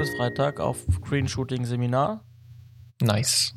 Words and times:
bis 0.00 0.16
Freitag 0.16 0.60
auf 0.60 0.78
Screenshooting-Seminar. 0.90 2.24
Nice. 3.02 3.54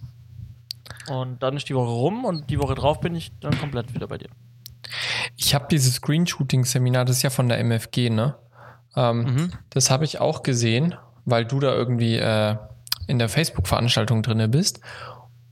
Und 1.07 1.41
dann 1.41 1.55
ist 1.55 1.69
die 1.69 1.75
Woche 1.75 1.89
rum 1.89 2.25
und 2.25 2.49
die 2.49 2.59
Woche 2.59 2.75
drauf 2.75 2.99
bin 2.99 3.15
ich 3.15 3.31
dann 3.39 3.57
komplett 3.57 3.93
wieder 3.93 4.07
bei 4.07 4.17
dir. 4.17 4.27
Ich 5.37 5.55
habe 5.55 5.67
dieses 5.71 5.95
Screenshooting-Seminar, 5.95 7.05
das 7.05 7.15
ist 7.17 7.23
ja 7.23 7.29
von 7.29 7.47
der 7.47 7.59
MFG, 7.59 8.09
ne? 8.09 8.35
Ähm, 8.97 9.19
Mhm. 9.19 9.53
Das 9.69 9.89
habe 9.89 10.03
ich 10.03 10.19
auch 10.19 10.43
gesehen, 10.43 10.95
weil 11.23 11.45
du 11.45 11.61
da 11.61 11.73
irgendwie 11.73 12.17
äh, 12.17 12.57
in 13.07 13.19
der 13.19 13.29
Facebook-Veranstaltung 13.29 14.21
drinne 14.21 14.49
bist. 14.49 14.81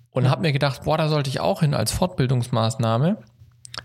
Und 0.10 0.30
habe 0.30 0.42
mir 0.42 0.52
gedacht, 0.52 0.84
boah, 0.84 0.98
da 0.98 1.08
sollte 1.08 1.30
ich 1.30 1.39
auch 1.39 1.62
hin 1.62 1.73
als 1.73 1.94
Fortbildungsmaßnahme. 1.94 3.18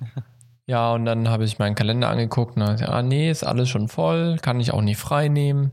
Ja, 0.69 0.93
und 0.95 1.05
dann 1.05 1.29
habe 1.29 1.45
ich 1.45 1.61
meinen 1.61 1.77
Kalender 1.77 2.09
angeguckt 2.09 2.57
und 2.57 2.63
dann, 2.63 2.83
ah, 2.83 3.01
nee, 3.01 3.31
ist 3.31 3.45
alles 3.45 3.69
schon 3.69 3.87
voll, 3.87 4.39
kann 4.43 4.59
ich 4.59 4.73
auch 4.73 4.83
nicht 4.83 4.99
frei 4.99 5.29
nehmen. 5.29 5.71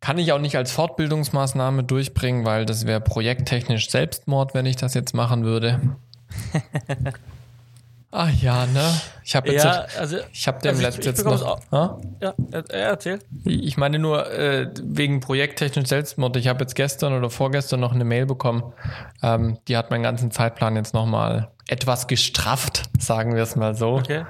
Kann 0.00 0.18
ich 0.18 0.32
auch 0.32 0.40
nicht 0.40 0.56
als 0.56 0.72
Fortbildungsmaßnahme 0.72 1.84
durchbringen, 1.84 2.44
weil 2.44 2.66
das 2.66 2.86
wäre 2.86 3.00
projekttechnisch 3.00 3.88
Selbstmord, 3.88 4.52
wenn 4.52 4.66
ich 4.66 4.74
das 4.74 4.94
jetzt 4.94 5.14
machen 5.14 5.44
würde. 5.44 5.80
Ach 8.10 8.30
ja, 8.42 8.66
ne? 8.66 9.00
Ich 9.22 9.36
habe 9.36 9.52
jetzt, 9.52 9.64
Ja, 9.64 9.86
also, 10.00 10.16
ich 10.32 10.48
habe 10.48 10.60
dem 10.60 10.70
also 10.70 10.82
letzten 10.82 11.02
jetzt 11.02 11.24
noch. 11.24 11.60
Ha? 11.70 12.00
ja, 12.20 12.34
äh, 12.50 12.62
erzähl. 12.72 13.20
Ich 13.44 13.76
meine 13.76 14.00
nur 14.00 14.28
äh, 14.32 14.68
wegen 14.82 15.20
projekttechnisch 15.20 15.88
Selbstmord. 15.88 16.36
Ich 16.36 16.48
habe 16.48 16.64
jetzt 16.64 16.74
gestern 16.74 17.12
oder 17.12 17.30
vorgestern 17.30 17.78
noch 17.78 17.92
eine 17.92 18.04
Mail 18.04 18.26
bekommen. 18.26 18.72
Ähm, 19.22 19.58
die 19.68 19.76
hat 19.76 19.92
meinen 19.92 20.02
ganzen 20.02 20.32
Zeitplan 20.32 20.74
jetzt 20.74 20.94
nochmal 20.94 21.52
etwas 21.68 22.08
gestrafft, 22.08 22.90
sagen 22.98 23.36
wir 23.36 23.44
es 23.44 23.54
mal 23.54 23.76
so, 23.76 23.94
Okay. 23.94 24.24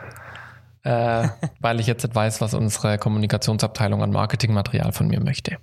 Äh, 0.85 1.29
weil 1.61 1.81
ich 1.81 1.87
jetzt 1.87 2.03
nicht 2.03 2.15
weiß, 2.15 2.41
was 2.41 2.55
unsere 2.55 2.99
Kommunikationsabteilung 2.99 4.03
an 4.03 4.11
Marketingmaterial 4.11 4.93
von 4.93 5.09
mir 5.09 5.21
möchte. 5.21 5.59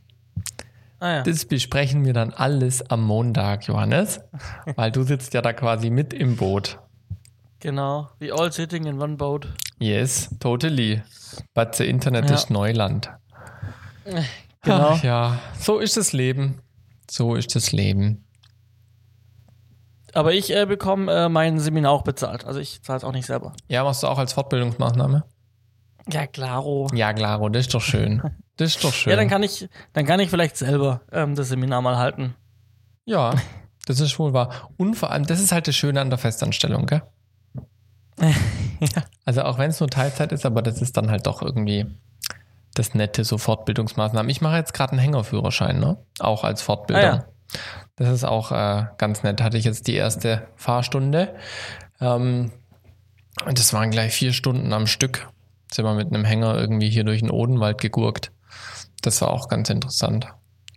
Ah 1.02 1.16
ja. 1.16 1.23
Das 1.23 1.45
besprechen 1.45 2.03
wir 2.06 2.14
dann 2.14 2.34
alles 2.34 2.89
am 2.89 3.03
Montag, 3.03 3.66
Johannes, 3.67 4.20
weil 4.76 4.92
du 4.92 5.03
sitzt 5.03 5.34
ja 5.34 5.42
da 5.42 5.53
quasi 5.53 5.89
mit 5.89 6.14
im 6.14 6.36
Boot. 6.36 6.78
Genau. 7.61 8.09
We 8.20 8.34
all 8.34 8.52
sitting 8.52 8.86
in 8.86 9.02
one 9.02 9.16
boat. 9.16 9.48
Yes, 9.80 10.30
totally. 10.39 11.02
But 11.54 11.76
the 11.76 11.86
Internet 11.86 12.30
Ja. 12.30 12.36
ist 12.36 12.50
Neuland. 12.50 13.09
Genau. 14.64 14.89
Ach 14.92 15.04
ja, 15.04 15.39
so 15.58 15.80
ist 15.80 15.95
das 15.95 16.11
Leben. 16.14 16.59
So 17.09 17.36
ist 17.36 17.56
das 17.56 17.72
Leben. 17.72 18.26
Aber 20.14 20.34
ich 20.34 20.56
äh, 20.56 20.66
bekomme 20.66 21.12
äh, 21.26 21.30
mein 21.30 21.60
Seminar 21.60 21.92
auch 21.92 22.04
bezahlt. 22.04 22.46
Also 22.46 22.60
ich 22.60 22.82
zahle 22.84 22.98
es 22.98 23.04
auch 23.04 23.12
nicht 23.12 23.26
selber. 23.26 23.54
Ja, 23.68 23.84
machst 23.84 24.04
du 24.04 24.08
auch 24.08 24.18
als 24.18 24.34
Fortbildungsmaßnahme? 24.34 25.24
Ja, 26.12 26.28
klaro. 26.28 26.88
Ja, 26.94 27.14
klaro, 27.14 27.50
das 27.50 27.68
ist 27.68 27.74
doch 27.74 27.82
schön. 27.82 28.22
Das 28.58 28.76
ist 28.76 28.84
doch 28.84 28.92
schön. 28.92 29.12
Ja, 29.12 29.16
dann 29.16 29.30
kann 29.30 29.42
ich, 29.42 29.70
dann 29.94 30.06
kann 30.06 30.20
ich 30.20 30.30
vielleicht 30.30 30.58
selber 30.58 31.00
ähm, 31.14 31.34
das 31.34 31.48
Seminar 31.48 31.82
mal 31.82 31.96
halten. 31.98 32.36
ja, 33.06 33.34
das 33.86 34.02
ist 34.02 34.20
wohl 34.20 34.34
wahr. 34.34 34.70
Und 34.76 34.96
vor 34.96 35.12
allem, 35.12 35.26
das 35.26 35.40
ist 35.40 35.54
halt 35.54 35.70
das 35.70 35.78
Schöne 35.78 36.02
an 36.02 36.10
der 36.10 36.20
Festanstellung, 36.20 36.86
gell? 36.86 37.02
Also 39.26 39.44
auch 39.44 39.58
wenn 39.58 39.70
es 39.70 39.80
nur 39.80 39.90
Teilzeit 39.90 40.34
ist, 40.34 40.46
aber 40.46 40.62
das 40.62 40.82
ist 40.82 40.98
dann 40.98 41.10
halt 41.10 41.26
doch 41.26 41.42
irgendwie 41.42 41.86
das 42.76 42.94
nette, 42.96 43.23
so 43.23 43.38
Fortbildungsmaßnahmen. 43.38 44.30
Ich 44.30 44.42
mache 44.42 44.58
jetzt 44.58 44.73
gerade 44.73 44.92
einen 44.92 45.00
Hängerführerschein, 45.00 45.80
ne? 45.80 45.98
Auch 46.20 46.44
als 46.44 46.62
Fortbilder. 46.62 47.14
Ah, 47.14 47.16
ja. 47.16 47.26
Das 48.00 48.09
ist 48.09 48.23
auch 48.23 48.52
äh, 48.52 48.86
ganz 48.97 49.23
nett. 49.23 49.42
Hatte 49.42 49.58
ich 49.58 49.66
jetzt 49.66 49.88
die 49.88 49.95
erste 49.95 50.47
Fahrstunde. 50.55 51.36
Ähm, 52.00 52.52
und 53.45 53.59
das 53.59 53.73
waren 53.73 53.92
gleich 53.92 54.14
vier 54.14 54.33
Stunden 54.33 54.73
am 54.73 54.88
Stück. 54.88 55.28
Sind 55.72 55.86
wir 55.86 55.94
mit 55.94 56.08
einem 56.08 56.25
Hänger 56.25 56.58
irgendwie 56.58 56.89
hier 56.89 57.03
durch 57.03 57.20
den 57.20 57.30
Odenwald 57.30 57.80
gegurkt. 57.80 58.31
Das 59.02 59.22
war 59.22 59.31
auch 59.31 59.50
ganz 59.50 59.70
interessant. 59.70 60.27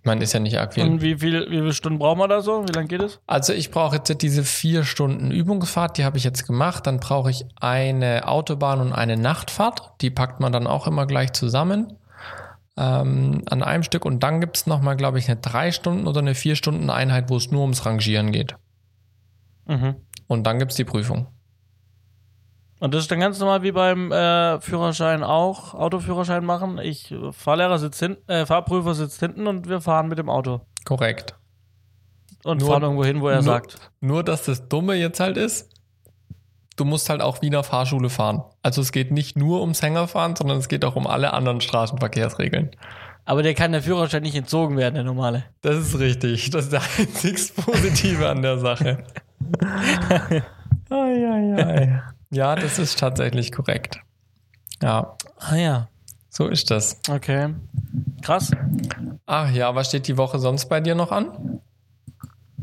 Meine, 0.05 0.25
ist 0.25 0.33
ja 0.33 0.41
nicht 0.41 0.59
arg 0.59 0.75
viel. 0.75 0.83
Und 0.83 1.01
wie, 1.01 1.17
viel, 1.17 1.47
wie 1.49 1.59
viele 1.59 1.73
Stunden 1.73 2.01
brauchen 2.01 2.19
wir 2.19 2.27
da 2.27 2.41
so? 2.41 2.67
Wie 2.67 2.73
lange 2.73 2.89
geht 2.89 3.03
es? 3.03 3.21
Also 3.29 3.53
ich 3.53 3.71
brauche 3.71 3.97
jetzt 3.97 4.21
diese 4.21 4.43
vier 4.43 4.83
Stunden 4.83 5.31
Übungsfahrt, 5.31 5.97
die 5.97 6.05
habe 6.05 6.19
ich 6.19 6.25
jetzt 6.25 6.45
gemacht. 6.45 6.89
Dann 6.89 6.99
brauche 6.99 7.31
ich 7.31 7.45
eine 7.55 8.27
Autobahn 8.27 8.81
und 8.81 8.93
eine 8.93 9.17
Nachtfahrt. 9.17 9.93
Die 10.01 10.11
packt 10.11 10.41
man 10.41 10.53
dann 10.53 10.67
auch 10.67 10.89
immer 10.89 11.07
gleich 11.07 11.33
zusammen 11.33 11.97
ähm, 12.77 13.43
an 13.51 13.63
einem 13.63 13.83
Stück. 13.83 14.05
Und 14.05 14.23
dann 14.23 14.41
gibt 14.41 14.57
es 14.57 14.67
nochmal, 14.67 14.97
glaube 14.97 15.19
ich, 15.19 15.29
eine 15.29 15.41
drei 15.41 15.73
Stunden 15.73 16.07
oder 16.07 16.21
eine 16.21 16.35
vier 16.35 16.57
Stunden 16.57 16.91
Einheit, 16.91 17.29
wo 17.31 17.37
es 17.37 17.51
nur 17.51 17.63
ums 17.63 17.85
Rangieren 17.87 18.33
geht. 18.33 18.57
Mhm. 19.67 19.97
Und 20.27 20.45
dann 20.47 20.59
gibt 20.59 20.71
es 20.73 20.77
die 20.77 20.85
Prüfung. 20.85 21.27
Und 22.81 22.95
das 22.95 23.03
ist 23.03 23.11
dann 23.13 23.21
ganz 23.21 23.39
normal 23.39 23.63
wie 23.63 23.71
beim 23.71 24.11
äh, 24.11 24.61
Führerschein 24.61 25.23
auch, 25.23 25.75
Autoführerschein 25.75 26.45
machen. 26.45 26.79
Ich, 26.79 27.13
äh, 27.13 27.31
Fahrlehrer 27.33 27.79
sitzt 27.79 28.01
hinten, 28.01 28.29
äh, 28.29 28.45
Fahrprüfer 28.45 28.95
sitzt 28.95 29.21
hinten 29.21 29.47
und 29.47 29.69
wir 29.69 29.81
fahren 29.81 30.09
mit 30.09 30.19
dem 30.19 30.29
Auto. 30.29 30.63
Korrekt. 30.85 31.37
Und 32.43 32.61
Nur- 32.61 32.71
fahren 32.71 32.83
irgendwo 32.83 33.05
hin, 33.05 33.21
wo 33.21 33.29
er 33.29 33.37
nur- 33.37 33.45
sagt. 33.45 33.93
Nur, 34.01 34.25
dass 34.25 34.47
das 34.47 34.69
Dumme 34.69 34.95
jetzt 34.95 35.21
halt 35.21 35.37
ist, 35.37 35.71
du 36.77 36.85
musst 36.85 37.09
halt 37.11 37.21
auch 37.21 37.43
Wiener 37.43 37.63
Fahrschule 37.65 38.11
fahren. 38.11 38.43
Also 38.63 38.81
es 38.81 38.93
geht 38.93 39.11
nicht 39.11 39.37
nur 39.37 39.61
ums 39.61 39.83
Hängerfahren, 39.83 40.37
sondern 40.37 40.59
es 40.59 40.69
geht 40.69 40.85
auch 40.85 40.97
um 40.97 41.07
alle 41.07 41.33
anderen 41.33 41.61
Straßenverkehrsregeln. 41.61 42.71
Aber 43.25 43.43
der 43.43 43.55
kann 43.55 43.73
der 43.73 43.83
Führerschein 43.83 44.23
nicht 44.23 44.35
entzogen 44.35 44.77
werden, 44.77 44.95
der 44.95 45.05
normale. 45.05 45.45
Das 45.61 45.77
ist 45.77 45.99
richtig. 45.99 46.51
Das 46.51 46.65
ist 46.65 46.73
der 46.73 46.83
einzig 46.99 47.55
Positive 47.55 48.29
an 48.29 48.43
der 48.43 48.59
Sache. 48.59 49.05
ai, 49.63 50.43
ai, 50.91 51.65
ai. 51.65 52.03
Ja, 52.31 52.55
das 52.57 52.79
ist 52.79 52.99
tatsächlich 52.99 53.53
korrekt. 53.53 53.99
Ja, 54.83 55.17
Ah 55.39 55.55
ja, 55.57 55.89
so 56.31 56.49
ist 56.49 56.71
das. 56.71 57.01
okay. 57.09 57.55
Krass. 58.23 58.51
Ach 59.27 59.51
ja, 59.51 59.75
was 59.75 59.89
steht 59.89 60.09
die 60.09 60.17
Woche 60.17 60.39
sonst 60.39 60.67
bei 60.67 60.81
dir 60.81 60.95
noch 60.95 61.13
an? 61.13 61.61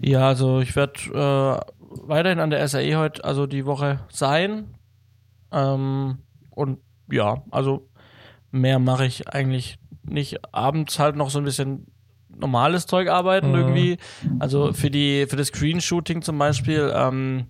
Ja, 0.02 0.28
also 0.28 0.60
ich 0.60 0.76
werde 0.76 1.62
äh, 1.64 1.79
weiterhin 1.90 2.40
an 2.40 2.50
der 2.50 2.68
SAE 2.68 2.96
heute, 2.96 3.24
also 3.24 3.48
die 3.48 3.66
Woche 3.66 4.00
sein. 4.10 4.76
Ähm, 5.52 6.20
und 6.52 6.80
ja, 7.12 7.44
also 7.52 7.90
mehr 8.52 8.80
mache 8.80 9.06
ich 9.06 9.28
eigentlich 9.30 9.80
nicht. 10.04 10.38
Abends 10.54 11.00
halt 11.00 11.16
noch 11.16 11.30
so 11.30 11.40
ein 11.40 11.46
bisschen 11.46 11.88
normales 12.36 12.86
Zeug 12.86 13.10
arbeiten 13.10 13.50
Mhm. 13.50 13.56
irgendwie. 13.56 13.98
Also 14.40 14.74
für 14.74 14.90
die 14.92 15.26
für 15.28 15.36
das 15.36 15.48
Screenshooting 15.48 16.22
zum 16.22 16.38
Beispiel, 16.38 16.92
ähm, 16.96 17.48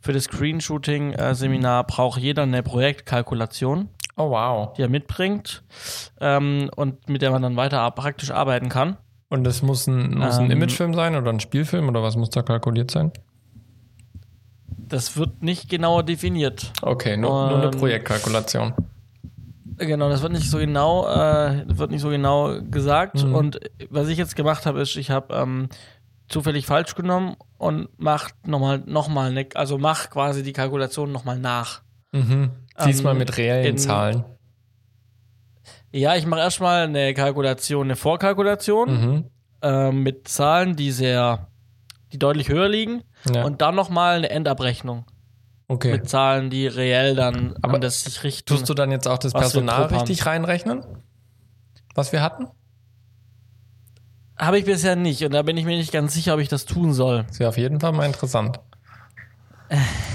für 0.00 0.12
das 0.12 0.24
Screenshooting-Seminar 0.24 1.84
braucht 1.84 2.20
jeder 2.20 2.42
eine 2.42 2.62
Projektkalkulation, 2.62 3.88
Oh 4.16 4.30
wow. 4.30 4.72
die 4.74 4.82
er 4.82 4.88
mitbringt 4.88 5.62
ähm, 6.20 6.70
und 6.76 7.08
mit 7.08 7.22
der 7.22 7.30
man 7.30 7.42
dann 7.42 7.56
weiter 7.56 7.88
praktisch 7.92 8.30
arbeiten 8.30 8.68
kann. 8.68 8.96
Und 9.28 9.44
das 9.44 9.62
muss 9.62 9.86
ein, 9.86 10.16
muss 10.18 10.38
ein 10.38 10.46
Ähm, 10.46 10.50
Imagefilm 10.52 10.94
sein 10.94 11.14
oder 11.16 11.30
ein 11.32 11.40
Spielfilm 11.40 11.88
oder 11.88 12.02
was 12.02 12.16
muss 12.16 12.30
da 12.30 12.42
kalkuliert 12.42 12.90
sein? 12.90 13.12
Das 14.88 15.16
wird 15.16 15.42
nicht 15.42 15.68
genauer 15.68 16.02
definiert. 16.02 16.72
Okay, 16.82 17.16
nur, 17.16 17.48
nur 17.50 17.58
eine 17.60 17.70
Projektkalkulation. 17.70 18.72
Genau, 19.76 20.08
das 20.08 20.22
wird 20.22 20.32
nicht 20.32 20.50
so 20.50 20.58
genau, 20.58 21.06
äh, 21.08 21.64
wird 21.68 21.90
nicht 21.90 22.00
so 22.00 22.08
genau 22.08 22.60
gesagt. 22.62 23.22
Mhm. 23.22 23.34
Und 23.34 23.60
was 23.90 24.08
ich 24.08 24.18
jetzt 24.18 24.34
gemacht 24.34 24.66
habe, 24.66 24.80
ist, 24.80 24.96
ich 24.96 25.10
habe 25.10 25.34
ähm, 25.34 25.68
zufällig 26.28 26.66
falsch 26.66 26.94
genommen 26.94 27.36
und 27.58 27.88
mach 27.96 28.30
nochmal, 28.44 28.82
nochmal, 28.86 29.32
ne, 29.32 29.46
also 29.54 29.78
mach 29.78 30.10
quasi 30.10 30.42
die 30.42 30.52
Kalkulation 30.52 31.12
nochmal 31.12 31.38
nach. 31.38 31.82
Mhm. 32.12 32.50
Diesmal 32.84 33.12
Ähm, 33.12 33.18
mit 33.18 33.36
reellen 33.36 33.66
in- 33.66 33.78
Zahlen. 33.78 34.24
Ja, 35.92 36.16
ich 36.16 36.26
mache 36.26 36.40
erstmal 36.40 36.84
eine 36.84 37.14
Kalkulation, 37.14 37.86
eine 37.86 37.96
Vorkalkulation 37.96 38.88
Mhm. 38.90 39.24
ähm, 39.62 40.02
mit 40.02 40.28
Zahlen, 40.28 40.76
die 40.76 40.90
sehr, 40.92 41.47
die 42.12 42.18
deutlich 42.18 42.48
höher 42.48 42.68
liegen. 42.68 43.02
Ja. 43.32 43.44
Und 43.44 43.60
dann 43.60 43.74
nochmal 43.74 44.16
eine 44.16 44.30
Endabrechnung 44.30 45.04
okay. 45.68 45.92
mit 45.92 46.08
Zahlen, 46.08 46.50
die 46.50 46.66
reell 46.66 47.14
dann 47.14 47.54
Aber 47.62 47.78
das 47.78 48.04
sich 48.04 48.22
richten. 48.22 48.46
Tust 48.46 48.68
du 48.68 48.74
dann 48.74 48.90
jetzt 48.90 49.06
auch 49.06 49.18
das 49.18 49.32
Personal 49.32 49.84
richtig 49.84 50.26
reinrechnen? 50.26 50.84
Was 51.94 52.12
wir 52.12 52.22
hatten? 52.22 52.46
Habe 54.36 54.58
ich 54.58 54.64
bisher 54.64 54.94
nicht 54.94 55.24
und 55.24 55.32
da 55.32 55.42
bin 55.42 55.56
ich 55.56 55.64
mir 55.64 55.76
nicht 55.76 55.92
ganz 55.92 56.14
sicher, 56.14 56.34
ob 56.34 56.40
ich 56.40 56.48
das 56.48 56.64
tun 56.64 56.92
soll. 56.92 57.24
Das 57.24 57.40
wäre 57.40 57.48
auf 57.48 57.58
jeden 57.58 57.80
Fall 57.80 57.92
mal 57.92 58.06
interessant. 58.06 58.60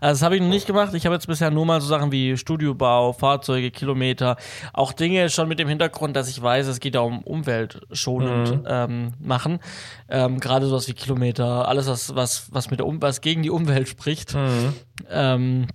Also 0.00 0.18
das 0.18 0.22
habe 0.22 0.36
ich 0.36 0.40
noch 0.42 0.48
nicht 0.48 0.66
gemacht. 0.66 0.94
Ich 0.94 1.04
habe 1.04 1.14
jetzt 1.14 1.26
bisher 1.26 1.50
nur 1.50 1.66
mal 1.66 1.80
so 1.80 1.86
Sachen 1.86 2.10
wie 2.10 2.36
Studiobau, 2.36 3.12
Fahrzeuge, 3.12 3.70
Kilometer, 3.70 4.36
auch 4.72 4.92
Dinge 4.92 5.28
schon 5.28 5.46
mit 5.48 5.58
dem 5.58 5.68
Hintergrund, 5.68 6.16
dass 6.16 6.28
ich 6.28 6.40
weiß, 6.40 6.66
es 6.68 6.80
geht 6.80 6.94
ja 6.94 7.00
um 7.02 7.20
umweltschonend 7.22 8.62
Mhm. 8.62 8.66
ähm, 8.66 9.12
machen. 9.20 9.58
Ähm, 10.08 10.40
Gerade 10.40 10.66
sowas 10.66 10.88
wie 10.88 10.94
Kilometer, 10.94 11.68
alles 11.68 11.86
was 11.86 12.14
was 12.14 12.48
was 12.50 12.70
mit 12.70 12.80
der 12.80 12.86
um 12.86 13.00
was 13.02 13.20
gegen 13.20 13.42
die 13.42 13.50
Umwelt 13.50 13.88
spricht, 13.88 14.34
Mhm. 14.34 14.72
ähm, 15.10 15.66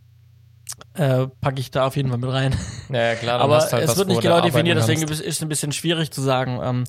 äh, 0.95 1.27
packe 1.41 1.59
ich 1.59 1.71
da 1.71 1.85
auf 1.85 1.95
jeden 1.95 2.09
Fall 2.09 2.17
mit 2.17 2.31
rein. 2.31 2.55
Ja, 2.91 3.15
klar. 3.15 3.39
Aber 3.41 3.59
halt 3.59 3.73
es 3.73 3.97
wird 3.97 4.07
nicht 4.07 4.21
genau 4.21 4.41
definiert, 4.41 4.77
deswegen 4.77 5.01
kannst. 5.05 5.21
ist 5.21 5.35
es 5.37 5.41
ein 5.41 5.49
bisschen 5.49 5.71
schwierig 5.71 6.11
zu 6.11 6.21
sagen, 6.21 6.59
ähm, 6.63 6.83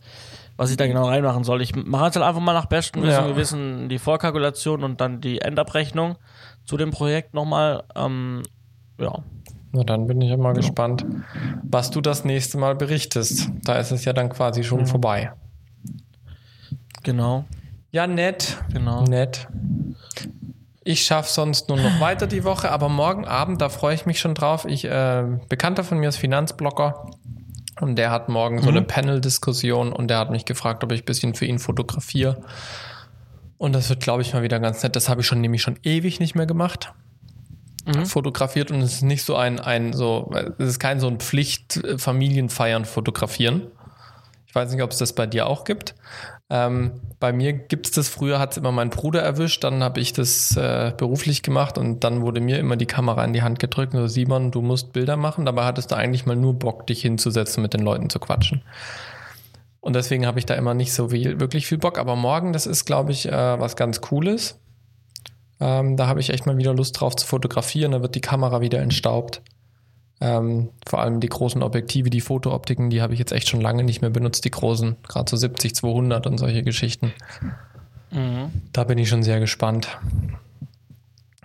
was 0.57 0.71
ich 0.71 0.77
da 0.79 0.87
genau 0.87 1.05
reinmachen 1.07 1.45
soll. 1.45 1.61
Ich 1.61 1.77
mache 1.77 2.07
jetzt 2.07 2.17
halt 2.17 2.25
einfach 2.25 2.41
mal 2.41 2.55
nach 2.55 2.65
bestem 2.67 3.03
Wissen 3.03 3.13
Ja. 3.25 3.27
Gewissen 3.29 3.89
die 3.91 3.99
Vorkalkulation 3.99 4.83
und 4.85 5.01
dann 5.03 5.21
die 5.21 5.41
Endabrechnung 5.43 6.17
zu 6.67 6.77
dem 6.77 6.91
Projekt 6.91 7.33
nochmal. 7.35 7.85
Ähm, 7.95 8.43
ja. 9.01 9.23
Na, 9.73 9.85
dann 9.85 10.07
bin 10.07 10.21
ich 10.21 10.31
ja 10.31 10.37
mal 10.37 10.53
gespannt, 10.55 11.05
was 11.63 11.91
du 11.91 12.01
das 12.01 12.25
nächste 12.25 12.59
Mal 12.59 12.75
berichtest. 12.77 13.51
Da 13.65 13.75
ist 13.79 13.91
es 13.91 14.05
ja 14.05 14.13
dann 14.13 14.29
quasi 14.29 14.65
schon 14.65 14.81
Ja. 14.81 14.87
vorbei. 14.87 15.33
Genau. 17.03 17.45
Ja, 17.93 18.07
nett. 18.07 18.59
Genau. 18.73 19.05
Nett. 19.05 19.49
Ich 20.85 21.03
schaffe 21.03 21.31
sonst 21.33 21.69
nur 21.69 21.79
noch 21.79 22.01
weiter 22.01 22.27
die 22.27 22.45
Woche, 22.45 22.71
aber 22.71 22.89
morgen 22.89 23.25
Abend, 23.27 23.61
da 23.61 23.69
freue 23.69 23.95
ich 23.95 24.07
mich 24.07 24.21
schon 24.21 24.35
drauf. 24.35 24.65
Ich, 24.67 24.85
äh, 24.85 25.25
Bekannter 25.49 25.83
von 25.83 25.99
mir 25.99 26.09
ist 26.09 26.17
Finanzblogger 26.17 27.11
und 27.81 27.97
der 27.97 28.11
hat 28.11 28.29
morgen 28.29 28.63
so 28.63 28.69
eine 28.69 28.83
Panel-Diskussion 28.83 29.93
und 29.93 30.09
der 30.09 30.19
hat 30.19 30.31
mich 30.31 30.45
gefragt, 30.45 30.85
ob 30.85 30.93
ich 30.93 31.03
ein 31.03 31.05
bisschen 31.05 31.35
für 31.35 31.45
ihn 31.45 31.59
fotografiere. 31.59 32.41
Und 33.59 33.73
das 33.73 33.89
wird, 33.89 34.01
glaube 34.01 34.23
ich, 34.23 34.33
mal 34.33 34.43
wieder 34.43 34.61
ganz 34.61 34.83
nett. 34.83 34.97
Das 34.97 35.09
habe 35.09 35.23
ich 35.23 35.27
schon 35.27 35.41
nämlich 35.41 35.63
schon 35.63 35.79
ewig 35.83 36.21
nicht 36.21 36.35
mehr 36.35 36.47
gemacht. 36.47 36.93
Fotografiert 38.05 38.73
und 38.73 38.83
es 38.83 38.95
ist 38.95 39.03
nicht 39.03 39.23
so 39.23 39.37
ein, 39.37 39.61
ein 39.61 39.93
so, 39.93 40.33
es 40.59 40.71
ist 40.71 40.79
kein 40.81 40.99
so 40.99 41.07
ein 41.07 41.21
Pflicht 41.21 41.77
äh, 41.77 41.99
Familienfeiern 41.99 42.85
fotografieren. 42.85 43.69
Ich 44.47 44.55
weiß 44.55 44.73
nicht, 44.73 44.83
ob 44.83 44.91
es 44.91 44.99
das 44.99 45.13
bei 45.13 45.27
dir 45.27 45.47
auch 45.47 45.63
gibt. 45.63 45.95
Ähm, 46.51 47.01
bei 47.21 47.33
mir 47.33 47.53
gibt 47.53 47.87
es 47.87 47.93
das 47.93 48.09
früher, 48.09 48.39
hat 48.39 48.53
es 48.53 48.57
immer 48.57 48.73
mein 48.73 48.91
Bruder 48.91 49.21
erwischt, 49.21 49.63
dann 49.65 49.83
habe 49.83 50.01
ich 50.01 50.13
das 50.13 50.57
äh, 50.57 50.93
beruflich 50.97 51.43
gemacht 51.43 51.79
und 51.79 52.03
dann 52.05 52.23
wurde 52.23 52.41
mir 52.41 52.59
immer 52.59 52.77
die 52.77 52.87
Kamera 52.87 53.25
in 53.25 53.33
die 53.33 53.43
Hand 53.43 53.59
gedrückt 53.59 53.95
und 53.95 54.01
so, 54.01 54.07
Simon, 54.09 54.51
du 54.51 54.63
musst 54.63 54.93
Bilder 54.93 55.17
machen. 55.17 55.45
Dabei 55.45 55.65
hattest 55.65 55.93
du 55.93 55.97
eigentlich 55.97 56.27
mal 56.27 56.37
nur 56.37 56.55
Bock, 56.55 56.87
dich 56.87 57.03
hinzusetzen, 57.03 57.63
mit 57.63 57.73
den 57.73 57.83
Leuten 57.83 58.11
zu 58.11 58.19
quatschen. 58.19 58.63
Und 59.87 59.95
deswegen 59.95 60.27
habe 60.27 60.41
ich 60.41 60.47
da 60.47 60.55
immer 60.55 60.75
nicht 60.75 60.93
so 60.93 61.11
viel, 61.11 61.39
wirklich 61.39 61.69
viel 61.69 61.79
Bock. 61.79 61.97
Aber 61.97 62.17
morgen, 62.17 62.53
das 62.53 62.67
ist, 62.67 62.87
glaube 62.87 63.13
ich, 63.13 63.29
äh, 63.29 63.61
was 63.61 63.77
ganz 63.77 64.01
Cooles. 64.01 64.59
Ähm, 65.61 65.97
da 65.97 66.09
habe 66.09 66.19
ich 66.19 66.31
echt 66.31 66.45
mal 66.45 66.57
wieder 66.57 66.75
Lust 66.75 67.01
drauf 67.01 67.15
zu 67.15 67.25
fotografieren. 67.25 67.93
Da 67.93 68.03
wird 68.03 68.17
die 68.17 68.21
Kamera 68.21 68.61
wieder 68.61 68.81
entstaubt. 68.81 69.43
Ähm, 70.21 70.71
vor 70.85 70.99
allem 70.99 71.21
die 71.21 71.29
großen 71.29 71.63
Objektive, 71.63 72.11
die 72.11 72.21
Fotooptiken, 72.21 72.91
die 72.91 73.01
habe 73.01 73.13
ich 73.13 73.21
jetzt 73.21 73.31
echt 73.31 73.49
schon 73.49 73.61
lange 73.61 73.85
nicht 73.85 74.01
mehr 74.01 74.11
benutzt, 74.11 74.45
die 74.45 74.51
großen, 74.51 74.97
gerade 75.07 75.31
so 75.31 75.37
70, 75.37 75.77
200 75.77 76.27
und 76.27 76.39
solche 76.39 76.65
Geschichten. 76.65 77.13
Mhm. 78.11 78.51
Da 78.73 78.83
bin 78.83 78.99
ich 78.99 79.09
schon 79.09 79.23
sehr 79.23 79.39
gespannt. 79.39 80.01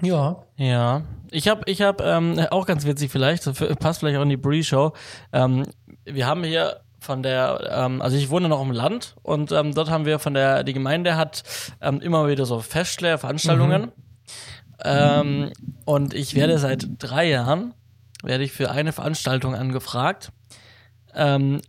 Ja. 0.01 0.37
Ja, 0.57 1.03
ich 1.29 1.47
habe, 1.47 1.61
ich 1.67 1.83
habe 1.83 2.03
ähm, 2.03 2.39
auch 2.49 2.65
ganz 2.65 2.87
witzig 2.87 3.11
vielleicht, 3.11 3.43
passt 3.79 3.99
vielleicht 3.99 4.17
auch 4.17 4.23
in 4.23 4.29
die 4.29 4.37
Bree-Show. 4.37 4.93
Ähm, 5.31 5.67
wir 6.05 6.25
haben 6.25 6.43
hier 6.43 6.81
von 7.01 7.23
der, 7.23 7.67
ähm, 7.71 7.99
also 7.99 8.15
ich 8.15 8.29
wohne 8.29 8.47
noch 8.47 8.61
im 8.61 8.71
Land 8.71 9.15
und 9.23 9.51
ähm, 9.51 9.73
dort 9.73 9.89
haben 9.89 10.05
wir 10.05 10.19
von 10.19 10.35
der, 10.35 10.63
die 10.63 10.73
Gemeinde 10.73 11.15
hat 11.17 11.43
ähm, 11.81 11.99
immer 11.99 12.27
wieder 12.27 12.45
so 12.45 12.59
Festschläge, 12.59 13.17
Veranstaltungen. 13.17 13.91
Ähm, 14.83 15.51
und 15.85 16.13
ich 16.13 16.35
werde 16.35 16.59
seit 16.59 16.87
drei 16.99 17.27
Jahren, 17.27 17.73
werde 18.21 18.43
ich 18.43 18.51
für 18.51 18.69
eine 18.69 18.93
Veranstaltung 18.93 19.55
angefragt 19.55 20.31
ähm, 21.15 21.61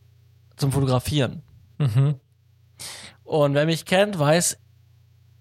zum 0.57 0.71
Fotografieren. 0.71 1.43
Mhm. 1.79 2.17
Und 3.25 3.55
wer 3.55 3.65
mich 3.65 3.87
kennt, 3.87 4.19
weiß, 4.19 4.59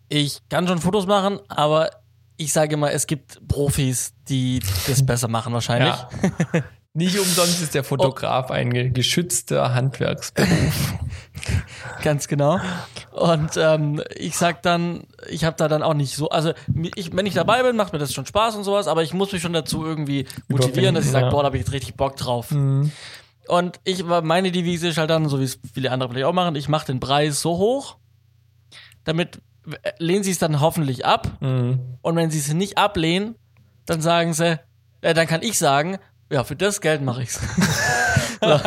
ich 0.08 0.40
kann 0.48 0.70
schon 0.70 0.80
Fotos 0.80 1.06
machen, 1.06 1.40
aber 1.50 1.90
ich 2.38 2.54
sage 2.54 2.76
immer, 2.76 2.92
es 2.92 3.08
gibt 3.08 3.46
Profis, 3.50 4.14
die 4.30 4.62
das 4.88 5.06
besser 5.06 5.28
machen 5.28 5.52
wahrscheinlich. 5.52 5.96
ja. 6.54 6.64
Nicht 6.94 7.18
umsonst 7.18 7.62
ist 7.62 7.74
der 7.74 7.86
Fotograf 7.86 8.52
ein 8.52 8.74
ge- 8.74 8.90
geschützter 8.90 9.74
Handwerksberuf. 9.74 10.94
Ganz 12.04 12.28
genau. 12.28 12.60
Und 13.14 13.52
ähm, 13.56 14.04
ich 14.16 14.36
sag 14.36 14.62
dann, 14.62 15.04
ich 15.30 15.46
habe 15.46 15.56
da 15.56 15.70
dann 15.70 15.84
auch 15.84 15.94
nicht 15.94 16.16
so, 16.16 16.30
also 16.30 16.52
ich, 16.96 17.16
wenn 17.16 17.26
ich 17.26 17.34
dabei 17.34 17.64
bin, 17.64 17.78
macht 17.78 17.94
mir 17.94 18.00
das 18.00 18.14
schon 18.14 18.26
Spaß 18.26 18.56
und 18.56 18.66
sowas, 18.66 18.88
aber 18.88 19.04
ich 19.04 19.14
muss 19.14 19.32
mich 19.32 19.42
schon 19.42 19.54
dazu 19.54 19.86
irgendwie 19.86 20.28
motivieren, 20.50 20.94
dass 20.94 21.06
ich 21.06 21.12
sage, 21.12 21.26
ja. 21.28 21.32
boah, 21.32 21.44
da 21.44 21.46
habe 21.48 21.58
ich 21.58 21.64
jetzt 21.64 21.72
richtig 21.72 21.96
Bock 21.96 22.18
drauf. 22.18 22.52
Mhm. 22.52 22.92
Und 23.48 23.80
ich 23.86 24.04
meine 24.04 24.52
Devise 24.52 24.90
ist 24.90 24.98
halt 24.98 25.10
dann, 25.10 25.30
so 25.30 25.40
wie 25.40 25.46
es 25.46 25.60
viele 25.74 25.92
andere 25.92 26.10
vielleicht 26.10 26.26
auch 26.26 26.34
machen, 26.34 26.56
ich 26.56 26.68
mache 26.68 26.88
den 26.88 27.00
Preis 27.00 27.40
so 27.42 27.58
hoch, 27.58 27.98
damit 29.06 29.42
äh, 29.84 29.92
lehnen 29.98 30.24
sie 30.26 30.32
es 30.32 30.40
dann 30.40 30.60
hoffentlich 30.60 31.06
ab. 31.06 31.38
Mhm. 31.40 31.80
Und 32.02 32.16
wenn 32.18 32.32
sie 32.32 32.40
es 32.40 32.54
nicht 32.54 32.78
ablehnen, 32.78 33.36
dann 33.86 34.02
sagen 34.02 34.34
sie, 34.34 34.60
äh, 35.02 35.14
dann 35.14 35.28
kann 35.28 35.42
ich 35.42 35.58
sagen, 35.58 35.98
ja, 36.32 36.44
für 36.44 36.56
das 36.56 36.82
Geld 36.82 37.02
mache 37.02 37.24
ich's. 37.24 37.40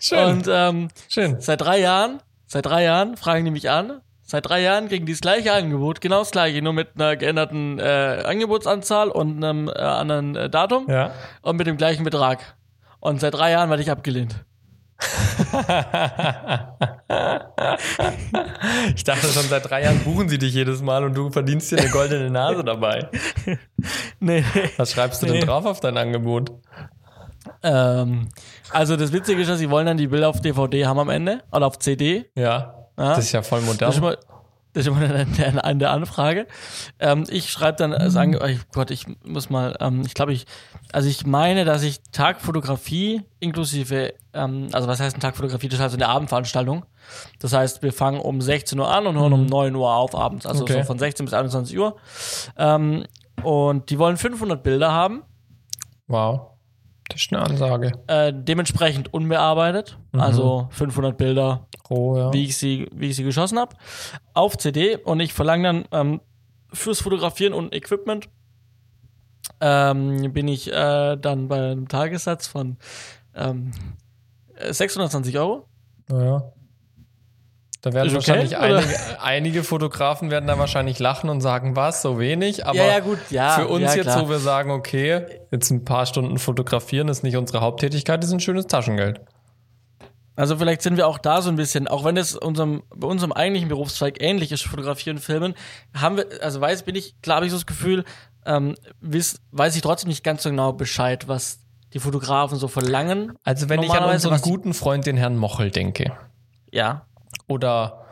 Schön. 0.00 0.28
Und 0.28 0.46
ähm, 0.50 0.88
Schön. 1.08 1.40
seit 1.40 1.60
drei 1.62 1.78
Jahren, 1.80 2.20
seit 2.46 2.66
drei 2.66 2.82
Jahren 2.84 3.16
fragen 3.16 3.44
die 3.44 3.50
mich 3.50 3.70
an. 3.70 4.00
Seit 4.22 4.48
drei 4.48 4.60
Jahren 4.60 4.88
kriegen 4.88 5.06
die 5.06 5.12
das 5.12 5.20
gleiche 5.20 5.52
Angebot, 5.52 6.00
genau 6.00 6.20
das 6.20 6.30
gleiche, 6.30 6.62
nur 6.62 6.72
mit 6.72 6.90
einer 6.94 7.16
geänderten 7.16 7.80
äh, 7.80 8.22
Angebotsanzahl 8.24 9.08
und 9.08 9.42
einem 9.42 9.66
äh, 9.68 9.72
anderen 9.72 10.36
äh, 10.36 10.48
Datum 10.48 10.86
Ja. 10.88 11.10
und 11.42 11.56
mit 11.56 11.66
dem 11.66 11.76
gleichen 11.76 12.04
Betrag. 12.04 12.54
Und 13.00 13.20
seit 13.20 13.34
drei 13.34 13.50
Jahren 13.50 13.70
werde 13.70 13.82
ich 13.82 13.90
abgelehnt. 13.90 14.44
Ich 18.94 19.04
dachte 19.04 19.26
schon 19.28 19.44
seit 19.44 19.68
drei 19.68 19.82
Jahren 19.84 19.98
buchen 20.00 20.28
sie 20.28 20.38
dich 20.38 20.54
jedes 20.54 20.82
Mal 20.82 21.04
und 21.04 21.14
du 21.14 21.30
verdienst 21.30 21.70
dir 21.72 21.78
eine 21.78 21.88
goldene 21.90 22.30
Nase 22.30 22.64
dabei. 22.64 23.08
Nee. 24.22 24.44
Was 24.76 24.92
schreibst 24.92 25.22
du 25.22 25.26
Nee. 25.26 25.38
denn 25.38 25.46
drauf 25.46 25.64
auf 25.64 25.80
dein 25.80 25.96
Angebot? 25.96 26.52
ähm, 27.62 28.28
also 28.70 28.96
das 28.96 29.12
Witzige 29.12 29.40
ist, 29.40 29.48
dass 29.48 29.58
sie 29.58 29.70
wollen 29.70 29.86
dann 29.86 29.96
die 29.96 30.08
Bilder 30.08 30.28
auf 30.28 30.42
DVD 30.42 30.84
haben 30.86 30.98
am 30.98 31.08
Ende 31.08 31.42
oder 31.50 31.66
auf 31.66 31.78
CD. 31.78 32.26
Ja. 32.36 32.44
Ja. 32.44 32.74
Das 32.96 33.18
ist 33.20 33.32
ja 33.32 33.40
voll 33.42 33.60
Das 33.62 33.70
ist 33.70 33.70
modern. 33.80 34.14
immer, 34.14 34.16
das 34.74 34.80
ist 34.82 34.86
immer 34.88 34.98
eine, 35.00 35.26
eine, 35.46 35.64
eine 35.64 35.88
Anfrage. 35.88 36.46
Ähm, 36.98 37.24
ich 37.30 37.50
schreibe 37.50 37.78
dann, 37.78 37.92
äh, 37.94 38.10
sagen, 38.10 38.36
oh 38.38 38.46
Gott, 38.72 38.90
ich 38.90 39.06
muss 39.24 39.48
mal, 39.48 39.74
ähm, 39.80 40.02
ich 40.04 40.12
glaube, 40.12 40.34
ich, 40.34 40.44
also 40.92 41.08
ich 41.08 41.24
meine, 41.24 41.64
dass 41.64 41.82
ich 41.82 42.02
Tagfotografie 42.12 43.22
inklusive, 43.38 44.12
ähm, 44.34 44.68
also 44.72 44.88
was 44.88 45.00
heißt 45.00 45.16
ein 45.16 45.20
Tagfotografie? 45.20 45.68
Das 45.68 45.78
ist 45.78 45.82
halt 45.82 45.94
eine 45.94 46.08
Abendveranstaltung. 46.08 46.84
Das 47.38 47.52
heißt, 47.52 47.82
wir 47.82 47.92
fangen 47.92 48.20
um 48.20 48.40
16 48.40 48.78
Uhr 48.78 48.88
an 48.92 49.06
und 49.06 49.16
hören 49.18 49.32
um 49.32 49.46
9 49.46 49.74
Uhr 49.74 49.92
auf 49.94 50.14
abends, 50.14 50.46
also 50.46 50.62
Okay. 50.62 50.74
so 50.78 50.84
von 50.84 50.98
16 50.98 51.26
bis 51.26 51.34
21 51.34 51.78
Uhr. 51.78 51.96
Ähm, 52.56 53.04
und 53.42 53.90
die 53.90 53.98
wollen 53.98 54.16
500 54.16 54.62
Bilder 54.62 54.92
haben, 54.92 55.22
Wow. 56.06 56.48
Das 57.08 57.22
ist 57.22 57.32
eine 57.32 57.42
Ansage. 57.42 57.92
äh, 58.06 58.32
dementsprechend 58.34 59.12
unbearbeitet, 59.12 59.98
also 60.12 60.68
500 60.70 61.16
Bilder 61.18 61.66
Oh, 61.88 62.16
ja. 62.16 62.32
wie 62.32 62.44
ich 62.44 62.56
sie, 62.56 62.88
wie 62.94 63.08
ich 63.08 63.16
sie 63.16 63.24
geschossen 63.24 63.58
habe, 63.58 63.74
auf 64.32 64.56
CD 64.58 64.96
und 64.96 65.18
ich 65.18 65.32
verlange 65.32 65.62
dann 65.64 65.84
ähm, 65.90 66.20
fürs 66.72 67.00
Fotografieren 67.00 67.52
und 67.52 67.74
Equipment 67.74 68.28
ähm, 69.60 70.32
bin 70.32 70.48
ich 70.48 70.72
äh, 70.72 71.16
dann 71.16 71.48
bei 71.48 71.56
einem 71.72 71.88
Tagessatz 71.88 72.46
von 72.46 72.76
ähm, 73.34 73.72
äh, 73.72 74.09
620 74.70 75.38
Euro. 75.38 75.66
Ja. 76.10 76.52
Da 77.82 77.94
werden 77.94 78.08
okay, 78.08 78.14
wahrscheinlich 78.14 78.58
einige, 78.58 79.20
einige 79.22 79.64
Fotografen 79.64 80.30
werden 80.30 80.46
da 80.46 80.58
wahrscheinlich 80.58 80.98
lachen 80.98 81.30
und 81.30 81.40
sagen, 81.40 81.76
was, 81.76 82.02
so 82.02 82.18
wenig, 82.18 82.66
aber 82.66 82.76
ja, 82.76 82.86
ja, 82.86 83.00
gut, 83.00 83.18
ja. 83.30 83.52
für 83.52 83.68
uns 83.68 83.94
jetzt, 83.94 84.18
wo 84.18 84.28
wir 84.28 84.38
sagen, 84.38 84.70
okay, 84.70 85.24
jetzt 85.50 85.70
ein 85.70 85.84
paar 85.84 86.04
Stunden 86.04 86.38
fotografieren 86.38 87.08
ist 87.08 87.22
nicht 87.22 87.36
unsere 87.36 87.62
Haupttätigkeit, 87.62 88.22
ist 88.22 88.32
ein 88.32 88.40
schönes 88.40 88.66
Taschengeld. 88.66 89.22
Also 90.36 90.56
vielleicht 90.56 90.82
sind 90.82 90.96
wir 90.96 91.06
auch 91.06 91.18
da 91.18 91.40
so 91.40 91.48
ein 91.48 91.56
bisschen, 91.56 91.88
auch 91.88 92.04
wenn 92.04 92.16
es 92.16 92.36
unserem, 92.36 92.82
bei 92.94 93.08
unserem 93.08 93.32
eigentlichen 93.32 93.68
Berufszweig 93.68 94.22
ähnlich 94.22 94.52
ist, 94.52 94.62
Fotografieren, 94.62 95.18
Filmen, 95.18 95.54
haben 95.94 96.18
wir, 96.18 96.26
also 96.42 96.60
weiß, 96.60 96.82
bin 96.82 96.96
ich, 96.96 97.20
klar 97.22 97.36
habe 97.36 97.46
ich 97.46 97.52
so 97.52 97.58
das 97.58 97.66
Gefühl, 97.66 98.04
ähm, 98.44 98.74
weiß 99.00 99.76
ich 99.76 99.82
trotzdem 99.82 100.08
nicht 100.08 100.24
ganz 100.24 100.42
so 100.42 100.50
genau 100.50 100.72
Bescheid, 100.72 101.28
was 101.28 101.59
die 101.92 101.98
Fotografen 101.98 102.58
so 102.58 102.68
verlangen. 102.68 103.32
Also 103.44 103.68
wenn 103.68 103.82
ich 103.82 103.90
an 103.90 104.04
unseren 104.10 104.40
guten 104.40 104.74
Freund, 104.74 105.06
den 105.06 105.16
Herrn 105.16 105.36
Mochel, 105.36 105.70
denke, 105.70 106.12
Ja. 106.70 107.06
oder 107.48 108.04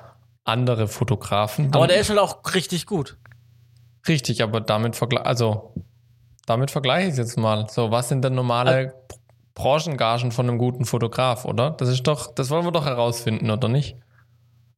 andere 0.45 0.89
Fotografen, 0.89 1.73
Aber 1.75 1.87
der 1.87 2.01
ist 2.01 2.09
halt 2.11 2.19
auch 2.19 2.39
richtig 2.55 2.87
gut. 2.87 3.19
richtig, 4.09 4.43
aber 4.43 4.61
damit 4.61 4.97
vergleiche, 4.97 5.27
also 5.27 5.75
damit 6.47 6.71
vergleiche 6.71 7.07
ich 7.09 7.13
es 7.13 7.19
jetzt 7.19 7.37
mal. 7.37 7.69
So, 7.69 7.91
was 7.91 8.09
sind 8.09 8.25
denn 8.25 8.35
normale 8.35 8.95
Branchengagen 9.55 10.33
von 10.33 10.49
einem 10.49 10.59
guten 10.59 10.85
Fotograf, 10.87 11.45
oder? 11.45 11.73
Das 11.73 11.89
ist 11.89 12.05
doch, 12.07 12.33
das 12.35 12.49
wollen 12.49 12.65
wir 12.65 12.73
doch 12.73 12.87
herausfinden, 12.87 13.51
oder 13.51 13.69
nicht? 13.69 13.97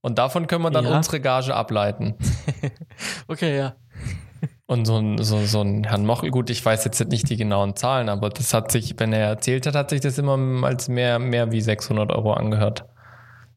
Und 0.00 0.18
davon 0.18 0.46
können 0.46 0.64
wir 0.64 0.70
dann 0.70 0.86
Ja. 0.86 0.96
unsere 0.96 1.20
Gage 1.20 1.54
ableiten. 1.54 2.16
Okay, 3.28 3.56
ja. 3.56 3.74
Und 4.70 4.84
so 4.84 4.98
ein, 4.98 5.18
so, 5.18 5.44
so 5.46 5.62
ein 5.62 5.82
Herrn 5.82 6.06
Mochel, 6.06 6.30
gut, 6.30 6.48
ich 6.48 6.64
weiß 6.64 6.84
jetzt 6.84 7.04
nicht 7.08 7.28
die 7.28 7.36
genauen 7.36 7.74
Zahlen, 7.74 8.08
aber 8.08 8.30
das 8.30 8.54
hat 8.54 8.70
sich, 8.70 8.94
wenn 8.98 9.12
er 9.12 9.26
erzählt 9.26 9.66
hat, 9.66 9.74
hat 9.74 9.90
sich 9.90 10.00
das 10.00 10.16
immer 10.16 10.38
als 10.64 10.86
mehr, 10.86 11.18
mehr 11.18 11.50
wie 11.50 11.60
600 11.60 12.12
Euro 12.12 12.34
angehört. 12.34 12.84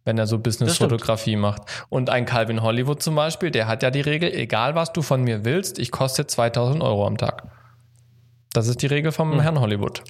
Wenn 0.06 0.18
er 0.18 0.26
so 0.26 0.40
Business-Fotografie 0.40 1.36
macht. 1.36 1.86
Und 1.90 2.10
ein 2.10 2.26
Calvin 2.26 2.64
Hollywood 2.64 3.04
zum 3.04 3.14
Beispiel, 3.14 3.52
der 3.52 3.68
hat 3.68 3.84
ja 3.84 3.92
die 3.92 4.02
Regel, 4.02 4.34
egal 4.34 4.74
was 4.74 4.92
du 4.92 5.04
von 5.04 5.22
mir 5.22 5.46
willst, 5.46 5.78
ich 5.78 5.92
koste 5.92 6.26
2000 6.26 6.82
Euro 6.82 7.06
am 7.06 7.18
Tag. 7.18 7.44
Das 8.52 8.68
ist 8.68 8.82
die 8.82 8.88
Regel 8.88 9.12
vom 9.12 9.40
Herrn 9.40 9.60
Hollywood. 9.60 10.04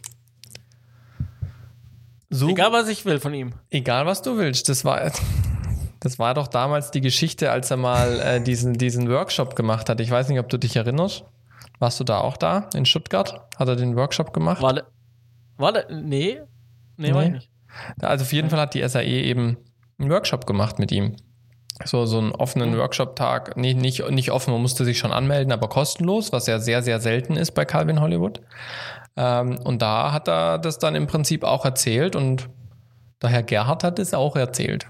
So, 2.30 2.48
Egal, 2.48 2.72
was 2.72 2.88
ich 2.88 3.04
will 3.04 3.20
von 3.20 3.34
ihm. 3.34 3.56
Egal, 3.70 4.06
was 4.06 4.22
du 4.22 4.38
willst. 4.38 4.70
Das 4.70 4.86
war, 4.86 5.12
das 6.04 6.20
war 6.20 6.34
doch 6.34 6.48
damals 6.48 6.92
die 6.92 7.00
Geschichte, 7.02 7.50
als 7.52 7.72
er 7.72 7.78
mal 7.78 8.20
äh, 8.20 8.42
diesen, 8.42 8.74
diesen 8.74 9.10
Workshop 9.10 9.56
gemacht 9.56 9.90
hat. 9.90 10.02
Ich 10.02 10.12
weiß 10.12 10.28
nicht, 10.28 10.40
ob 10.40 10.50
du 10.50 10.58
dich 10.58 10.76
erinnerst. 10.76 11.24
Warst 11.80 12.00
du 12.00 12.04
da 12.04 12.20
auch 12.20 12.36
da 12.38 12.70
in 12.76 12.86
Stuttgart? 12.86 13.42
Hat 13.58 13.68
er 13.70 13.76
den 13.78 13.96
Workshop 13.96 14.34
gemacht? 14.34 14.62
War, 14.62 14.74
der- 14.74 14.88
war 15.58 15.72
der, 15.72 15.88
nee, 15.92 16.42
nee, 16.98 17.14
war 17.14 17.22
Nee. 17.22 17.28
ich 17.28 17.34
nicht. 17.34 17.50
Also 18.02 18.24
auf 18.24 18.34
jeden 18.34 18.50
Fall 18.50 18.60
hat 18.60 18.74
die 18.74 18.88
SAE 18.88 19.04
eben 19.06 19.58
einen 19.98 20.10
Workshop 20.12 20.46
gemacht 20.46 20.78
mit 20.78 20.92
ihm. 20.92 21.16
So, 21.86 22.06
so 22.06 22.20
einen 22.20 22.32
offenen 22.34 22.72
Mhm. 22.74 22.78
Workshop-Tag. 22.80 23.58
Nee, 23.58 23.74
nicht, 23.74 24.08
nicht 24.12 24.32
offen, 24.32 24.52
man 24.54 24.62
musste 24.62 24.86
sich 24.86 25.00
schon 25.00 25.12
anmelden, 25.12 25.52
aber 25.52 25.70
kostenlos, 25.70 26.32
was 26.32 26.46
ja 26.48 26.60
sehr, 26.60 26.84
sehr 26.84 27.00
selten 27.00 27.36
ist 27.36 27.52
bei 27.52 27.66
Calvin 27.66 28.00
Hollywood. 28.02 28.42
Ähm, 29.16 29.58
und 29.64 29.82
da 29.82 30.12
hat 30.12 30.28
er 30.28 30.60
das 30.60 30.78
dann 30.80 30.96
im 30.96 31.08
Prinzip 31.08 31.44
auch 31.44 31.66
erzählt 31.66 32.16
und 32.16 32.50
der 33.22 33.30
Herr 33.32 33.44
Gerhard 33.44 33.84
hat 33.84 34.00
es 34.00 34.14
auch 34.14 34.36
erzählt. 34.36 34.88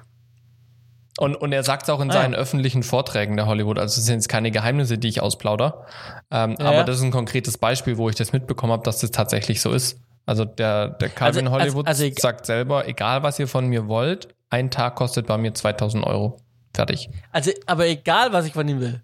Und, 1.20 1.36
und 1.36 1.52
er 1.52 1.64
sagt 1.64 1.84
es 1.84 1.90
auch 1.90 2.00
in 2.02 2.10
Ah, 2.10 2.16
ja. 2.16 2.22
seinen 2.22 2.34
öffentlichen 2.36 2.82
Vorträgen 2.84 3.36
der 3.38 3.46
Hollywood. 3.46 3.78
Also 3.78 4.00
es 4.00 4.06
sind 4.06 4.16
jetzt 4.16 4.30
keine 4.30 4.50
Geheimnisse, 4.52 4.98
die 4.98 5.08
ich 5.10 5.22
ausplauder. 5.22 5.86
Ähm, 6.32 6.56
Ja, 6.60 6.66
aber 6.66 6.78
ja. 6.78 6.84
das 6.84 6.98
ist 6.98 7.04
ein 7.04 7.12
konkretes 7.12 7.58
Beispiel, 7.58 7.98
wo 7.98 8.10
ich 8.10 8.16
das 8.16 8.34
mitbekommen 8.34 8.74
habe, 8.74 8.84
dass 8.84 9.00
das 9.00 9.12
tatsächlich 9.12 9.62
so 9.62 9.72
ist. 9.72 10.00
Also 10.26 10.44
der, 10.46 10.90
der 10.90 11.10
Calvin 11.10 11.46
Also- 11.48 11.56
also- 11.56 11.64
Hollywood 11.66 11.88
also 11.88 12.04
eg- 12.06 12.20
sagt 12.20 12.46
selber, 12.46 12.88
egal 12.88 13.22
was 13.24 13.38
ihr 13.40 13.48
von 13.48 13.68
mir 13.68 13.88
wollt, 13.88 14.30
ein 14.50 14.72
Tag 14.72 14.96
kostet 14.96 15.28
bei 15.28 15.38
mir 15.38 15.54
2000 15.54 16.04
Euro. 16.06 16.38
Fertig. 16.74 17.10
Also, 17.32 17.52
aber 17.68 17.86
egal, 17.88 18.34
was 18.34 18.46
ich 18.48 18.54
von 18.54 18.68
ihm 18.68 18.80
will. 18.80 19.02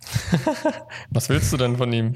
Was 1.10 1.28
willst 1.28 1.52
du 1.52 1.56
denn 1.56 1.76
von 1.76 1.92
ihm? 1.92 2.14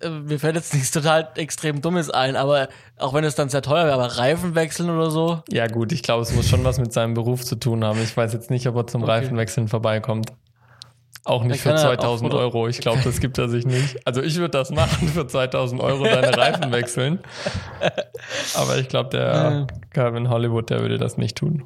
Äh, 0.00 0.10
Mir 0.10 0.38
fällt 0.38 0.56
jetzt 0.56 0.74
nichts 0.74 0.90
total 0.90 1.28
extrem 1.36 1.80
Dummes 1.82 2.10
ein, 2.10 2.36
aber 2.36 2.68
auch 2.98 3.14
wenn 3.14 3.24
es 3.24 3.34
dann 3.34 3.48
sehr 3.48 3.62
teuer 3.62 3.84
wäre, 3.84 3.94
aber 3.94 4.18
Reifen 4.18 4.54
wechseln 4.54 4.90
oder 4.90 5.10
so. 5.10 5.42
Ja 5.50 5.66
gut, 5.66 5.92
ich 5.92 6.02
glaube, 6.02 6.22
es 6.22 6.32
muss 6.34 6.48
schon 6.48 6.64
was 6.64 6.78
mit 6.78 6.92
seinem 6.92 7.14
Beruf 7.14 7.44
zu 7.44 7.56
tun 7.56 7.84
haben. 7.84 8.00
Ich 8.02 8.16
weiß 8.16 8.32
jetzt 8.32 8.50
nicht, 8.50 8.66
ob 8.66 8.76
er 8.76 8.86
zum 8.86 9.02
Okay. 9.02 9.12
Reifenwechseln 9.12 9.68
vorbeikommt. 9.68 10.32
Auch 11.24 11.44
nicht 11.44 11.60
für 11.60 11.70
kann 11.70 11.78
er 11.78 11.90
auch 11.90 11.96
2000 11.96 12.32
Euro. 12.34 12.68
Ich 12.68 12.78
glaube, 12.80 13.00
das 13.04 13.20
gibt 13.20 13.36
er 13.38 13.48
sich 13.48 13.66
nicht. 13.66 14.06
Also 14.06 14.22
ich 14.22 14.36
würde 14.36 14.50
das 14.50 14.70
machen 14.70 15.08
für 15.08 15.26
2000 15.26 15.80
Euro, 15.82 16.04
deine 16.04 16.34
Reifen 16.36 16.72
wechseln. 16.72 17.18
Aber 18.54 18.78
ich 18.78 18.88
glaube, 18.88 19.10
der 19.10 19.66
Calvin 19.90 20.30
Hollywood, 20.30 20.70
der 20.70 20.80
würde 20.80 20.96
das 20.96 21.18
nicht 21.18 21.36
tun. 21.36 21.64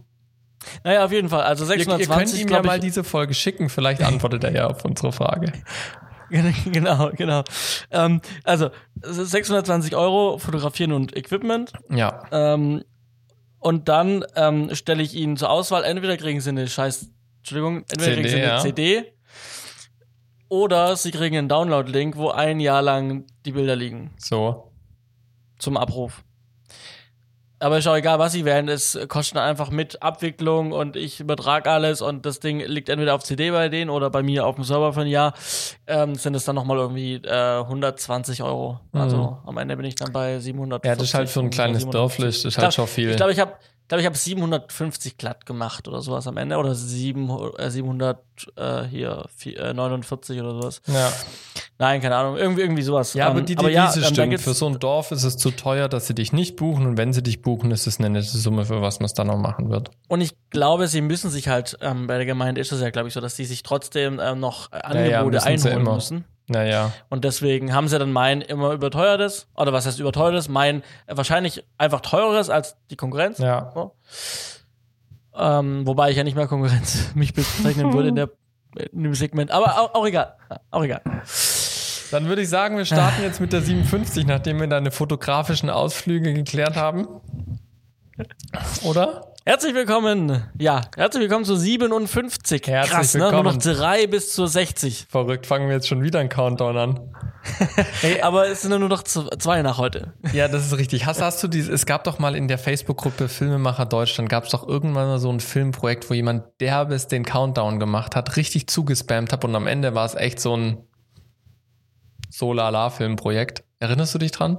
Naja, 0.84 1.04
auf 1.04 1.12
jeden 1.12 1.28
Fall. 1.28 1.42
Also 1.42 1.64
Ihr, 1.64 1.78
ihr 1.78 1.84
könnt 1.84 1.98
620, 1.98 2.42
ihm 2.42 2.48
ja 2.48 2.62
mal 2.62 2.80
diese 2.80 3.04
Folge 3.04 3.34
schicken. 3.34 3.68
Vielleicht 3.68 4.02
antwortet 4.02 4.44
er 4.44 4.52
ja 4.52 4.66
auf 4.68 4.84
unsere 4.84 5.12
Frage. 5.12 5.52
genau, 6.72 7.10
genau. 7.14 7.44
Ähm, 7.90 8.20
also 8.44 8.70
620 9.02 9.94
Euro 9.94 10.38
fotografieren 10.38 10.92
und 10.92 11.16
Equipment. 11.16 11.72
Ja. 11.90 12.24
Ähm, 12.32 12.82
und 13.58 13.88
dann 13.88 14.24
ähm, 14.34 14.74
stelle 14.74 15.02
ich 15.02 15.14
ihnen 15.14 15.36
zur 15.36 15.50
Auswahl, 15.50 15.84
entweder 15.84 16.16
kriegen 16.16 16.40
sie 16.40 16.50
eine 16.50 16.66
scheiß, 16.66 17.10
Entschuldigung, 17.38 17.84
entweder 17.90 18.02
CD, 18.02 18.14
kriegen 18.14 18.28
sie 18.28 18.36
eine 18.36 18.46
ja. 18.46 18.58
CD 18.58 19.12
oder 20.48 20.96
sie 20.96 21.12
kriegen 21.12 21.36
einen 21.36 21.48
Download-Link, 21.48 22.16
wo 22.16 22.30
ein 22.30 22.60
Jahr 22.60 22.82
lang 22.82 23.24
die 23.46 23.52
Bilder 23.52 23.76
liegen 23.76 24.10
So. 24.18 24.72
zum 25.58 25.76
Abruf. 25.76 26.24
Aber 27.62 27.78
ist 27.78 27.86
auch 27.86 27.96
egal, 27.96 28.18
was 28.18 28.32
sie 28.32 28.44
wählen, 28.44 28.68
es 28.68 28.98
kostet 29.08 29.38
einfach 29.38 29.70
mit 29.70 30.02
Abwicklung 30.02 30.72
und 30.72 30.96
ich 30.96 31.20
übertrage 31.20 31.70
alles 31.70 32.02
und 32.02 32.26
das 32.26 32.40
Ding 32.40 32.60
liegt 32.60 32.88
entweder 32.88 33.14
auf 33.14 33.22
CD 33.22 33.52
bei 33.52 33.68
denen 33.68 33.88
oder 33.88 34.10
bei 34.10 34.22
mir 34.22 34.46
auf 34.46 34.56
dem 34.56 34.64
Server 34.64 34.92
für 34.92 35.02
ein 35.02 35.06
Jahr, 35.06 35.32
ähm, 35.86 36.16
sind 36.16 36.34
es 36.34 36.44
dann 36.44 36.56
nochmal 36.56 36.78
irgendwie 36.78 37.14
äh, 37.14 37.60
120 37.60 38.42
Euro. 38.42 38.80
Also 38.92 39.38
am 39.46 39.58
Ende 39.58 39.76
bin 39.76 39.86
ich 39.86 39.94
dann 39.94 40.12
bei 40.12 40.40
700. 40.40 40.82
Mhm. 40.82 40.88
Ja, 40.88 40.96
das 40.96 41.04
ist 41.04 41.14
halt 41.14 41.28
für 41.28 41.40
ein 41.40 41.50
kleines 41.50 41.88
Dörflich, 41.88 42.42
das 42.42 42.56
ist 42.56 42.58
halt 42.58 42.74
schon 42.74 42.86
viel. 42.88 43.10
Ich 43.10 43.16
glaube, 43.16 43.32
ich 43.32 43.38
habe 43.38 43.52
glaube 43.92 44.00
ich 44.00 44.06
habe 44.06 44.16
750 44.16 45.18
glatt 45.18 45.44
gemacht 45.44 45.86
oder 45.86 46.00
sowas 46.00 46.26
am 46.26 46.38
Ende 46.38 46.56
oder 46.56 46.74
7, 46.74 47.28
äh, 47.58 47.70
700 47.70 48.18
äh, 48.56 48.84
hier 48.84 49.26
äh, 49.44 49.74
49 49.74 50.40
oder 50.40 50.54
sowas. 50.54 50.80
ja. 50.86 51.12
Nein, 51.78 52.00
keine 52.00 52.16
Ahnung, 52.16 52.38
irgendwie 52.38 52.62
irgendwie 52.62 52.82
sowas. 52.82 53.12
Ja, 53.12 53.26
aber 53.26 53.40
Ähm, 53.40 53.44
die 53.46 53.52
ja, 53.52 53.60
Devise 53.60 53.98
ähm, 53.98 54.14
da 54.14 54.22
stimmt. 54.22 54.40
Für 54.40 54.54
so 54.54 54.66
ein 54.66 54.78
Dorf 54.78 55.10
ist 55.10 55.24
es 55.24 55.36
zu 55.36 55.50
teuer, 55.50 55.90
dass 55.90 56.06
sie 56.06 56.14
dich 56.14 56.32
nicht 56.32 56.56
buchen. 56.56 56.86
Und 56.86 56.96
wenn 56.96 57.12
sie 57.12 57.22
dich 57.22 57.42
buchen, 57.42 57.70
ist 57.70 57.86
es 57.86 57.98
eine 57.98 58.08
nette 58.08 58.24
Summe, 58.24 58.64
für 58.64 58.80
was 58.80 59.00
man 59.00 59.06
es 59.06 59.12
dann 59.12 59.26
noch 59.26 59.36
machen 59.36 59.68
wird. 59.68 59.90
Und 60.08 60.22
ich 60.22 60.32
glaube, 60.48 60.88
sie 60.88 61.02
müssen 61.02 61.28
sich 61.28 61.48
halt, 61.48 61.76
ähm, 61.82 62.06
bei 62.06 62.16
der 62.16 62.24
Gemeinde 62.24 62.62
ist 62.62 62.72
es 62.72 62.80
ja, 62.80 62.88
glaube 62.88 63.08
ich, 63.08 63.14
so, 63.14 63.20
dass 63.20 63.36
sie 63.36 63.44
sich 63.44 63.62
trotzdem 63.62 64.20
ähm, 64.22 64.40
noch 64.40 64.72
äh, 64.72 64.76
Angebote 64.76 65.36
müssen 65.36 65.58
sie 65.58 65.68
einholen 65.68 65.86
immer. 65.86 65.94
müssen. 65.96 66.24
Naja. 66.52 66.92
Und 67.08 67.24
deswegen 67.24 67.74
haben 67.74 67.88
sie 67.88 67.98
dann 67.98 68.12
mein 68.12 68.40
immer 68.40 68.72
überteuertes, 68.72 69.48
oder 69.56 69.72
was 69.72 69.86
heißt 69.86 69.98
überteuertes, 69.98 70.48
mein 70.48 70.82
wahrscheinlich 71.06 71.64
einfach 71.78 72.00
teureres 72.00 72.50
als 72.50 72.76
die 72.90 72.96
Konkurrenz. 72.96 73.38
Ja. 73.38 73.72
So. 73.74 73.94
Ähm, 75.34 75.86
wobei 75.86 76.10
ich 76.10 76.16
ja 76.16 76.24
nicht 76.24 76.36
mehr 76.36 76.46
Konkurrenz 76.46 77.10
mich 77.14 77.34
bezeichnen 77.34 77.92
würde 77.92 78.08
in, 78.08 78.16
der, 78.16 78.30
in 78.92 79.02
dem 79.02 79.14
Segment. 79.14 79.50
Aber 79.50 79.80
auch, 79.80 79.94
auch 79.94 80.06
egal. 80.06 80.36
Auch 80.70 80.84
egal. 80.84 81.00
Dann 82.10 82.26
würde 82.26 82.42
ich 82.42 82.50
sagen, 82.50 82.76
wir 82.76 82.84
starten 82.84 83.22
jetzt 83.22 83.40
mit 83.40 83.54
der 83.54 83.62
57, 83.62 84.26
nachdem 84.26 84.60
wir 84.60 84.66
deine 84.66 84.90
fotografischen 84.90 85.70
Ausflüge 85.70 86.34
geklärt 86.34 86.76
haben. 86.76 87.08
Oder? 88.82 89.31
Herzlich 89.44 89.74
willkommen. 89.74 90.44
Ja, 90.56 90.82
herzlich 90.96 91.22
willkommen 91.22 91.44
zu 91.44 91.56
57. 91.56 92.64
Herzlich 92.64 92.92
Krass, 92.92 93.14
ne? 93.14 93.20
Nur 93.20 93.32
willkommen. 93.32 93.56
noch 93.56 93.60
drei 93.60 94.06
bis 94.06 94.32
zur 94.32 94.46
60. 94.46 95.06
Verrückt, 95.08 95.46
fangen 95.46 95.66
wir 95.66 95.74
jetzt 95.74 95.88
schon 95.88 96.00
wieder 96.04 96.20
einen 96.20 96.28
Countdown 96.28 96.76
an. 96.76 97.00
Hey, 98.00 98.20
aber 98.20 98.46
es 98.46 98.62
sind 98.62 98.70
ja 98.70 98.78
nur 98.78 98.88
noch 98.88 99.02
zwei 99.02 99.62
nach 99.62 99.76
heute. 99.78 100.12
Ja, 100.32 100.46
das 100.46 100.66
ist 100.66 100.78
richtig. 100.78 101.06
Hast, 101.06 101.20
hast 101.20 101.42
du 101.42 101.48
dieses, 101.48 101.74
es 101.74 101.86
gab 101.86 102.04
doch 102.04 102.20
mal 102.20 102.36
in 102.36 102.46
der 102.46 102.56
Facebook-Gruppe 102.56 103.28
Filmemacher 103.28 103.84
Deutschland, 103.84 104.28
gab 104.28 104.44
es 104.44 104.50
doch 104.50 104.66
irgendwann 104.66 105.08
mal 105.08 105.18
so 105.18 105.28
ein 105.28 105.40
Filmprojekt, 105.40 106.08
wo 106.08 106.14
jemand 106.14 106.44
derbes 106.60 107.08
den 107.08 107.24
Countdown 107.24 107.80
gemacht 107.80 108.14
hat, 108.14 108.36
richtig 108.36 108.68
zugespammt 108.68 109.32
hat 109.32 109.44
und 109.44 109.56
am 109.56 109.66
Ende 109.66 109.96
war 109.96 110.06
es 110.06 110.14
echt 110.14 110.38
so 110.38 110.56
ein 110.56 110.84
Solala-Filmprojekt. 112.30 113.64
Erinnerst 113.80 114.14
du 114.14 114.18
dich 114.18 114.30
dran? 114.30 114.58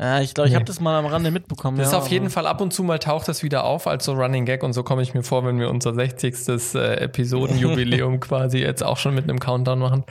Ja, 0.00 0.20
ich 0.20 0.32
glaube, 0.32 0.46
ich 0.48 0.52
Nee. 0.52 0.56
habe 0.56 0.64
das 0.64 0.78
mal 0.80 0.96
am 0.96 1.06
Rande 1.06 1.30
mitbekommen. 1.32 1.76
Das 1.76 1.88
ist 1.88 1.92
ja, 1.92 1.98
auf 1.98 2.08
jeden 2.08 2.30
Fall 2.30 2.46
ab 2.46 2.60
und 2.60 2.72
zu 2.72 2.84
mal 2.84 2.98
taucht 3.00 3.26
das 3.26 3.42
wieder 3.42 3.64
auf 3.64 3.86
als 3.88 4.04
so 4.04 4.12
Running 4.12 4.44
Gag 4.44 4.62
und 4.62 4.72
so 4.72 4.84
komme 4.84 5.02
ich 5.02 5.12
mir 5.12 5.24
vor, 5.24 5.44
wenn 5.44 5.58
wir 5.58 5.70
unser 5.70 5.92
60. 5.92 6.34
Äh, 6.74 6.94
Episodenjubiläum 7.00 8.20
quasi 8.20 8.58
jetzt 8.58 8.84
auch 8.84 8.96
schon 8.96 9.14
mit 9.14 9.24
einem 9.24 9.40
Countdown 9.40 9.80
machen. 9.80 10.04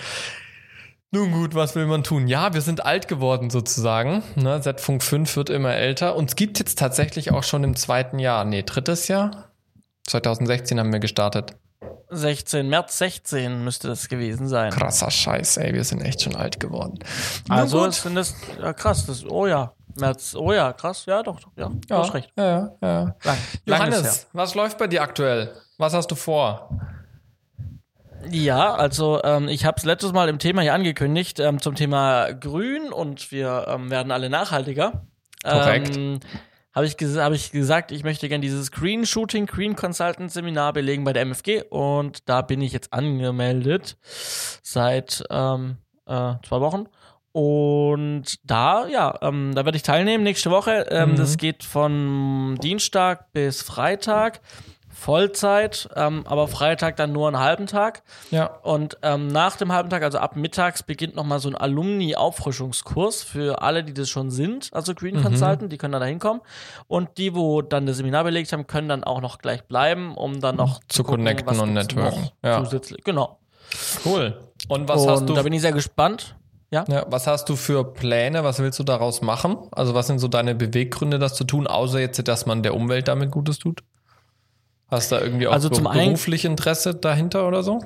Nun 1.12 1.32
gut, 1.32 1.56
was 1.56 1.74
will 1.76 1.86
man 1.86 2.04
tun? 2.04 2.28
Ja, 2.28 2.54
wir 2.54 2.60
sind 2.60 2.86
alt 2.86 3.08
geworden 3.08 3.50
sozusagen. 3.50 4.24
Ne? 4.36 4.60
Z-Funk 4.60 5.02
5 5.02 5.38
wird 5.38 5.50
immer 5.50 5.74
älter 5.74 6.18
und 6.18 6.30
es 6.32 6.36
gibt 6.36 6.60
jetzt 6.60 6.78
tatsächlich 6.78 7.32
auch 7.32 7.44
schon 7.44 7.64
im 7.64 7.78
zweiten 7.78 8.20
Jahr, 8.20 8.44
nee, 8.44 8.64
drittes 8.64 9.08
Jahr? 9.08 9.54
2016 10.08 10.80
haben 10.80 10.92
wir 10.92 11.00
gestartet. 11.00 11.56
16, 12.10 12.68
März 12.68 12.98
16 12.98 13.64
müsste 13.64 13.88
das 13.88 14.10
gewesen 14.10 14.48
sein. 14.50 14.72
Krasser 14.72 15.12
Scheiß, 15.12 15.58
ey, 15.58 15.74
wir 15.74 15.84
sind 15.86 16.02
echt 16.02 16.22
schon 16.22 16.36
alt 16.36 16.60
geworden. 16.60 17.00
Also 17.50 17.90
sind 17.90 18.16
das, 18.16 18.36
ja 18.62 18.74
krass, 18.74 19.06
das, 19.06 19.26
oh 19.26 19.48
ja, 19.48 19.74
März, 20.00 20.36
oh 20.36 20.54
ja, 20.54 20.74
krass, 20.74 21.06
ja 21.06 21.24
doch, 21.24 21.40
doch 21.40 21.52
ja, 21.56 21.72
ja, 21.90 21.98
hast 21.98 22.14
recht. 22.14 22.32
Ja, 22.38 22.72
ja. 22.82 23.16
Lang, 23.24 23.38
Johannes, 23.66 24.28
was 24.34 24.56
läuft 24.56 24.78
bei 24.78 24.88
dir 24.88 25.02
aktuell? 25.02 25.54
Was 25.78 25.94
hast 25.94 26.10
du 26.10 26.16
vor? 26.16 26.70
Ja, 28.30 28.74
also 28.74 29.22
ähm, 29.24 29.48
ich 29.48 29.66
habe 29.66 29.78
es 29.78 29.86
letztes 29.86 30.12
Mal 30.12 30.30
im 30.30 30.40
Thema 30.40 30.62
hier 30.62 30.74
angekündigt, 30.74 31.40
ähm, 31.40 31.62
zum 31.62 31.76
Thema 31.76 32.34
Grün 32.34 32.92
und 32.92 33.32
wir 33.32 33.66
ähm, 33.68 33.90
werden 33.90 34.12
alle 34.12 34.30
nachhaltiger. 34.30 35.06
Korrekt. 35.44 35.96
Ähm, 35.96 36.20
habe 36.74 36.86
ich, 36.86 36.98
ges 36.98 37.18
hab 37.18 37.34
ich 37.34 37.52
gesagt, 37.52 37.92
ich 37.92 38.04
möchte 38.04 38.30
gerne 38.30 38.42
dieses 38.42 38.72
Green 38.72 39.06
Shooting, 39.06 39.48
Green 39.48 39.76
Consultant 39.76 40.32
Seminar 40.32 40.74
belegen 40.74 41.04
bei 41.04 41.14
der 41.14 41.24
MFG 41.24 41.64
und 41.70 42.30
da 42.30 42.44
bin 42.44 42.62
ich 42.62 42.72
jetzt 42.72 42.94
angemeldet 42.94 43.98
seit 44.62 45.24
ähm, 45.32 45.78
äh, 46.06 46.34
zwei 46.48 46.62
Wochen. 46.62 46.88
Und 47.32 48.24
da, 48.44 48.88
ja, 48.88 49.14
ähm, 49.22 49.54
da 49.54 49.64
werde 49.66 49.76
ich 49.76 49.84
teilnehmen 49.84 50.24
nächste 50.24 50.50
Woche. 50.52 50.88
Ähm, 50.90 51.12
Mhm. 51.12 51.16
Das 51.18 51.38
geht 51.38 51.64
von 51.64 52.58
Dienstag 52.62 53.32
bis 53.32 53.62
Freitag. 53.62 54.42
Vollzeit, 55.00 55.88
ähm, 55.96 56.24
aber 56.26 56.48
Freitag 56.48 56.96
dann 56.96 57.12
nur 57.12 57.28
einen 57.28 57.38
halben 57.38 57.68
Tag. 57.68 58.02
Ja. 58.32 58.48
Und 58.64 58.98
ähm, 59.04 59.28
nach 59.28 59.56
dem 59.56 59.72
halben 59.72 59.92
Tag, 59.92 60.02
also 60.02 60.18
ab 60.18 60.36
mittags, 60.36 60.82
beginnt 60.82 61.16
nochmal 61.16 61.38
so 61.40 61.50
ein 61.50 61.56
Alumni-Auffrischungskurs 61.56 63.22
für 63.22 63.62
alle, 63.62 63.84
die 63.84 63.94
das 63.94 64.10
schon 64.10 64.32
sind, 64.32 64.70
also 64.74 64.96
Green 64.96 65.18
Mhm. 65.18 65.24
Consultant, 65.24 65.72
die 65.72 65.78
können 65.78 65.92
dann 65.92 66.02
da 66.02 66.08
hinkommen. 66.08 66.42
Und 66.88 67.18
die, 67.20 67.36
wo 67.36 67.62
dann 67.62 67.86
das 67.86 67.98
Seminar 67.98 68.24
belegt 68.24 68.52
haben, 68.52 68.66
können 68.66 68.90
dann 68.90 69.04
auch 69.04 69.22
noch 69.22 69.38
gleich 69.38 69.64
bleiben, 69.66 70.16
um 70.16 70.40
dann 70.42 70.56
noch 70.56 70.80
Zu 70.88 71.04
connecten 71.04 71.46
was 71.46 71.60
und 71.60 71.76
gibt's 71.76 71.94
networken. 71.96 72.30
Ja. 72.44 72.64
Zusätzlich. 72.64 73.04
Genau. 73.04 73.38
Cool. 74.04 74.36
Und 74.68 74.90
was 74.90 75.02
und 75.04 75.10
hast 75.12 75.30
du 75.30 75.34
da 75.34 75.44
bin 75.44 75.54
ich 75.54 75.62
sehr 75.62 75.74
gespannt. 75.74 76.36
Ja. 76.70 76.84
Ja, 76.90 77.06
was 77.10 77.28
hast 77.28 77.48
du 77.50 77.56
für 77.56 77.94
Pläne? 77.94 78.44
Was 78.44 78.60
willst 78.60 78.78
du 78.80 78.84
daraus 78.84 79.22
machen? 79.22 79.58
Also, 79.72 79.94
was 79.94 80.08
sind 80.08 80.20
so 80.20 80.28
deine 80.28 80.54
Beweggründe, 80.54 81.18
das 81.18 81.34
zu 81.36 81.46
tun, 81.46 81.66
außer 81.66 82.00
jetzt, 82.00 82.28
dass 82.28 82.46
man 82.46 82.62
der 82.62 82.76
Umwelt 82.76 83.08
damit 83.08 83.32
Gutes 83.32 83.58
tut? 83.58 83.84
Hast 84.90 85.12
du 85.12 85.16
da 85.16 85.22
irgendwie 85.22 85.48
auch 85.48 85.54
Also 85.54 85.74
so 85.74 85.82
beruflich 85.82 86.46
Interesse 86.46 86.96
dahinter 86.96 87.48
oder 87.48 87.64
so? 87.64 87.82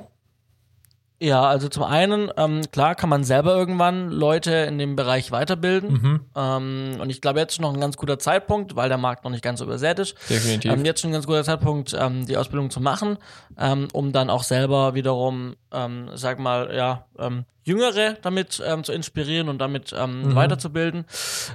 Ja, 1.22 1.42
also 1.44 1.68
zum 1.68 1.84
einen, 1.84 2.32
ähm, 2.36 2.62
klar 2.72 2.96
kann 2.96 3.08
man 3.08 3.22
selber 3.22 3.54
irgendwann 3.54 4.10
Leute 4.10 4.50
in 4.50 4.76
dem 4.76 4.96
Bereich 4.96 5.30
weiterbilden. 5.30 5.92
Mhm. 5.92 6.20
Ähm, 6.34 6.96
und 7.00 7.10
ich 7.10 7.20
glaube, 7.20 7.38
jetzt 7.38 7.52
ist 7.52 7.60
noch 7.60 7.72
ein 7.72 7.80
ganz 7.80 7.96
guter 7.96 8.18
Zeitpunkt, 8.18 8.74
weil 8.74 8.88
der 8.88 8.98
Markt 8.98 9.22
noch 9.22 9.30
nicht 9.30 9.44
ganz 9.44 9.60
so 9.60 9.64
übersät 9.64 10.00
ist. 10.00 10.16
Definitiv. 10.28 10.72
Ähm, 10.72 10.84
jetzt 10.84 11.00
schon 11.00 11.10
ein 11.10 11.12
ganz 11.12 11.26
guter 11.28 11.44
Zeitpunkt, 11.44 11.96
ähm, 11.96 12.26
die 12.26 12.36
Ausbildung 12.36 12.70
zu 12.70 12.80
machen, 12.80 13.18
ähm, 13.56 13.86
um 13.92 14.10
dann 14.10 14.30
auch 14.30 14.42
selber 14.42 14.94
wiederum, 14.94 15.54
ähm, 15.70 16.08
sag 16.14 16.40
mal, 16.40 16.74
ja, 16.74 17.06
ähm, 17.20 17.44
Jüngere 17.62 18.14
damit 18.22 18.60
ähm, 18.66 18.82
zu 18.82 18.90
inspirieren 18.90 19.48
und 19.48 19.58
damit 19.60 19.94
ähm, 19.96 20.30
Mhm. 20.30 20.34
weiterzubilden, 20.34 21.04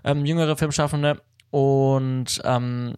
ähm, 0.05 0.25
jüngere 0.25 0.55
Filmschaffende. 0.55 1.19
Und 1.51 2.41
ähm, 2.45 2.95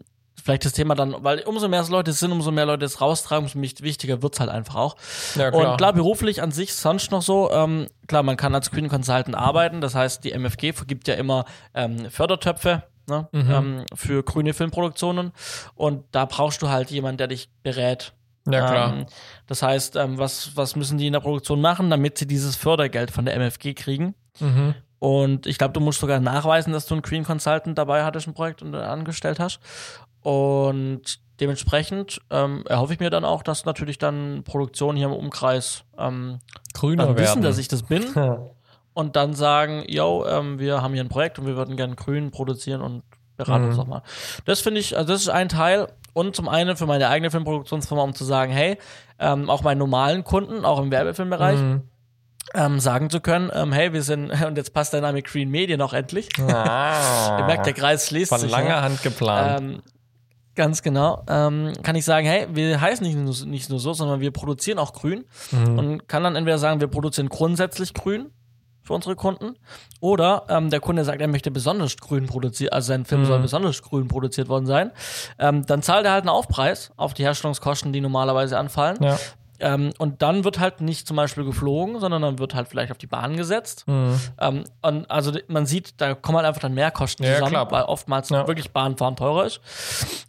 vielleicht 0.50 0.66
das 0.66 0.74
Thema 0.74 0.96
dann, 0.96 1.16
weil 1.20 1.40
umso 1.42 1.68
mehr 1.68 1.82
es 1.82 1.90
Leute 1.90 2.12
sind, 2.14 2.32
umso 2.32 2.52
mehr 2.52 2.66
Leute 2.66 2.86
es 2.86 3.02
raustragen, 3.02 3.46
umso 3.46 3.60
wichtiger 3.84 4.22
wird's 4.22 4.40
halt 4.40 4.50
einfach 4.50 4.76
auch. 4.76 4.96
ja, 5.36 5.50
Und 5.50 5.78
klar, 5.78 5.94
beruflich 5.94 6.42
an 6.42 6.52
sich 6.52 6.74
sonst 6.74 7.12
noch 7.12 7.22
so, 7.22 7.52
ähm, 7.52 7.88
klar, 8.08 8.24
man 8.24 8.38
kann 8.38 8.56
als 8.56 8.68
Screen 8.68 8.90
Consultant 8.90 9.36
arbeiten, 9.36 9.82
das 9.82 9.96
heißt, 9.96 10.24
die 10.24 10.32
MFG 10.32 10.74
vergibt 10.74 11.08
ja 11.08 11.16
immer 11.16 11.46
ähm, 11.74 12.10
Fördertöpfe 12.10 12.84
ne, 13.08 13.28
Mhm. 13.32 13.52
ähm, 13.52 13.86
für 13.96 14.24
grüne 14.24 14.54
Filmproduktionen 14.54 15.32
und 15.76 16.04
da 16.12 16.26
brauchst 16.26 16.62
du 16.62 16.70
halt 16.70 16.92
jemanden, 16.92 17.18
der 17.18 17.28
dich 17.28 17.50
berät. 17.64 18.14
Ja, 18.48 18.66
klar. 18.66 18.94
Ähm, 18.94 19.06
das 19.48 19.62
heißt, 19.62 19.96
ähm, 19.96 20.18
was, 20.18 20.56
was 20.56 20.76
müssen 20.76 20.98
die 20.98 21.08
in 21.08 21.14
der 21.14 21.20
Produktion 21.20 21.62
machen, 21.62 21.90
damit 21.90 22.18
sie 22.18 22.26
dieses 22.28 22.56
Fördergeld 22.56 23.12
von 23.12 23.26
der 23.26 23.36
MFG 23.36 23.74
kriegen? 23.74 24.16
mhm. 24.40 24.74
Und 25.02 25.48
ich 25.48 25.58
glaube, 25.58 25.72
du 25.74 25.80
musst 25.80 26.02
sogar 26.02 26.20
nachweisen, 26.20 26.74
dass 26.74 26.86
du 26.86 26.94
einen 26.94 27.02
Green 27.02 27.24
Consultant 27.24 27.78
dabei 27.78 28.04
hattest 28.04 28.28
im 28.28 28.34
Projekt 28.34 28.62
und 28.62 28.76
angestellt 28.76 29.40
hast. 29.40 29.62
Und 30.22 31.20
dementsprechend 31.40 32.20
ähm, 32.30 32.64
erhoffe 32.68 32.94
ich 32.94 33.00
mir 33.00 33.10
dann 33.10 33.24
auch, 33.26 33.44
dass 33.44 33.66
natürlich 33.66 33.98
dann 33.98 34.44
Produktionen 34.44 34.98
hier 34.98 35.08
im 35.08 35.14
Umkreis 35.14 35.84
ähm, 35.98 36.40
Grüner 36.74 37.06
dann 37.06 37.16
werden. 37.16 37.24
wissen, 37.28 37.42
dass 37.42 37.58
ich 37.58 37.68
das 37.70 37.84
bin 37.84 38.04
und 38.94 39.16
dann 39.16 39.34
sagen, 39.34 39.84
yo, 39.88 40.26
ähm, 40.28 40.60
wir 40.60 40.82
haben 40.82 40.94
hier 40.94 41.04
ein 41.04 41.10
Projekt 41.10 41.40
und 41.40 41.46
wir 41.48 41.56
würden 41.56 41.78
gerne 41.78 41.96
grün 41.96 42.32
produzieren 42.32 42.82
und 42.82 43.04
beraten 43.38 43.64
Mhm. 43.64 43.70
uns 43.70 43.78
nochmal. 43.78 44.02
Das 44.46 44.60
finde 44.60 44.82
ich, 44.82 44.98
also 44.98 45.14
das 45.14 45.22
ist 45.22 45.30
ein 45.30 45.48
Teil 45.48 45.88
und 46.14 46.36
zum 46.36 46.50
einen 46.50 46.76
für 46.76 46.86
meine 46.86 47.08
eigene 47.08 47.32
Filmproduktionsfirma, 47.32 48.04
um 48.04 48.14
zu 48.14 48.26
sagen, 48.26 48.52
hey, 48.52 48.78
ähm, 49.20 49.50
auch 49.50 49.62
meinen 49.64 49.78
normalen 49.78 50.26
Kunden, 50.26 50.66
auch 50.66 50.82
im 50.82 50.92
Werbefilmbereich, 50.92 51.58
Mhm. 51.60 51.84
ähm, 52.54 52.80
sagen 52.82 53.10
zu 53.10 53.22
können, 53.22 53.50
ähm, 53.54 53.72
hey, 53.72 53.94
wir 53.94 54.04
sind, 54.04 54.30
und 54.46 54.58
jetzt 54.58 54.74
passt 54.74 54.92
Name 54.94 55.22
Green 55.22 55.50
Media 55.50 55.78
noch 55.78 55.94
endlich. 55.94 56.28
Ah. 56.52 57.38
Ihr 57.40 57.46
merkt, 57.46 57.66
der 57.66 57.74
Kreis 57.74 58.08
schließt 58.08 58.30
Von 58.30 58.40
sich. 58.40 58.52
langer 58.52 58.70
ja. 58.70 58.82
Hand 58.82 59.02
geplant. 59.04 59.62
Ähm, 59.62 59.82
ganz 60.56 60.82
genau. 60.82 61.24
Ähm, 61.30 61.74
kann 61.84 61.96
ich 61.96 62.06
sagen, 62.06 62.26
hey, 62.28 62.48
wir 62.52 62.80
heißen 62.82 63.06
nicht 63.06 63.18
nur, 63.18 63.34
nicht 63.48 63.70
nur 63.70 63.80
so, 63.80 63.94
sondern 63.94 64.20
wir 64.20 64.32
produzieren 64.32 64.78
auch 64.80 64.94
grün. 64.94 65.26
Mhm. 65.52 65.80
Und 65.80 66.08
kann 66.08 66.24
dann 66.24 66.36
entweder 66.36 66.58
sagen, 66.58 66.80
wir 66.82 66.88
produzieren 66.88 67.30
grundsätzlich 67.30 67.94
grün 67.94 68.32
für 68.82 68.94
unsere 68.94 69.16
Kunden. 69.16 69.56
Oder 70.00 70.44
ähm, 70.50 70.70
der 70.72 70.80
Kunde 70.80 71.04
sagt, 71.06 71.22
er 71.22 71.28
möchte 71.28 71.52
besonders 71.52 71.96
grün 71.98 72.26
produzieren, 72.26 72.74
also 72.74 72.88
sein 72.88 73.06
Film 73.06 73.22
Mhm. 73.22 73.26
soll 73.26 73.40
besonders 73.40 73.82
grün 73.84 74.08
produziert 74.08 74.50
worden 74.50 74.66
sein. 74.66 74.92
Ähm, 75.38 75.66
dann 75.66 75.82
zahlt 75.84 76.06
er 76.06 76.14
halt 76.14 76.24
einen 76.24 76.30
Aufpreis 76.30 76.92
auf 76.98 77.14
die 77.14 77.24
Herstellungskosten, 77.24 77.94
die 77.94 78.02
normalerweise 78.02 78.58
anfallen. 78.58 78.98
ja. 79.02 79.18
Ähm, 79.60 79.92
und 79.98 80.22
dann 80.22 80.44
wird 80.44 80.60
halt 80.60 80.82
nicht 80.82 81.08
zum 81.08 81.18
Beispiel 81.18 81.44
geflogen, 81.44 82.00
sondern 82.00 82.22
dann 82.22 82.40
wird 82.40 82.56
halt 82.56 82.68
vielleicht 82.68 82.92
auf 82.92 82.98
die 82.98 83.08
Bahn 83.08 83.36
gesetzt. 83.38 83.84
Mhm. 83.88 84.20
Ähm, 84.40 84.64
und 84.82 85.12
also 85.12 85.32
man 85.48 85.66
sieht, 85.66 86.00
da 86.02 86.14
kommen 86.16 86.38
halt 86.38 86.48
einfach 86.48 86.62
dann 86.62 86.74
mehr 86.74 86.92
Kosten 86.92 87.24
Ja, 87.24 87.34
zusammen, 87.34 87.52
klar. 87.52 87.72
weil 87.72 87.84
oftmals 87.84 88.30
Ja. 88.30 88.48
wirklich 88.48 88.72
Bahnfahren 88.72 89.16
teurer 89.16 89.46
ist 89.46 89.60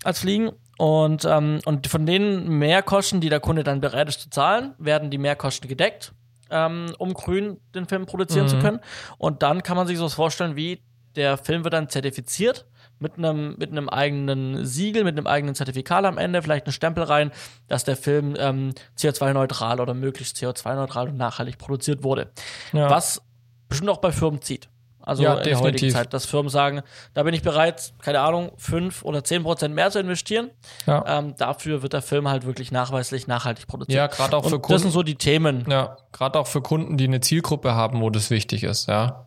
als 0.04 0.20
Fliegen. 0.20 0.50
Und, 0.78 1.24
ähm, 1.26 1.60
und 1.66 1.86
von 1.86 2.06
den 2.06 2.48
Mehrkosten, 2.48 3.20
die 3.20 3.28
der 3.28 3.40
Kunde 3.40 3.62
dann 3.64 3.80
bereit 3.80 4.08
ist 4.08 4.20
zu 4.22 4.30
zahlen, 4.30 4.74
werden 4.78 5.10
die 5.10 5.18
Mehrkosten 5.18 5.68
gedeckt, 5.68 6.12
ähm, 6.50 6.92
um 6.98 7.12
grün 7.14 7.58
den 7.74 7.86
Film 7.86 8.06
produzieren 8.06 8.48
zu 8.48 8.56
Mhm. 8.56 8.60
können. 8.62 8.80
Und 9.18 9.42
dann 9.42 9.62
kann 9.62 9.76
man 9.76 9.86
sich 9.86 9.98
sowas 9.98 10.14
vorstellen, 10.14 10.56
wie 10.56 10.82
der 11.16 11.36
Film 11.36 11.64
wird 11.64 11.74
dann 11.74 11.88
zertifiziert 11.88 12.66
mit 13.00 13.18
einem, 13.18 13.56
mit 13.58 13.70
einem 13.72 13.88
eigenen 13.88 14.64
Siegel, 14.64 15.04
mit 15.04 15.16
einem 15.16 15.26
eigenen 15.26 15.54
Zertifikat 15.54 16.04
am 16.04 16.18
Ende, 16.18 16.42
vielleicht 16.42 16.66
einen 16.66 16.72
Stempel 16.72 17.02
rein, 17.04 17.32
dass 17.66 17.82
der 17.84 17.96
Film 17.96 18.36
ähm, 18.38 18.72
CO2-neutral 18.96 19.80
oder 19.80 19.94
möglichst 19.94 20.36
CO2-neutral 20.36 21.08
und 21.08 21.16
nachhaltig 21.16 21.58
produziert 21.58 22.04
wurde. 22.04 22.30
Ja. 22.72 22.88
Was 22.90 23.22
bestimmt 23.68 23.90
auch 23.90 23.98
bei 23.98 24.12
Firmen 24.12 24.42
zieht. 24.42 24.68
Also 25.02 25.22
Ja, 25.22 25.38
in 25.38 25.44
der 25.44 25.54
heutigen 25.56 25.72
definitiv. 25.72 25.94
Zeit, 25.94 26.12
dass 26.12 26.26
Firmen 26.26 26.50
sagen, 26.50 26.82
da 27.14 27.22
bin 27.22 27.32
ich 27.32 27.40
bereit, 27.42 27.94
keine 28.02 28.20
Ahnung, 28.20 28.52
fünf 28.58 29.02
oder 29.02 29.24
zehn 29.24 29.42
Prozent 29.42 29.74
mehr 29.74 29.90
zu 29.90 29.98
investieren. 29.98 30.50
Ja. 30.86 31.02
Ähm, 31.18 31.34
dafür 31.38 31.80
wird 31.82 31.94
der 31.94 32.02
Film 32.02 32.28
halt 32.28 32.44
wirklich 32.44 32.70
nachweislich 32.70 33.26
nachhaltig 33.26 33.66
produziert. 33.66 33.96
Ja, 33.96 34.06
gerade 34.08 34.36
auch 34.36 34.44
für 34.46 34.56
Und 34.56 34.62
das 34.70 34.82
sind 34.82 34.90
Kunden. 34.90 34.92
so 34.92 35.02
die 35.02 35.14
Themen. 35.14 35.64
Ja, 35.70 35.96
gerade 36.12 36.38
auch 36.38 36.46
für 36.46 36.60
Kunden, 36.60 36.98
die 36.98 37.04
eine 37.04 37.20
Zielgruppe 37.20 37.74
haben, 37.74 38.02
wo 38.02 38.10
das 38.10 38.28
wichtig 38.28 38.62
ist, 38.62 38.88
ja. 38.88 39.26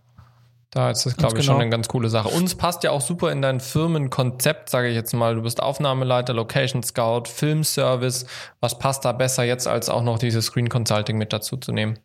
Da 0.73 0.89
ist 0.89 1.05
das, 1.05 1.15
glaube 1.15 1.38
ich, 1.38 1.45
schon 1.45 1.53
genau. 1.53 1.62
eine 1.62 1.69
ganz 1.69 1.88
coole 1.88 2.09
Sache. 2.09 2.29
Uns 2.29 2.55
passt 2.55 2.83
ja 2.83 2.89
auch 2.89 3.01
super 3.01 3.31
in 3.31 3.43
dein 3.43 3.59
Firmenkonzept, 3.59 4.69
sage 4.69 4.88
ich 4.88 4.95
jetzt 4.95 5.13
mal. 5.13 5.36
Du 5.36 5.43
bist 5.43 5.62
Aufnahmeleiter, 5.62 6.33
Location 6.33 6.81
Scout, 6.81 7.25
Filmservice. 7.27 8.25
Was 8.59 8.79
passt 8.79 9.05
da 9.05 9.12
besser 9.12 9.43
jetzt, 9.43 9.67
als 9.67 9.88
auch 9.89 10.01
noch 10.01 10.17
dieses 10.17 10.45
Screen 10.45 10.69
Consulting 10.69 11.17
mit 11.19 11.31
dazu 11.31 11.57
zu 11.57 11.71
nehmen? 11.73 11.99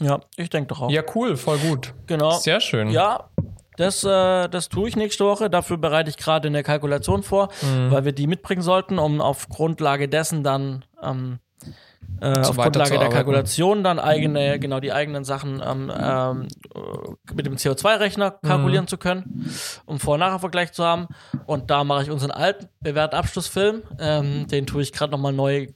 Ja, 0.00 0.20
ich 0.36 0.48
denke 0.48 0.68
doch 0.68 0.82
auch. 0.82 0.90
Ja, 0.90 1.02
cool, 1.16 1.36
voll 1.36 1.58
gut. 1.58 1.92
genau. 2.06 2.30
Sehr 2.38 2.60
schön. 2.60 2.88
Ja, 2.90 3.30
das, 3.76 4.04
äh, 4.04 4.48
das 4.48 4.68
tue 4.68 4.88
ich 4.88 4.94
nächste 4.94 5.24
Woche. 5.24 5.50
Dafür 5.50 5.76
bereite 5.76 6.08
ich 6.08 6.16
gerade 6.16 6.46
eine 6.48 6.62
Kalkulation 6.62 7.24
vor, 7.24 7.48
Mhm. 7.62 7.90
weil 7.90 8.04
wir 8.04 8.12
die 8.12 8.28
mitbringen 8.28 8.62
sollten, 8.62 9.00
um 9.00 9.20
auf 9.20 9.48
Grundlage 9.48 10.08
dessen 10.08 10.44
dann 10.44 10.84
ähm, 11.02 11.40
äh, 12.22 12.38
auf 12.40 12.56
Grundlage 12.56 12.98
der. 12.98 13.08
Kalkulation 13.08 13.82
dann 13.82 13.98
eigene, 13.98 14.58
genau 14.60 14.80
die 14.80 14.92
eigenen 14.92 15.24
Sachen 15.24 15.60
ähm, 15.64 15.90
ähm, 15.94 16.48
äh, 16.74 17.32
mit 17.34 17.46
dem 17.46 17.56
CO2-Rechner 17.56 18.38
Mhm. 18.42 18.46
kalkulieren 18.46 18.86
zu 18.86 18.96
können, 18.96 19.46
um 19.86 19.98
Vor- 20.00 20.14
und 20.14 20.20
Nachher-Vergleich 20.20 20.72
zu 20.72 20.84
haben. 20.84 21.08
Und 21.46 21.70
da 21.70 21.84
mache 21.84 22.04
ich 22.04 22.10
unseren 22.10 22.30
alten 22.30 22.68
bewährten 22.80 23.16
Abschlussfilm. 23.18 23.82
Ähm, 23.98 24.46
den 24.46 24.66
tue 24.66 24.82
ich 24.82 24.92
gerade 24.92 25.10
nochmal 25.10 25.32
neu 25.32 25.66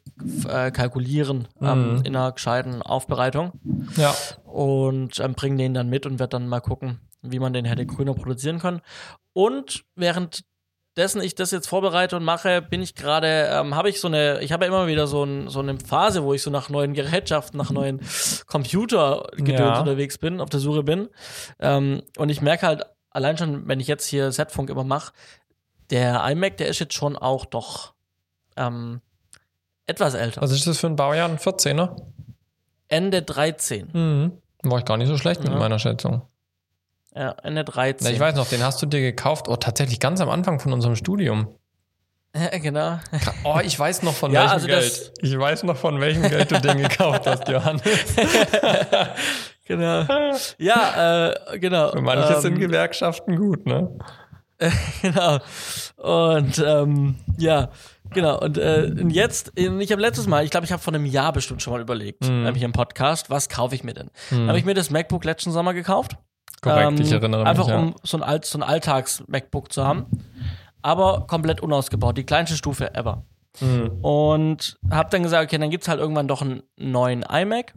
äh, 0.49 0.71
kalkulieren 0.71 1.49
ähm, 1.61 1.97
Mhm. 1.97 2.03
in 2.05 2.17
einer 2.17 2.33
gescheiten 2.33 2.81
Aufbereitung 2.83 3.53
Ja. 3.97 4.15
und 4.45 5.19
ähm, 5.21 5.35
bringen 5.35 5.59
den 5.59 5.75
dann 5.75 5.89
mit 5.89 6.07
und 6.07 6.19
werde 6.19 6.31
dann 6.31 6.49
mal 6.49 6.61
gucken, 6.61 7.01
wie 7.23 7.39
man 7.39 7.53
den 7.53 7.65
hätte 7.65 7.85
grüner 7.87 8.15
produzieren 8.15 8.59
können. 8.61 8.81
Und 9.33 9.85
währenddessen 10.97 11.21
ich 11.21 11.35
das 11.35 11.51
jetzt 11.51 11.69
vorbereite 11.69 12.17
und 12.17 12.25
mache, 12.25 12.63
bin 12.63 12.81
ich 12.81 12.95
gerade, 12.95 13.49
ähm, 13.53 13.75
habe 13.75 13.91
ich 13.91 14.01
so 14.01 14.09
eine, 14.09 14.41
ich 14.41 14.51
habe 14.53 14.65
ja 14.65 14.69
immer 14.69 14.87
wieder 14.87 15.07
so, 15.07 15.25
ein, 15.25 15.49
so 15.49 15.61
eine 15.61 15.79
Phase, 15.79 16.25
wo 16.25 16.33
ich 16.33 16.43
so 16.43 16.51
nach 16.51 16.71
neuen 16.71 16.95
Gerätschaften, 16.95 17.59
nach 17.59 17.71
neuen 17.71 18.01
Computergedöns 18.47 19.59
Ja. 19.61 19.79
unterwegs 19.81 20.17
bin, 20.19 20.41
auf 20.41 20.49
der 20.49 20.61
Suche 20.61 20.83
bin. 20.83 21.09
Ähm, 21.61 22.03
und 22.17 22.31
ich 22.31 22.41
merke 22.41 22.67
halt, 22.67 22.85
allein 23.11 23.37
schon, 23.37 23.69
wenn 23.69 23.79
ich 23.79 23.87
jetzt 23.89 24.07
hier 24.07 24.33
Setfunk 24.33 24.71
immer 24.71 24.85
mache, 24.85 25.13
der 25.91 26.25
iMac, 26.31 26.57
der 26.57 26.69
ist 26.69 26.79
jetzt 26.79 26.95
schon 26.95 27.17
auch 27.17 27.45
doch 27.45 27.93
ähm, 28.57 29.01
etwas 29.87 30.15
älter. 30.15 30.41
Was 30.41 30.51
ist 30.51 30.67
das 30.67 30.79
für 30.79 30.87
ein 30.87 30.97
Baujahr? 30.97 31.29
Ein 31.29 31.37
14er? 31.39 31.95
Ende 32.89 33.23
13. 33.23 33.91
Mhm. 33.93 34.33
War 34.63 34.79
ich 34.79 34.85
gar 34.87 34.97
nicht 34.97 35.09
so 35.09 35.19
schlecht 35.19 35.43
mit 35.45 35.53
Ja. 35.53 35.59
meiner 35.59 35.79
Schätzung. 35.79 36.23
Ja, 37.17 37.31
Ende 37.43 37.65
13. 37.65 38.07
Na, 38.07 38.13
ich 38.13 38.21
weiß 38.21 38.35
noch, 38.35 38.47
den 38.49 38.63
hast 38.63 38.83
du 38.83 38.87
dir 38.87 39.01
gekauft. 39.01 39.49
Oh, 39.49 39.57
tatsächlich 39.57 40.01
ganz 40.01 40.21
am 40.21 40.29
Anfang 40.29 40.61
von 40.61 40.73
unserem 40.75 40.97
Studium. 40.97 41.49
Ja, 42.37 42.59
genau. 42.59 42.99
Oh, 43.45 43.59
ich 43.65 43.79
weiß 43.79 44.03
noch 44.03 44.13
von 44.13 44.31
Ja, 44.33 44.41
welchem 44.43 44.53
also 44.53 44.67
Geld. 44.67 45.13
Ich 45.23 45.39
weiß 45.39 45.63
noch 45.63 45.77
von 45.79 45.99
welchem 46.01 46.23
Geld 46.23 46.51
du 46.51 46.61
den 46.61 46.77
gekauft 46.79 47.27
hast, 47.27 47.49
Johannes. 47.49 47.83
genau. 49.65 50.05
Ja, 50.59 51.31
äh, 51.31 51.59
genau. 51.59 51.93
Für 51.93 52.03
manche 52.03 52.35
ähm, 52.35 52.41
sind 52.43 52.59
Gewerkschaften 52.59 53.37
gut, 53.37 53.67
ne? 53.67 53.97
Genau. 55.03 55.39
Und 55.97 56.59
ähm, 56.67 57.17
ja, 57.39 57.71
genau. 58.11 58.41
Und, 58.41 58.57
äh, 58.59 58.91
und 59.01 59.11
jetzt, 59.11 59.53
ich 59.55 59.93
habe 59.93 60.01
letztes 60.01 60.27
Mal, 60.27 60.45
ich 60.45 60.51
glaube, 60.51 60.65
ich 60.67 60.73
habe 60.73 60.83
vor 60.83 60.95
einem 60.95 61.05
Jahr 61.07 61.33
bestimmt 61.33 61.63
schon 61.63 61.73
mal 61.75 61.81
überlegt, 61.81 62.25
Mhm. 62.27 62.45
nämlich 62.45 62.63
im 62.63 62.73
Podcast, 62.73 63.29
was 63.31 63.49
kaufe 63.49 63.75
ich 63.75 63.85
mir 63.85 63.93
denn? 63.95 64.11
Hm. 64.31 64.49
Habe 64.49 64.59
ich 64.59 64.65
mir 64.65 64.75
das 64.75 64.91
MacBook 64.91 65.25
letzten 65.25 65.53
Sommer 65.53 65.75
gekauft. 65.75 66.17
Korrekt, 66.67 66.99
Ähm, 67.01 67.01
ich 67.07 67.13
erinnere 67.13 67.41
mich. 67.41 67.49
Einfach 67.49 67.69
ja. 67.69 67.79
um 67.79 67.95
so 68.03 68.17
ein, 68.19 68.23
Alt, 68.23 68.45
so 68.45 68.59
ein 68.59 68.63
Alltags-MacBook 68.63 69.73
zu 69.73 69.85
haben. 69.85 70.07
Aber 70.83 71.27
komplett 71.27 71.61
unausgebaut, 71.61 72.17
die 72.19 72.25
kleinste 72.25 72.57
Stufe 72.57 72.95
ever. 72.95 73.25
Hm. 73.59 73.91
Und 74.05 74.79
habe 74.91 75.09
dann 75.11 75.23
gesagt, 75.23 75.45
okay, 75.45 75.59
dann 75.59 75.71
gibt's 75.71 75.89
halt 75.89 75.99
irgendwann 76.01 76.29
doch 76.29 76.43
einen 76.43 76.63
neuen 76.77 77.23
iMac. 77.23 77.75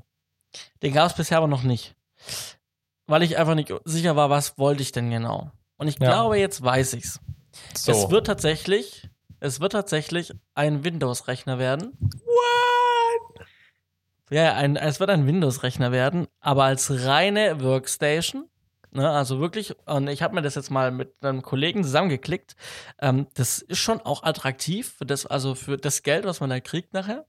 Den 0.84 0.94
gab 0.94 1.08
es 1.10 1.16
bisher 1.16 1.38
aber 1.38 1.48
noch 1.48 1.64
nicht. 1.64 1.96
Weil 3.08 3.24
ich 3.24 3.38
einfach 3.38 3.56
nicht 3.56 3.74
sicher 3.86 4.16
war, 4.16 4.30
was 4.30 4.58
wollte 4.58 4.82
ich 4.84 4.92
denn 4.92 5.10
genau. 5.10 5.52
Und 5.78 5.88
ich 5.88 5.98
Ja. 6.00 6.10
glaube, 6.10 6.38
jetzt 6.38 6.62
weiß 6.62 6.94
ich's. 6.94 7.20
So. 7.76 7.92
Es 7.92 8.10
wird 8.12 8.28
tatsächlich, 8.28 9.10
es 9.40 9.60
wird 9.62 9.72
tatsächlich 9.72 10.34
ein 10.54 10.84
Windows-Rechner 10.84 11.58
werden. 11.60 11.94
What? 12.02 13.46
Ja, 14.30 14.44
ja, 14.44 14.54
ein, 14.56 14.76
es 14.76 15.00
wird 15.00 15.10
ein 15.10 15.26
Windows-Rechner 15.26 15.92
werden, 15.92 16.28
aber 16.42 16.66
als 16.66 17.06
reine 17.06 17.62
Workstation. 17.64 18.49
Ne, 18.92 19.08
also 19.10 19.40
wirklich, 19.40 19.76
und 19.86 20.08
ich 20.08 20.24
habe 20.24 20.34
mir 20.36 20.42
das 20.42 20.56
jetzt 20.56 20.72
mal 20.72 20.92
mit 20.92 21.14
einem 21.22 21.44
Kollegen 21.44 21.84
zusammengeklickt. 21.84 22.56
Ähm, 23.00 23.28
das 23.36 23.60
ist 23.60 23.78
schon 23.80 24.02
auch 24.02 24.24
attraktiv 24.24 24.96
für 24.98 25.06
das, 25.06 25.26
also 25.28 25.54
für 25.56 25.78
das 25.78 26.02
Geld, 26.04 26.26
was 26.26 26.40
man 26.40 26.50
da 26.50 26.60
kriegt 26.60 26.94
nachher. 26.94 27.26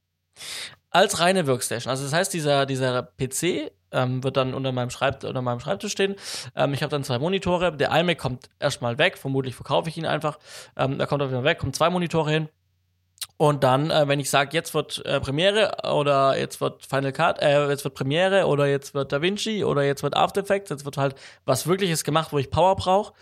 als 0.90 1.20
reine 1.20 1.46
Workstation. 1.46 1.90
Also 1.90 2.04
das 2.04 2.12
heißt, 2.12 2.34
dieser, 2.34 2.66
dieser 2.66 3.02
PC 3.02 3.70
ähm, 3.92 4.22
wird 4.24 4.36
dann 4.36 4.54
unter 4.54 4.72
meinem, 4.72 4.90
Schreibt 4.90 5.24
unter 5.24 5.42
meinem 5.42 5.60
Schreibtisch 5.60 5.92
stehen. 5.92 6.16
Ähm, 6.56 6.74
ich 6.74 6.82
habe 6.82 6.90
dann 6.90 7.04
zwei 7.04 7.18
Monitore. 7.18 7.76
Der 7.76 7.90
iMac 7.92 8.18
kommt 8.18 8.50
erstmal 8.58 8.98
weg. 8.98 9.18
Vermutlich 9.18 9.54
verkaufe 9.54 9.88
ich 9.88 9.96
ihn 9.96 10.06
einfach. 10.06 10.38
Ähm, 10.76 10.98
da 10.98 11.06
kommt 11.06 11.22
auf 11.22 11.30
jeden 11.30 11.42
Fall 11.42 11.50
weg, 11.52 11.58
kommen 11.58 11.72
zwei 11.72 11.90
Monitore 11.90 12.30
hin. 12.30 12.48
Und 13.36 13.64
dann, 13.64 13.90
äh, 13.90 14.06
wenn 14.06 14.20
ich 14.20 14.28
sage, 14.28 14.50
jetzt 14.52 14.74
wird 14.74 15.04
äh, 15.06 15.18
Premiere 15.20 15.72
oder 15.94 16.36
jetzt 16.38 16.60
wird 16.60 16.84
Final 16.84 17.12
Cut, 17.12 17.40
äh, 17.40 17.68
jetzt 17.68 17.84
wird 17.84 17.94
Premiere 17.94 18.46
oder 18.46 18.66
jetzt 18.66 18.92
wird 18.92 19.12
DaVinci 19.12 19.64
oder 19.64 19.82
jetzt 19.82 20.02
wird 20.02 20.14
After 20.16 20.42
Effects, 20.42 20.68
jetzt 20.70 20.84
wird 20.84 20.98
halt 20.98 21.14
was 21.46 21.66
Wirkliches 21.66 22.04
gemacht, 22.04 22.32
wo 22.32 22.38
ich 22.38 22.50
Power 22.50 22.76
brauche, 22.76 23.14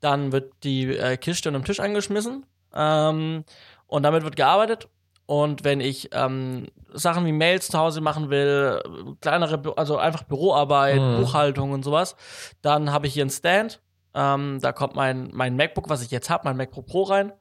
dann 0.00 0.32
wird 0.32 0.52
die 0.62 0.96
äh, 0.96 1.16
Kiste 1.18 1.48
unter 1.50 1.60
dem 1.60 1.64
Tisch 1.66 1.80
angeschmissen 1.80 2.46
ähm, 2.74 3.44
und 3.86 4.02
damit 4.02 4.24
wird 4.24 4.36
gearbeitet. 4.36 4.88
Und 5.26 5.64
wenn 5.64 5.80
ich 5.80 6.10
ähm, 6.12 6.68
Sachen 6.92 7.26
wie 7.26 7.32
Mails 7.32 7.66
zu 7.66 7.78
Hause 7.78 8.00
machen 8.00 8.30
will, 8.30 8.80
kleinere, 9.20 9.56
Bü- 9.56 9.74
also 9.76 9.96
einfach 9.98 10.22
Büroarbeit, 10.22 11.00
Mhm. 11.00 11.16
Buchhaltung 11.20 11.72
und 11.72 11.82
sowas, 11.82 12.14
dann 12.62 12.92
habe 12.92 13.08
ich 13.08 13.14
hier 13.14 13.24
einen 13.24 13.30
Stand. 13.30 13.80
Ähm, 14.14 14.60
da 14.62 14.72
kommt 14.72 14.94
mein, 14.94 15.30
mein 15.32 15.56
MacBook, 15.56 15.88
was 15.90 16.02
ich 16.02 16.10
jetzt 16.12 16.30
habe, 16.30 16.44
mein 16.44 16.56
MacBook 16.56 16.86
Pro 16.86 17.02
rein, 17.02 17.32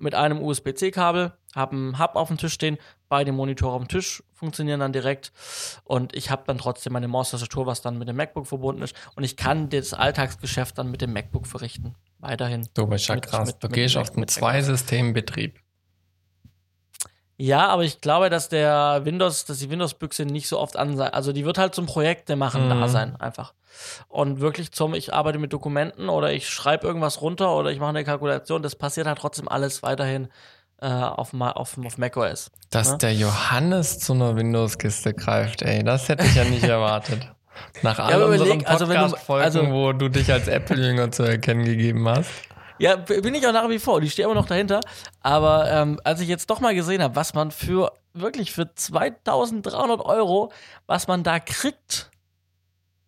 mit 0.00 0.14
einem 0.14 0.40
USB-C-Kabel, 0.42 1.32
habe 1.54 1.72
einen 1.76 1.98
Hub 1.98 2.16
auf 2.16 2.28
dem 2.28 2.38
Tisch 2.38 2.52
stehen, 2.54 2.78
beide 3.08 3.32
Monitore 3.32 3.72
auf 3.74 3.82
dem 3.82 3.88
Tisch 3.88 4.22
funktionieren 4.32 4.80
dann 4.80 4.92
direkt 4.92 5.32
und 5.84 6.14
ich 6.16 6.30
habe 6.30 6.44
dann 6.46 6.58
trotzdem 6.58 6.92
meine 6.94 7.08
Maustastatur, 7.08 7.66
was 7.66 7.82
dann 7.82 7.98
mit 7.98 8.08
dem 8.08 8.16
MacBook 8.16 8.46
verbunden 8.46 8.82
ist 8.82 8.94
und 9.16 9.24
ich 9.24 9.36
kann 9.36 9.68
das 9.68 9.92
Alltagsgeschäft 9.92 10.78
dann 10.78 10.90
mit 10.90 11.02
dem 11.02 11.12
MacBook 11.12 11.46
verrichten. 11.46 11.94
Weiterhin. 12.18 12.68
Du 12.74 12.86
bist 12.86 13.08
ja 13.08 13.16
krass. 13.16 13.46
mit- 13.48 13.62
du 13.62 13.66
mit- 13.68 13.74
gehst 13.74 13.96
mit- 13.96 14.02
auf 14.02 14.10
den 14.14 14.26
Zwei-System-Betrieb. 14.28 15.58
Ja, 17.40 17.68
aber 17.68 17.84
ich 17.84 18.02
glaube, 18.02 18.28
dass 18.28 18.50
der 18.50 19.00
Windows, 19.04 19.46
dass 19.46 19.58
die 19.60 19.70
Windows-Büchse 19.70 20.26
nicht 20.26 20.46
so 20.46 20.58
oft 20.58 20.76
an 20.76 20.96
sein. 20.98 21.12
Also 21.14 21.32
die 21.32 21.46
wird 21.46 21.56
halt 21.56 21.74
zum 21.74 21.86
Projekte 21.86 22.36
machen 22.36 22.66
Mhm. 22.66 22.80
da 22.80 22.88
sein, 22.88 23.16
einfach. 23.18 23.54
Und 24.08 24.40
wirklich 24.40 24.72
zum, 24.72 24.92
ich 24.94 25.14
arbeite 25.14 25.38
mit 25.38 25.52
Dokumenten 25.52 26.10
oder 26.10 26.32
ich 26.32 26.48
schreibe 26.50 26.86
irgendwas 26.86 27.22
runter 27.22 27.56
oder 27.56 27.70
ich 27.70 27.78
mache 27.78 27.90
eine 27.90 28.04
Kalkulation, 28.04 28.62
das 28.62 28.76
passiert 28.76 29.06
halt 29.06 29.18
trotzdem 29.18 29.48
alles 29.48 29.82
weiterhin 29.82 30.28
äh, 30.82 30.86
auf, 30.86 31.32
auf, 31.32 31.76
auf 31.84 31.98
macOS. 31.98 32.50
Dass 32.70 32.88
Ja. 32.88 32.96
der 32.96 33.14
Johannes 33.14 33.98
zu 34.00 34.12
einer 34.12 34.36
Windows-Kiste 34.36 35.14
greift, 35.14 35.62
ey, 35.62 35.82
das 35.82 36.08
hätte 36.08 36.24
ich 36.26 36.34
ja 36.34 36.44
nicht 36.44 36.64
erwartet. 36.64 37.26
Nach 37.82 37.98
all 37.98 38.14
aber 38.14 38.26
unseren 38.26 38.64
also 38.66 38.84
du- 38.86 38.92
Podcast-Folgen, 38.92 39.44
also- 39.44 39.70
wo 39.70 39.92
du 39.92 40.08
dich 40.08 40.30
als 40.32 40.46
Apple-Jünger 40.48 41.10
zu 41.10 41.22
erkennen 41.22 41.64
gegeben 41.64 42.08
hast. 42.08 42.30
Ja, 42.80 42.96
bin 42.96 43.34
ich 43.34 43.46
auch 43.46 43.52
nach 43.52 43.68
wie 43.68 43.78
vor. 43.78 44.00
Die 44.00 44.08
stehe 44.10 44.26
immer 44.26 44.34
noch 44.34 44.46
dahinter. 44.46 44.80
Aber 45.20 45.70
ähm, 45.70 46.00
als 46.04 46.20
ich 46.20 46.28
jetzt 46.28 46.48
doch 46.50 46.60
mal 46.60 46.74
gesehen 46.74 47.02
habe, 47.02 47.14
was 47.14 47.34
man 47.34 47.50
für 47.50 47.92
wirklich 48.14 48.52
für 48.52 48.74
2300 48.74 50.00
Euro, 50.00 50.50
was 50.86 51.06
man 51.06 51.22
da 51.22 51.38
kriegt, 51.40 52.10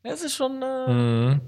das 0.02 0.22
ist 0.22 0.34
schon 0.34 0.62
äh, 0.62 0.90
Mhm. 0.90 1.40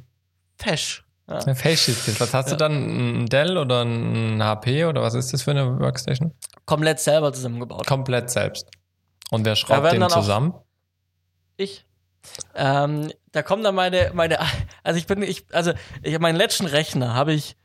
fesch. 0.56 1.04
Ja. 1.28 1.38
Eine 1.38 1.54
Face-Shift. 1.54 2.20
Was 2.20 2.34
hast 2.34 2.52
du 2.52 2.56
dann? 2.56 3.22
Ein 3.22 3.26
Dell 3.26 3.56
oder 3.56 3.82
ein 3.82 4.42
HP 4.42 4.84
oder 4.84 5.00
was 5.02 5.14
ist 5.14 5.32
das 5.32 5.42
für 5.42 5.52
eine 5.52 5.78
Workstation? 5.80 6.32
Komplett 6.66 7.00
selber 7.00 7.32
zusammengebaut. 7.32 7.86
Komplett 7.86 8.28
selbst. 8.30 8.68
Und 9.30 9.44
wer 9.46 9.56
schraubt 9.56 9.90
den 9.92 10.08
zusammen? 10.08 10.54
Ich. 11.56 11.86
Ähm, 12.54 13.10
da 13.32 13.42
kommen 13.42 13.62
dann 13.62 13.74
meine, 13.74 14.10
meine, 14.14 14.38
also 14.82 14.98
ich 14.98 15.06
bin, 15.06 15.22
ich, 15.22 15.44
also 15.52 15.72
ich 16.02 16.14
habe 16.14 16.22
meinen 16.22 16.36
letzten 16.36 16.66
Rechner 16.66 17.14
habe 17.14 17.32
ich 17.32 17.56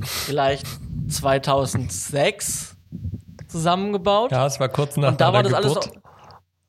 vielleicht 0.00 0.66
2006 1.08 2.76
zusammengebaut. 3.48 4.32
Ja, 4.32 4.46
es 4.46 4.60
war 4.60 4.68
kurz 4.68 4.96
nach 4.96 5.08
Und 5.12 5.20
da 5.20 5.32
war 5.32 5.42
das 5.42 5.52
alles. 5.52 5.74
Geburt. 5.74 6.00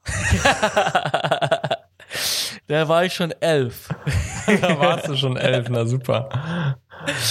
da 2.68 2.88
war 2.88 3.06
ich 3.06 3.14
schon 3.14 3.32
elf. 3.40 3.90
da 4.62 4.80
warst 4.80 5.08
du 5.08 5.16
schon 5.16 5.38
elf, 5.38 5.70
na 5.70 5.86
super. 5.86 6.30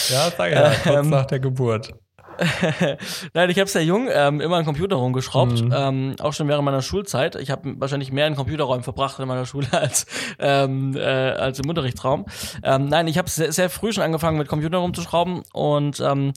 Ja, 0.09 0.31
sag 0.37 0.53
ja, 0.53 0.71
kurz 0.83 0.87
Ähm, 0.87 1.11
nach 1.11 1.27
der 1.27 1.41
Geburt. 1.41 1.93
Nein, 3.35 3.51
ich 3.51 3.59
habe 3.59 3.69
sehr 3.69 3.85
jung 3.85 4.09
ähm, 4.13 4.41
immer 4.41 4.57
einen 4.57 4.65
Computer 4.65 4.97
rumgeschraubt, 4.97 5.61
Mhm. 5.63 5.75
ähm, 5.77 6.15
auch 6.21 6.33
schon 6.33 6.49
während 6.49 6.65
meiner 6.65 6.83
Schulzeit. 6.83 7.37
Ich 7.37 7.51
habe 7.51 7.75
wahrscheinlich 7.81 8.13
mehr 8.13 8.27
in 8.27 8.35
Computerräumen 8.37 8.83
verbracht 8.83 9.19
in 9.19 9.29
meiner 9.29 9.47
Schule 9.47 9.67
als, 9.73 10.07
ähm, 10.39 10.97
äh, 10.97 11.01
als 11.01 11.59
im 11.59 11.69
Unterrichtsraum. 11.69 12.27
Ähm, 12.63 12.87
nein, 12.87 13.07
ich 13.09 13.19
habe 13.19 13.29
sehr, 13.29 13.53
sehr 13.53 13.71
früh 13.71 13.93
schon 13.93 14.05
angefangen 14.05 14.39
mit 14.39 14.49
Computer 14.49 14.79
rumzuschrauben 14.79 15.43
und 15.53 16.01
ähm, 16.01 16.33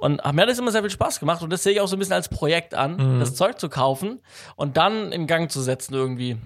und 0.00 0.24
mir 0.32 0.42
hat 0.42 0.48
das 0.48 0.60
immer 0.60 0.70
sehr 0.70 0.82
viel 0.82 0.90
Spaß 0.90 1.18
gemacht 1.18 1.42
und 1.42 1.52
das 1.52 1.64
sehe 1.64 1.72
ich 1.72 1.80
auch 1.80 1.88
so 1.88 1.96
ein 1.96 1.98
bisschen 1.98 2.14
als 2.14 2.28
Projekt 2.28 2.72
an, 2.72 3.16
Mhm. 3.16 3.18
das 3.20 3.34
Zeug 3.34 3.58
zu 3.58 3.68
kaufen 3.68 4.20
und 4.54 4.76
dann 4.76 5.10
in 5.10 5.26
Gang 5.26 5.50
zu 5.50 5.60
setzen 5.60 5.92
irgendwie. 5.94 6.36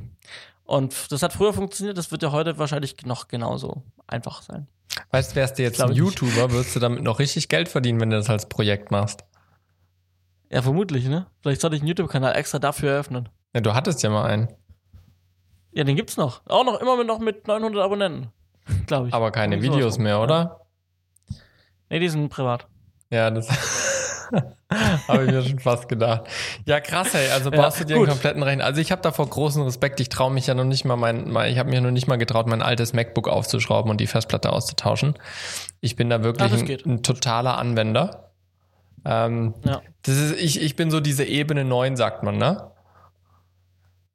Und 0.72 1.12
das 1.12 1.22
hat 1.22 1.34
früher 1.34 1.52
funktioniert, 1.52 1.98
das 1.98 2.10
wird 2.12 2.22
ja 2.22 2.32
heute 2.32 2.56
wahrscheinlich 2.56 2.96
noch 3.04 3.28
genauso 3.28 3.82
einfach 4.06 4.40
sein. 4.40 4.68
Weißt 5.10 5.32
du, 5.32 5.36
wärst 5.36 5.58
du 5.58 5.62
jetzt 5.64 5.82
ein 5.82 5.90
nicht. 5.90 5.98
YouTuber, 5.98 6.50
würdest 6.50 6.74
du 6.74 6.80
damit 6.80 7.02
noch 7.02 7.18
richtig 7.18 7.50
Geld 7.50 7.68
verdienen, 7.68 8.00
wenn 8.00 8.08
du 8.08 8.16
das 8.16 8.30
als 8.30 8.48
Projekt 8.48 8.90
machst. 8.90 9.22
Ja, 10.50 10.62
vermutlich, 10.62 11.04
ne? 11.04 11.26
Vielleicht 11.42 11.60
sollte 11.60 11.76
ich 11.76 11.82
einen 11.82 11.88
YouTube-Kanal 11.88 12.34
extra 12.36 12.58
dafür 12.58 12.92
eröffnen. 12.92 13.28
Ja, 13.54 13.60
du 13.60 13.74
hattest 13.74 14.02
ja 14.02 14.08
mal 14.08 14.24
einen, 14.24 14.48
Ja, 15.72 15.84
den 15.84 15.94
gibt's 15.94 16.16
noch. 16.16 16.40
Auch 16.46 16.64
noch 16.64 16.80
immer 16.80 17.04
noch 17.04 17.18
mit 17.18 17.46
900 17.46 17.82
Abonnenten, 17.84 18.32
glaube 18.86 19.08
ich. 19.08 19.14
aber 19.14 19.30
keine 19.30 19.60
Videos 19.60 19.98
mehr, 19.98 20.22
oder? 20.22 20.64
Nee, 21.90 21.98
die 21.98 22.08
sind 22.08 22.30
privat. 22.30 22.66
Ja, 23.10 23.30
das 23.30 23.46
habe 25.08 25.24
ich 25.26 25.30
mir 25.30 25.42
schon 25.42 25.58
fast 25.58 25.88
gedacht. 25.88 26.22
Ja, 26.66 26.80
krass, 26.80 27.14
ey. 27.14 27.30
Also 27.30 27.50
Ja, 27.50 27.56
baust 27.56 27.80
du 27.80 27.84
dir 27.84 27.94
einen 27.96 28.04
gut. 28.04 28.10
kompletten 28.10 28.42
Rechner. 28.42 28.64
Also 28.64 28.80
ich 28.80 28.90
habe 28.90 29.02
davor 29.02 29.28
großen 29.28 29.62
Respekt. 29.62 30.00
Ich 30.00 30.08
traue 30.08 30.32
mich 30.32 30.46
ja 30.46 30.54
noch 30.54 30.64
nicht 30.64 30.84
mal 30.84 30.96
mein, 30.96 31.30
mein 31.30 31.52
ich 31.52 31.58
habe 31.58 31.70
mir 31.70 31.80
noch 31.80 31.90
nicht 31.90 32.06
mal 32.08 32.16
getraut, 32.16 32.46
mein 32.46 32.62
altes 32.62 32.92
MacBook 32.92 33.28
aufzuschrauben 33.28 33.90
und 33.90 34.00
die 34.00 34.06
Festplatte 34.06 34.52
auszutauschen. 34.52 35.14
Ich 35.80 35.96
bin 35.96 36.08
da 36.10 36.22
wirklich 36.22 36.50
Ah, 36.50 36.56
das 36.56 36.62
ein, 36.62 36.78
ein 36.94 37.02
totaler 37.02 37.58
Anwender. 37.58 38.30
Ähm, 39.04 39.54
Ja. 39.64 39.82
das 40.02 40.16
ist, 40.16 40.40
ich, 40.40 40.62
ich 40.62 40.76
bin 40.76 40.90
so 40.90 41.00
diese 41.00 41.24
Ebene 41.24 41.64
9, 41.64 41.96
sagt 41.96 42.22
man, 42.22 42.38
ne? 42.38 42.70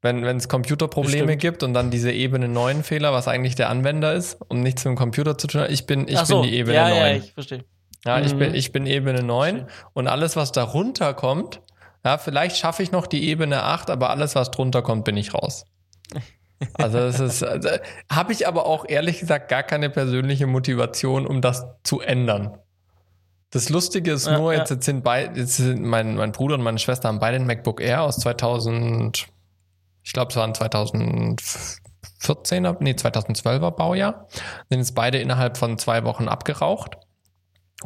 Wenn 0.01 0.23
es 0.23 0.47
Computerprobleme 0.47 1.38
gibt 1.38 1.63
und 1.63 1.73
dann 1.73 1.89
diese 1.91 2.12
Ebene 2.12 2.47
9 2.47 2.84
Fehler, 2.84 3.13
was 3.13 3.27
eigentlich 3.27 3.56
der 3.56 3.69
Anwender 3.69 4.13
ist 4.13 4.36
und 4.47 4.62
nichts 4.62 4.86
mit 4.86 4.91
dem 4.91 4.95
Computer 4.97 5.38
zu 5.38 5.47
tun 5.47 5.62
hat, 5.62 5.71
ich 5.71 5.86
bin, 5.88 6.08
ich 6.08 6.19
so, 6.19 6.41
bin 6.41 6.49
die 6.51 6.56
Ebene 6.58 6.75
ja, 6.75 6.88
9. 6.89 6.97
Ja, 6.97 7.12
ich 7.13 7.34
verstehe. 7.34 7.65
Ja, 8.06 8.20
ich, 8.20 8.34
Mhm. 8.34 8.40
bin, 8.40 8.56
ich 8.56 8.72
bin 8.72 8.86
Ebene 8.86 9.24
9 9.24 9.68
und 9.94 10.08
alles, 10.08 10.36
was 10.36 10.52
darunter 10.52 11.14
kommt, 11.14 11.62
ja, 12.06 12.18
vielleicht 12.18 12.58
schaffe 12.58 12.84
ich 12.84 12.92
noch 12.92 13.08
die 13.08 13.28
Ebene 13.28 13.64
8, 13.64 13.90
aber 13.90 14.10
alles, 14.12 14.36
was 14.36 14.52
drunter 14.52 14.82
kommt, 14.82 15.04
bin 15.06 15.18
ich 15.18 15.34
raus. 15.34 15.66
Also 16.74 16.98
das 16.98 17.20
ist, 17.20 17.44
also, 17.44 17.70
habe 18.12 18.34
ich 18.34 18.48
aber 18.48 18.66
auch 18.66 18.86
ehrlich 18.90 19.20
gesagt 19.20 19.48
gar 19.48 19.62
keine 19.62 19.92
persönliche 19.92 20.48
Motivation, 20.48 21.28
um 21.28 21.40
das 21.40 21.68
zu 21.84 22.02
ändern. 22.02 22.58
Das 23.52 23.70
Lustige 23.70 24.12
ist 24.14 24.26
Ja, 24.26 24.40
nur, 24.40 24.54
ja. 24.54 24.60
jetzt, 24.60 24.72
jetzt 24.72 24.86
sind 24.86 25.04
beide, 25.04 25.40
jetzt 25.40 25.58
sind 25.58 25.84
mein, 25.84 26.16
mein 26.16 26.32
Bruder 26.32 26.56
und 26.56 26.64
meine 26.64 26.80
Schwester 26.80 27.10
haben 27.10 27.20
beide 27.20 27.36
ein 27.36 27.46
MacBook 27.46 27.80
Air 27.80 28.02
aus 28.02 28.18
2000, 28.18 29.28
ich 30.02 30.14
glaube, 30.14 30.32
es 30.32 30.36
waren 30.36 30.54
2014er, 30.54 32.78
nee, 32.80 32.92
2012er 32.94 33.72
Baujahr. 33.72 34.28
Sind 34.70 34.80
jetzt 34.80 34.96
beide 34.96 35.20
innerhalb 35.20 35.58
von 35.58 35.78
zwei 35.78 36.04
Wochen 36.06 36.28
abgeraucht. 36.28 36.98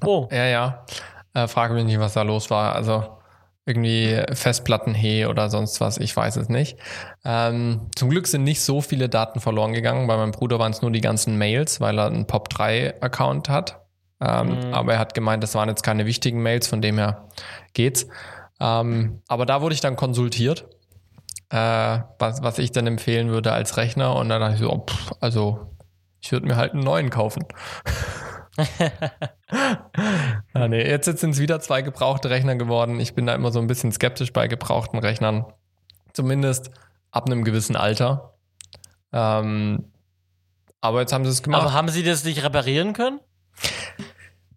Oh, 0.03 0.27
Ja, 0.31 0.45
ja. 0.45 0.85
Äh, 1.33 1.47
frage 1.47 1.73
mich 1.73 1.85
nicht, 1.85 1.99
was 1.99 2.13
da 2.13 2.21
los 2.23 2.49
war. 2.49 2.75
Also 2.75 3.17
irgendwie 3.65 4.21
Festplattenhe 4.33 5.29
oder 5.29 5.49
sonst 5.49 5.79
was, 5.81 5.97
ich 5.97 6.15
weiß 6.17 6.35
es 6.37 6.49
nicht. 6.49 6.77
Ähm, 7.23 7.89
zum 7.95 8.09
Glück 8.09 8.27
sind 8.27 8.43
nicht 8.43 8.61
so 8.61 8.81
viele 8.81 9.07
Daten 9.07 9.39
verloren 9.39 9.71
gegangen. 9.73 10.07
Bei 10.07 10.17
meinem 10.17 10.31
Bruder 10.31 10.57
waren 10.59 10.71
es 10.71 10.81
nur 10.81 10.91
die 10.91 10.99
ganzen 11.01 11.37
Mails, 11.37 11.79
weil 11.79 11.97
er 11.99 12.07
einen 12.07 12.25
POP3-Account 12.25 13.49
hat. 13.49 13.79
Ähm, 14.19 14.49
Mhm. 14.67 14.73
Aber 14.73 14.93
er 14.93 14.99
hat 14.99 15.13
gemeint, 15.13 15.43
das 15.43 15.55
waren 15.55 15.69
jetzt 15.69 15.83
keine 15.83 16.05
wichtigen 16.05 16.41
Mails, 16.41 16.67
von 16.67 16.81
dem 16.81 16.97
her 16.97 17.27
geht's. 17.73 18.07
Ähm, 18.59 19.21
aber 19.27 19.45
da 19.45 19.61
wurde 19.61 19.73
ich 19.73 19.81
dann 19.81 19.95
konsultiert, 19.95 20.67
äh, 21.49 21.99
was, 22.19 22.41
was 22.43 22.59
ich 22.59 22.71
dann 22.71 22.87
empfehlen 22.87 23.29
würde 23.29 23.51
als 23.53 23.77
Rechner. 23.77 24.15
Und 24.15 24.29
dann 24.29 24.41
dachte 24.41 24.55
ich 24.55 24.61
so, 24.61 24.85
pff, 24.87 25.13
also 25.21 25.71
ich 26.19 26.31
würde 26.31 26.45
mir 26.47 26.55
halt 26.57 26.73
einen 26.73 26.83
neuen 26.83 27.09
kaufen. 27.09 27.45
Ah, 30.53 30.67
nee, 30.67 30.87
jetzt 30.87 31.05
sind 31.05 31.31
es 31.31 31.39
wieder 31.39 31.59
zwei 31.59 31.81
gebrauchte 31.81 32.29
Rechner 32.29 32.55
geworden. 32.55 32.99
Ich 32.99 33.15
bin 33.15 33.25
da 33.25 33.35
immer 33.35 33.51
so 33.51 33.59
ein 33.59 33.67
bisschen 33.67 33.91
skeptisch 33.91 34.31
bei 34.31 34.47
gebrauchten 34.47 34.99
Rechnern. 34.99 35.45
Zumindest 36.13 36.71
ab 37.11 37.25
einem 37.25 37.43
gewissen 37.43 37.75
Alter. 37.75 38.35
Ähm, 39.11 39.91
aber 40.81 41.01
jetzt 41.01 41.13
haben 41.13 41.25
sie 41.25 41.31
es 41.31 41.43
gemacht. 41.43 41.61
aber 41.61 41.73
haben 41.73 41.89
sie 41.89 42.03
das 42.03 42.23
nicht 42.23 42.43
reparieren 42.43 42.93
können? 42.93 43.19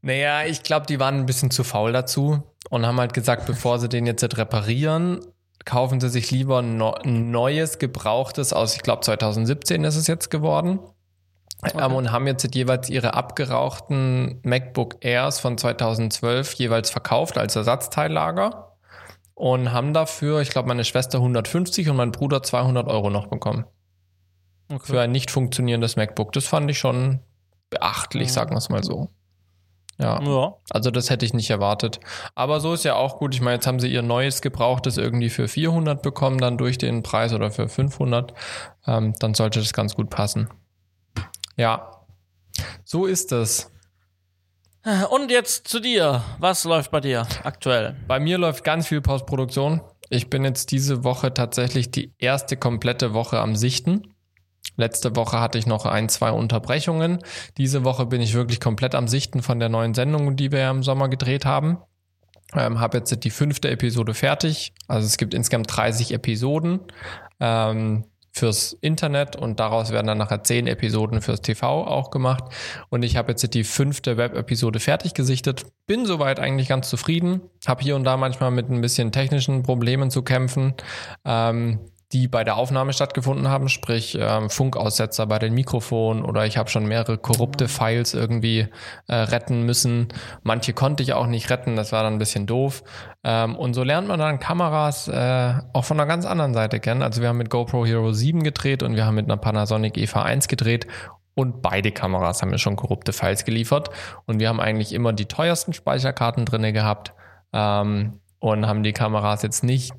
Naja, 0.02 0.44
ich 0.44 0.62
glaube, 0.62 0.86
die 0.86 1.00
waren 1.00 1.16
ein 1.16 1.26
bisschen 1.26 1.50
zu 1.50 1.64
faul 1.64 1.92
dazu 1.92 2.42
und 2.70 2.86
haben 2.86 3.00
halt 3.00 3.14
gesagt, 3.14 3.46
bevor 3.46 3.78
sie 3.78 3.88
den 3.88 4.06
jetzt 4.06 4.36
reparieren, 4.36 5.20
kaufen 5.64 6.00
sie 6.00 6.08
sich 6.08 6.30
lieber 6.30 6.58
ein 6.58 7.30
neues, 7.30 7.78
gebrauchtes 7.78 8.52
aus, 8.52 8.76
ich 8.76 8.82
glaube 8.82 9.02
2017 9.02 9.82
ist 9.84 9.96
es 9.96 10.06
jetzt 10.06 10.30
geworden. 10.30 10.78
Ähm, 11.78 11.94
und 11.94 12.12
haben 12.12 12.26
jetzt 12.26 12.54
jeweils 12.54 12.90
ihre 12.90 13.14
abgerauchten 13.14 14.40
MacBook 14.42 14.96
Airs 15.04 15.40
von 15.40 15.56
2012 15.56 16.54
jeweils 16.54 16.90
verkauft 16.90 17.38
als 17.38 17.56
Ersatzteillager 17.56 18.76
und 19.34 19.72
haben 19.72 19.94
dafür, 19.94 20.40
ich 20.40 20.50
glaube, 20.50 20.68
meine 20.68 20.84
Schwester 20.84 21.18
150 21.18 21.88
und 21.88 21.96
mein 21.96 22.12
Bruder 22.12 22.42
200 22.42 22.86
Euro 22.88 23.10
noch 23.10 23.26
bekommen. 23.28 23.64
Okay. 24.72 24.92
Für 24.92 25.00
ein 25.00 25.12
nicht 25.12 25.30
funktionierendes 25.30 25.96
MacBook. 25.96 26.32
Das 26.32 26.46
fand 26.46 26.70
ich 26.70 26.78
schon 26.78 27.20
beachtlich, 27.70 28.28
Mhm. 28.28 28.32
sagen 28.32 28.50
wir 28.52 28.58
es 28.58 28.68
mal 28.68 28.82
so. 28.84 29.10
Ja. 29.98 30.20
ja. 30.22 30.54
Also 30.70 30.90
das 30.90 31.08
hätte 31.10 31.24
ich 31.24 31.34
nicht 31.34 31.50
erwartet. 31.50 32.00
Aber 32.34 32.58
so 32.60 32.72
ist 32.74 32.84
ja 32.84 32.94
auch 32.96 33.18
gut. 33.18 33.34
Ich 33.34 33.40
meine, 33.40 33.56
jetzt 33.56 33.66
haben 33.66 33.78
sie 33.78 33.88
ihr 33.92 34.02
neues 34.02 34.42
Gebrauchtes 34.42 34.96
irgendwie 34.96 35.30
für 35.30 35.46
400 35.46 36.02
bekommen, 36.02 36.38
dann 36.38 36.58
durch 36.58 36.78
den 36.78 37.02
Preis 37.02 37.32
oder 37.32 37.50
für 37.50 37.68
500. 37.68 38.34
Ähm, 38.86 39.14
dann 39.20 39.34
sollte 39.34 39.60
das 39.60 39.72
ganz 39.72 39.94
gut 39.94 40.10
passen. 40.10 40.48
Ja, 41.56 41.90
so 42.84 43.06
ist 43.06 43.32
es. 43.32 43.70
Und 45.10 45.30
jetzt 45.30 45.66
zu 45.66 45.80
dir. 45.80 46.22
Was 46.38 46.64
läuft 46.64 46.90
bei 46.90 47.00
dir 47.00 47.26
aktuell? 47.42 47.96
Bei 48.06 48.20
mir 48.20 48.36
läuft 48.36 48.64
ganz 48.64 48.86
viel 48.86 49.00
Postproduktion. 49.00 49.80
Ich 50.10 50.28
bin 50.28 50.44
jetzt 50.44 50.72
diese 50.72 51.04
Woche 51.04 51.32
tatsächlich 51.32 51.90
die 51.90 52.12
erste 52.18 52.56
komplette 52.58 53.14
Woche 53.14 53.40
am 53.40 53.56
Sichten. 53.56 54.14
Letzte 54.76 55.16
Woche 55.16 55.40
hatte 55.40 55.56
ich 55.56 55.66
noch 55.66 55.86
ein, 55.86 56.08
zwei 56.08 56.32
Unterbrechungen. 56.32 57.18
Diese 57.56 57.84
Woche 57.84 58.06
bin 58.06 58.20
ich 58.20 58.34
wirklich 58.34 58.60
komplett 58.60 58.94
am 58.94 59.08
Sichten 59.08 59.40
von 59.40 59.58
der 59.58 59.68
neuen 59.68 59.94
Sendung, 59.94 60.36
die 60.36 60.52
wir 60.52 60.60
ja 60.60 60.70
im 60.70 60.82
Sommer 60.82 61.08
gedreht 61.08 61.46
haben. 61.46 61.78
Ähm, 62.54 62.78
habe 62.80 62.98
jetzt 62.98 63.24
die 63.24 63.30
fünfte 63.30 63.70
Episode 63.70 64.12
fertig. 64.14 64.74
Also 64.86 65.06
es 65.06 65.16
gibt 65.16 65.32
insgesamt 65.32 65.74
30 65.74 66.12
Episoden 66.12 66.80
ähm, 67.40 68.04
fürs 68.34 68.72
Internet 68.80 69.36
und 69.36 69.60
daraus 69.60 69.92
werden 69.92 70.08
dann 70.08 70.18
nachher 70.18 70.42
10 70.42 70.66
Episoden 70.66 71.22
fürs 71.22 71.40
TV 71.40 71.86
auch 71.86 72.10
gemacht. 72.10 72.44
Und 72.90 73.04
ich 73.04 73.16
habe 73.16 73.30
jetzt 73.30 73.54
die 73.54 73.62
fünfte 73.62 74.16
Web-Episode 74.16 74.80
fertig 74.80 75.14
gesichtet. 75.14 75.66
Bin 75.86 76.04
soweit 76.04 76.40
eigentlich 76.40 76.68
ganz 76.68 76.90
zufrieden. 76.90 77.42
Habe 77.66 77.82
hier 77.82 77.94
und 77.94 78.02
da 78.04 78.16
manchmal 78.16 78.50
mit 78.50 78.68
ein 78.70 78.80
bisschen 78.80 79.12
technischen 79.12 79.62
Problemen 79.62 80.10
zu 80.10 80.22
kämpfen. 80.22 80.74
Ähm, 81.24 81.78
die 82.14 82.28
bei 82.28 82.44
der 82.44 82.56
Aufnahme 82.56 82.92
stattgefunden 82.92 83.48
haben, 83.48 83.68
sprich 83.68 84.16
ähm, 84.18 84.48
Funkaussetzer 84.48 85.26
bei 85.26 85.40
den 85.40 85.52
Mikrofonen 85.52 86.24
oder 86.24 86.46
ich 86.46 86.56
habe 86.56 86.70
schon 86.70 86.86
mehrere 86.86 87.18
korrupte 87.18 87.66
Files 87.66 88.14
irgendwie 88.14 88.68
äh, 89.08 89.14
retten 89.14 89.64
müssen. 89.64 90.08
Manche 90.44 90.72
konnte 90.72 91.02
ich 91.02 91.12
auch 91.12 91.26
nicht 91.26 91.50
retten, 91.50 91.74
das 91.74 91.90
war 91.90 92.04
dann 92.04 92.14
ein 92.14 92.18
bisschen 92.18 92.46
doof. 92.46 92.84
Ähm, 93.24 93.56
und 93.56 93.74
so 93.74 93.82
lernt 93.82 94.06
man 94.06 94.20
dann 94.20 94.38
Kameras 94.38 95.08
äh, 95.08 95.54
auch 95.72 95.84
von 95.84 95.98
einer 95.98 96.06
ganz 96.06 96.24
anderen 96.24 96.54
Seite 96.54 96.78
kennen. 96.78 97.02
Also 97.02 97.20
wir 97.20 97.28
haben 97.28 97.36
mit 97.36 97.50
GoPro 97.50 97.84
Hero 97.84 98.12
7 98.12 98.44
gedreht 98.44 98.84
und 98.84 98.94
wir 98.94 99.06
haben 99.06 99.16
mit 99.16 99.26
einer 99.26 99.36
Panasonic 99.36 99.98
EVA 99.98 100.22
1 100.22 100.46
gedreht 100.46 100.86
und 101.34 101.62
beide 101.62 101.90
Kameras 101.90 102.42
haben 102.42 102.50
mir 102.50 102.58
schon 102.58 102.76
korrupte 102.76 103.12
Files 103.12 103.44
geliefert 103.44 103.90
und 104.26 104.38
wir 104.38 104.48
haben 104.48 104.60
eigentlich 104.60 104.92
immer 104.92 105.12
die 105.12 105.26
teuersten 105.26 105.72
Speicherkarten 105.72 106.44
drinne 106.44 106.72
gehabt 106.72 107.12
ähm, 107.52 108.20
und 108.38 108.68
haben 108.68 108.84
die 108.84 108.92
Kameras 108.92 109.42
jetzt 109.42 109.64
nicht 109.64 109.94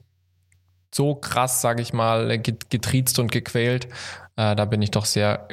so 0.95 1.15
krass, 1.15 1.61
sage 1.61 1.81
ich 1.81 1.91
mal, 1.91 2.39
getriezt 2.39 3.19
und 3.19 3.31
gequält. 3.31 3.87
Äh, 4.37 4.55
da 4.55 4.65
bin 4.65 4.81
ich 4.81 4.91
doch 4.91 5.05
sehr 5.05 5.47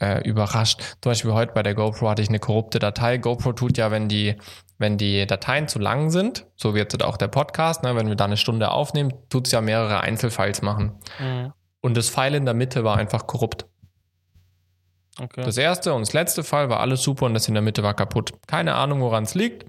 äh, 0.00 0.22
überrascht. 0.22 0.80
Zum 1.00 1.10
Beispiel 1.10 1.32
heute 1.32 1.52
bei 1.52 1.64
der 1.64 1.74
GoPro 1.74 2.08
hatte 2.08 2.22
ich 2.22 2.28
eine 2.28 2.38
korrupte 2.38 2.78
Datei. 2.78 3.18
GoPro 3.18 3.52
tut 3.52 3.76
ja, 3.76 3.90
wenn 3.90 4.08
die, 4.08 4.36
wenn 4.78 4.96
die 4.96 5.26
Dateien 5.26 5.66
zu 5.66 5.80
lang 5.80 6.10
sind, 6.10 6.46
so 6.54 6.74
wird 6.76 6.92
jetzt 6.92 7.02
auch 7.02 7.16
der 7.16 7.26
Podcast, 7.26 7.82
ne, 7.82 7.96
wenn 7.96 8.06
wir 8.06 8.14
da 8.14 8.26
eine 8.26 8.36
Stunde 8.36 8.70
aufnehmen, 8.70 9.12
tut 9.30 9.46
es 9.46 9.52
ja 9.52 9.60
mehrere 9.60 10.00
Einzelfiles 10.00 10.62
machen. 10.62 10.92
Mhm. 11.18 11.52
Und 11.80 11.96
das 11.96 12.08
File 12.08 12.36
in 12.36 12.44
der 12.44 12.54
Mitte 12.54 12.84
war 12.84 12.96
einfach 12.96 13.26
korrupt. 13.26 13.66
Okay. 15.20 15.42
Das 15.42 15.56
erste 15.56 15.92
und 15.94 16.02
das 16.02 16.12
letzte 16.12 16.44
Fall 16.44 16.70
war 16.70 16.78
alles 16.78 17.02
super 17.02 17.26
und 17.26 17.34
das 17.34 17.48
in 17.48 17.54
der 17.54 17.62
Mitte 17.62 17.82
war 17.82 17.94
kaputt. 17.94 18.32
Keine 18.46 18.76
Ahnung, 18.76 19.00
woran 19.00 19.24
es 19.24 19.34
liegt. 19.34 19.66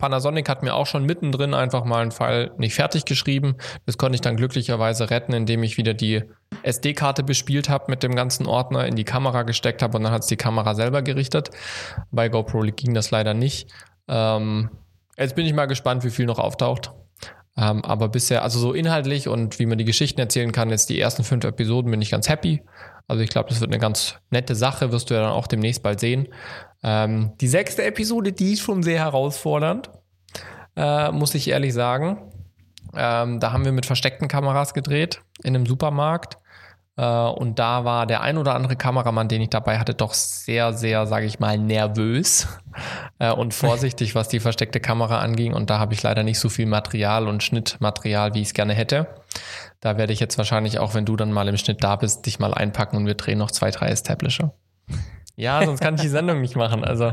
Panasonic 0.00 0.48
hat 0.48 0.62
mir 0.62 0.74
auch 0.74 0.86
schon 0.86 1.04
mittendrin 1.04 1.54
einfach 1.54 1.84
mal 1.84 2.02
einen 2.02 2.10
Fall 2.10 2.50
nicht 2.56 2.74
fertig 2.74 3.04
geschrieben. 3.04 3.56
Das 3.86 3.98
konnte 3.98 4.16
ich 4.16 4.20
dann 4.20 4.36
glücklicherweise 4.36 5.10
retten, 5.10 5.32
indem 5.32 5.62
ich 5.62 5.76
wieder 5.76 5.94
die 5.94 6.24
SD-Karte 6.62 7.22
bespielt 7.22 7.68
habe 7.68 7.84
mit 7.88 8.02
dem 8.02 8.16
ganzen 8.16 8.46
Ordner, 8.46 8.86
in 8.86 8.96
die 8.96 9.04
Kamera 9.04 9.42
gesteckt 9.44 9.82
habe 9.82 9.96
und 9.96 10.04
dann 10.04 10.12
hat 10.12 10.22
es 10.22 10.28
die 10.28 10.36
Kamera 10.36 10.74
selber 10.74 11.02
gerichtet. 11.02 11.50
Bei 12.10 12.28
GoPro 12.28 12.60
ging 12.62 12.94
das 12.94 13.10
leider 13.10 13.34
nicht. 13.34 13.70
Ähm, 14.08 14.70
jetzt 15.16 15.36
bin 15.36 15.46
ich 15.46 15.54
mal 15.54 15.66
gespannt, 15.66 16.02
wie 16.02 16.10
viel 16.10 16.26
noch 16.26 16.38
auftaucht. 16.38 16.92
Ähm, 17.56 17.84
aber 17.84 18.08
bisher, 18.08 18.42
also 18.42 18.58
so 18.58 18.72
inhaltlich 18.72 19.28
und 19.28 19.58
wie 19.58 19.66
man 19.66 19.76
die 19.76 19.84
Geschichten 19.84 20.20
erzählen 20.20 20.52
kann, 20.52 20.70
jetzt 20.70 20.88
die 20.88 20.98
ersten 20.98 21.24
fünf 21.24 21.44
Episoden 21.44 21.90
bin 21.90 22.00
ich 22.00 22.10
ganz 22.10 22.28
happy. 22.28 22.62
Also 23.06 23.22
ich 23.22 23.30
glaube, 23.30 23.48
das 23.48 23.60
wird 23.60 23.70
eine 23.70 23.80
ganz 23.80 24.16
nette 24.30 24.54
Sache, 24.54 24.92
wirst 24.92 25.10
du 25.10 25.14
ja 25.14 25.20
dann 25.20 25.32
auch 25.32 25.46
demnächst 25.46 25.82
bald 25.82 26.00
sehen. 26.00 26.28
Ähm, 26.82 27.32
die 27.40 27.48
sechste 27.48 27.84
Episode, 27.84 28.32
die 28.32 28.54
ist 28.54 28.60
schon 28.60 28.82
sehr 28.82 28.98
herausfordernd, 28.98 29.90
äh, 30.76 31.10
muss 31.12 31.34
ich 31.34 31.48
ehrlich 31.48 31.74
sagen. 31.74 32.18
Ähm, 32.94 33.40
da 33.40 33.52
haben 33.52 33.64
wir 33.64 33.72
mit 33.72 33.86
versteckten 33.86 34.28
Kameras 34.28 34.74
gedreht 34.74 35.22
in 35.42 35.54
einem 35.54 35.66
Supermarkt. 35.66 36.38
Äh, 36.96 37.04
und 37.04 37.58
da 37.58 37.84
war 37.84 38.06
der 38.06 38.22
ein 38.22 38.36
oder 38.36 38.54
andere 38.54 38.76
Kameramann, 38.76 39.28
den 39.28 39.40
ich 39.40 39.50
dabei 39.50 39.78
hatte, 39.78 39.94
doch 39.94 40.12
sehr, 40.12 40.72
sehr, 40.72 41.06
sage 41.06 41.26
ich 41.26 41.38
mal, 41.38 41.56
nervös 41.56 42.48
äh, 43.18 43.32
und 43.32 43.54
vorsichtig, 43.54 44.14
was 44.14 44.28
die 44.28 44.40
versteckte 44.40 44.80
Kamera 44.80 45.20
anging. 45.20 45.54
Und 45.54 45.70
da 45.70 45.78
habe 45.78 45.94
ich 45.94 46.02
leider 46.02 46.22
nicht 46.22 46.38
so 46.38 46.48
viel 46.48 46.66
Material 46.66 47.28
und 47.28 47.42
Schnittmaterial, 47.42 48.34
wie 48.34 48.40
ich 48.40 48.48
es 48.48 48.54
gerne 48.54 48.74
hätte. 48.74 49.06
Da 49.80 49.96
werde 49.96 50.12
ich 50.12 50.20
jetzt 50.20 50.36
wahrscheinlich 50.36 50.78
auch, 50.78 50.94
wenn 50.94 51.06
du 51.06 51.16
dann 51.16 51.32
mal 51.32 51.48
im 51.48 51.56
Schnitt 51.56 51.82
da 51.82 51.96
bist, 51.96 52.26
dich 52.26 52.38
mal 52.38 52.52
einpacken 52.52 52.96
und 52.96 53.06
wir 53.06 53.14
drehen 53.14 53.38
noch 53.38 53.50
zwei, 53.50 53.70
drei 53.70 53.88
Establisher. 53.88 54.52
Ja, 55.36 55.64
sonst 55.64 55.80
kann 55.80 55.94
ich 55.94 56.02
die 56.02 56.08
Sendung 56.08 56.40
nicht 56.40 56.56
machen. 56.56 56.84
Also, 56.84 57.12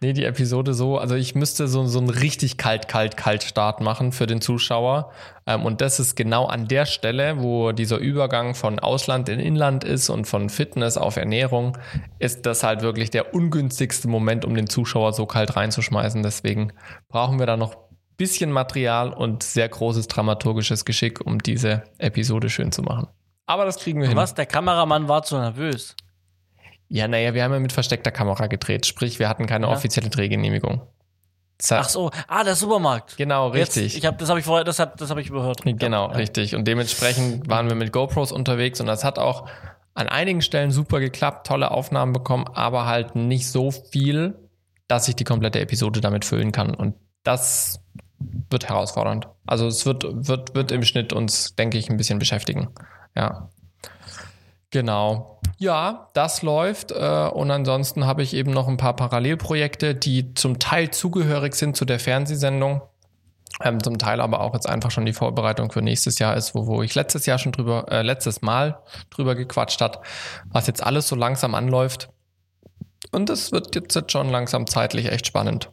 nee, 0.00 0.12
die 0.12 0.24
Episode 0.24 0.74
so, 0.74 0.98
also 0.98 1.14
ich 1.14 1.34
müsste 1.34 1.66
so, 1.66 1.86
so 1.86 1.98
einen 1.98 2.10
richtig 2.10 2.56
kalt, 2.58 2.88
kalt, 2.88 3.16
kalt 3.16 3.42
Start 3.42 3.80
machen 3.80 4.12
für 4.12 4.26
den 4.26 4.40
Zuschauer. 4.40 5.10
Ähm, 5.46 5.64
und 5.64 5.80
das 5.80 5.98
ist 6.00 6.14
genau 6.14 6.46
an 6.46 6.68
der 6.68 6.86
Stelle, 6.86 7.42
wo 7.42 7.72
dieser 7.72 7.98
Übergang 7.98 8.54
von 8.54 8.78
Ausland 8.78 9.28
in 9.28 9.40
Inland 9.40 9.84
ist 9.84 10.10
und 10.10 10.26
von 10.26 10.50
Fitness 10.50 10.96
auf 10.96 11.16
Ernährung, 11.16 11.78
ist 12.18 12.46
das 12.46 12.62
halt 12.62 12.82
wirklich 12.82 13.10
der 13.10 13.34
ungünstigste 13.34 14.08
Moment, 14.08 14.44
um 14.44 14.54
den 14.54 14.68
Zuschauer 14.68 15.12
so 15.12 15.26
kalt 15.26 15.56
reinzuschmeißen. 15.56 16.22
Deswegen 16.22 16.72
brauchen 17.08 17.38
wir 17.38 17.46
da 17.46 17.56
noch 17.56 17.84
bisschen 18.16 18.52
Material 18.52 19.12
und 19.12 19.42
sehr 19.42 19.68
großes 19.68 20.08
dramaturgisches 20.08 20.84
Geschick, 20.84 21.20
um 21.24 21.42
diese 21.42 21.84
Episode 21.98 22.48
schön 22.48 22.72
zu 22.72 22.82
machen. 22.82 23.08
Aber 23.46 23.64
das 23.64 23.78
kriegen 23.78 24.00
wir 24.00 24.08
hin. 24.08 24.16
Was? 24.16 24.34
Der 24.34 24.46
Kameramann 24.46 25.08
war 25.08 25.22
zu 25.22 25.36
nervös. 25.36 25.96
Ja, 26.94 27.08
naja, 27.08 27.34
wir 27.34 27.42
haben 27.42 27.52
ja 27.52 27.58
mit 27.58 27.72
versteckter 27.72 28.12
Kamera 28.12 28.46
gedreht, 28.46 28.86
sprich, 28.86 29.18
wir 29.18 29.28
hatten 29.28 29.46
keine 29.46 29.66
Ja. 29.66 29.72
offizielle 29.72 30.10
Drehgenehmigung. 30.10 30.82
Ach 31.70 31.88
so, 31.88 32.10
ah, 32.28 32.44
der 32.44 32.54
Supermarkt. 32.54 33.16
Genau, 33.16 33.52
Jetzt, 33.52 33.76
richtig. 33.76 33.96
ich 33.98 34.06
habe 34.06 34.16
das 34.16 34.28
habe 34.28 34.38
ich 34.38 34.44
vorher, 34.46 34.62
das 34.64 34.78
hat, 34.78 35.00
das 35.00 35.10
habe 35.10 35.20
ich 35.20 35.28
überhört. 35.28 35.62
Genau, 35.64 36.08
Ja. 36.10 36.14
richtig. 36.16 36.54
Und 36.54 36.68
dementsprechend 36.68 37.48
waren 37.48 37.68
wir 37.68 37.74
mit 37.74 37.92
GoPros 37.92 38.30
unterwegs 38.30 38.80
und 38.80 38.86
das 38.86 39.02
hat 39.02 39.18
auch 39.18 39.48
an 39.94 40.08
einigen 40.08 40.40
Stellen 40.40 40.70
super 40.70 41.00
geklappt, 41.00 41.48
tolle 41.48 41.72
Aufnahmen 41.72 42.12
bekommen, 42.12 42.44
aber 42.54 42.86
halt 42.86 43.16
nicht 43.16 43.48
so 43.50 43.72
viel, 43.72 44.36
dass 44.86 45.08
ich 45.08 45.16
die 45.16 45.24
komplette 45.24 45.58
Episode 45.58 46.00
damit 46.00 46.24
füllen 46.24 46.52
kann. 46.52 46.74
Und 46.74 46.94
das 47.24 47.80
wird 48.50 48.68
herausfordernd. 48.68 49.28
Also 49.46 49.66
es 49.66 49.84
wird, 49.84 50.04
wird, 50.28 50.54
wird 50.54 50.70
im 50.70 50.84
Schnitt 50.84 51.12
uns, 51.12 51.56
denke 51.56 51.76
ich, 51.78 51.90
ein 51.90 51.96
bisschen 51.96 52.20
beschäftigen. 52.20 52.68
Ja. 53.16 53.48
Genau. 54.74 55.38
Ja, 55.58 56.10
das 56.14 56.42
läuft. 56.42 56.90
Äh, 56.90 57.28
und 57.32 57.48
ansonsten 57.52 58.06
habe 58.06 58.24
ich 58.24 58.34
eben 58.34 58.50
noch 58.50 58.66
ein 58.66 58.76
paar 58.76 58.96
Parallelprojekte, 58.96 59.94
die 59.94 60.34
zum 60.34 60.58
Teil 60.58 60.90
zugehörig 60.90 61.54
sind 61.54 61.76
zu 61.76 61.84
der 61.84 62.00
Fernsehsendung. 62.00 62.82
Ähm, 63.62 63.80
zum 63.80 63.98
Teil 63.98 64.20
aber 64.20 64.40
auch 64.40 64.52
jetzt 64.52 64.68
einfach 64.68 64.90
schon 64.90 65.06
die 65.06 65.12
Vorbereitung 65.12 65.70
für 65.70 65.80
nächstes 65.80 66.18
Jahr 66.18 66.36
ist, 66.36 66.56
wo, 66.56 66.66
wo 66.66 66.82
ich 66.82 66.96
letztes 66.96 67.24
Jahr 67.24 67.38
schon 67.38 67.52
drüber, 67.52 67.86
äh, 67.88 68.02
letztes 68.02 68.42
Mal 68.42 68.80
drüber 69.10 69.36
gequatscht 69.36 69.80
hat, 69.80 70.00
was 70.46 70.66
jetzt 70.66 70.82
alles 70.82 71.06
so 71.06 71.14
langsam 71.14 71.54
anläuft. 71.54 72.08
Und 73.12 73.30
es 73.30 73.52
wird 73.52 73.76
jetzt, 73.76 73.94
jetzt 73.94 74.10
schon 74.10 74.28
langsam 74.28 74.66
zeitlich 74.66 75.06
echt 75.06 75.28
spannend. 75.28 75.70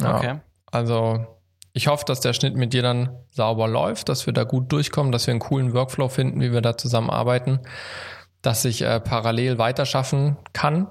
Ja, 0.00 0.16
Okay. 0.16 0.40
Also 0.72 1.26
ich 1.76 1.88
hoffe, 1.88 2.06
dass 2.06 2.20
der 2.20 2.32
Schnitt 2.32 2.56
mit 2.56 2.72
dir 2.72 2.80
dann 2.80 3.10
sauber 3.28 3.68
läuft, 3.68 4.08
dass 4.08 4.24
wir 4.24 4.32
da 4.32 4.44
gut 4.44 4.72
durchkommen, 4.72 5.12
dass 5.12 5.26
wir 5.26 5.32
einen 5.32 5.40
coolen 5.40 5.74
Workflow 5.74 6.08
finden, 6.08 6.40
wie 6.40 6.50
wir 6.50 6.62
da 6.62 6.78
zusammenarbeiten, 6.78 7.60
dass 8.40 8.64
ich 8.64 8.80
äh, 8.80 8.98
parallel 8.98 9.58
weiterschaffen 9.58 10.38
kann. 10.54 10.86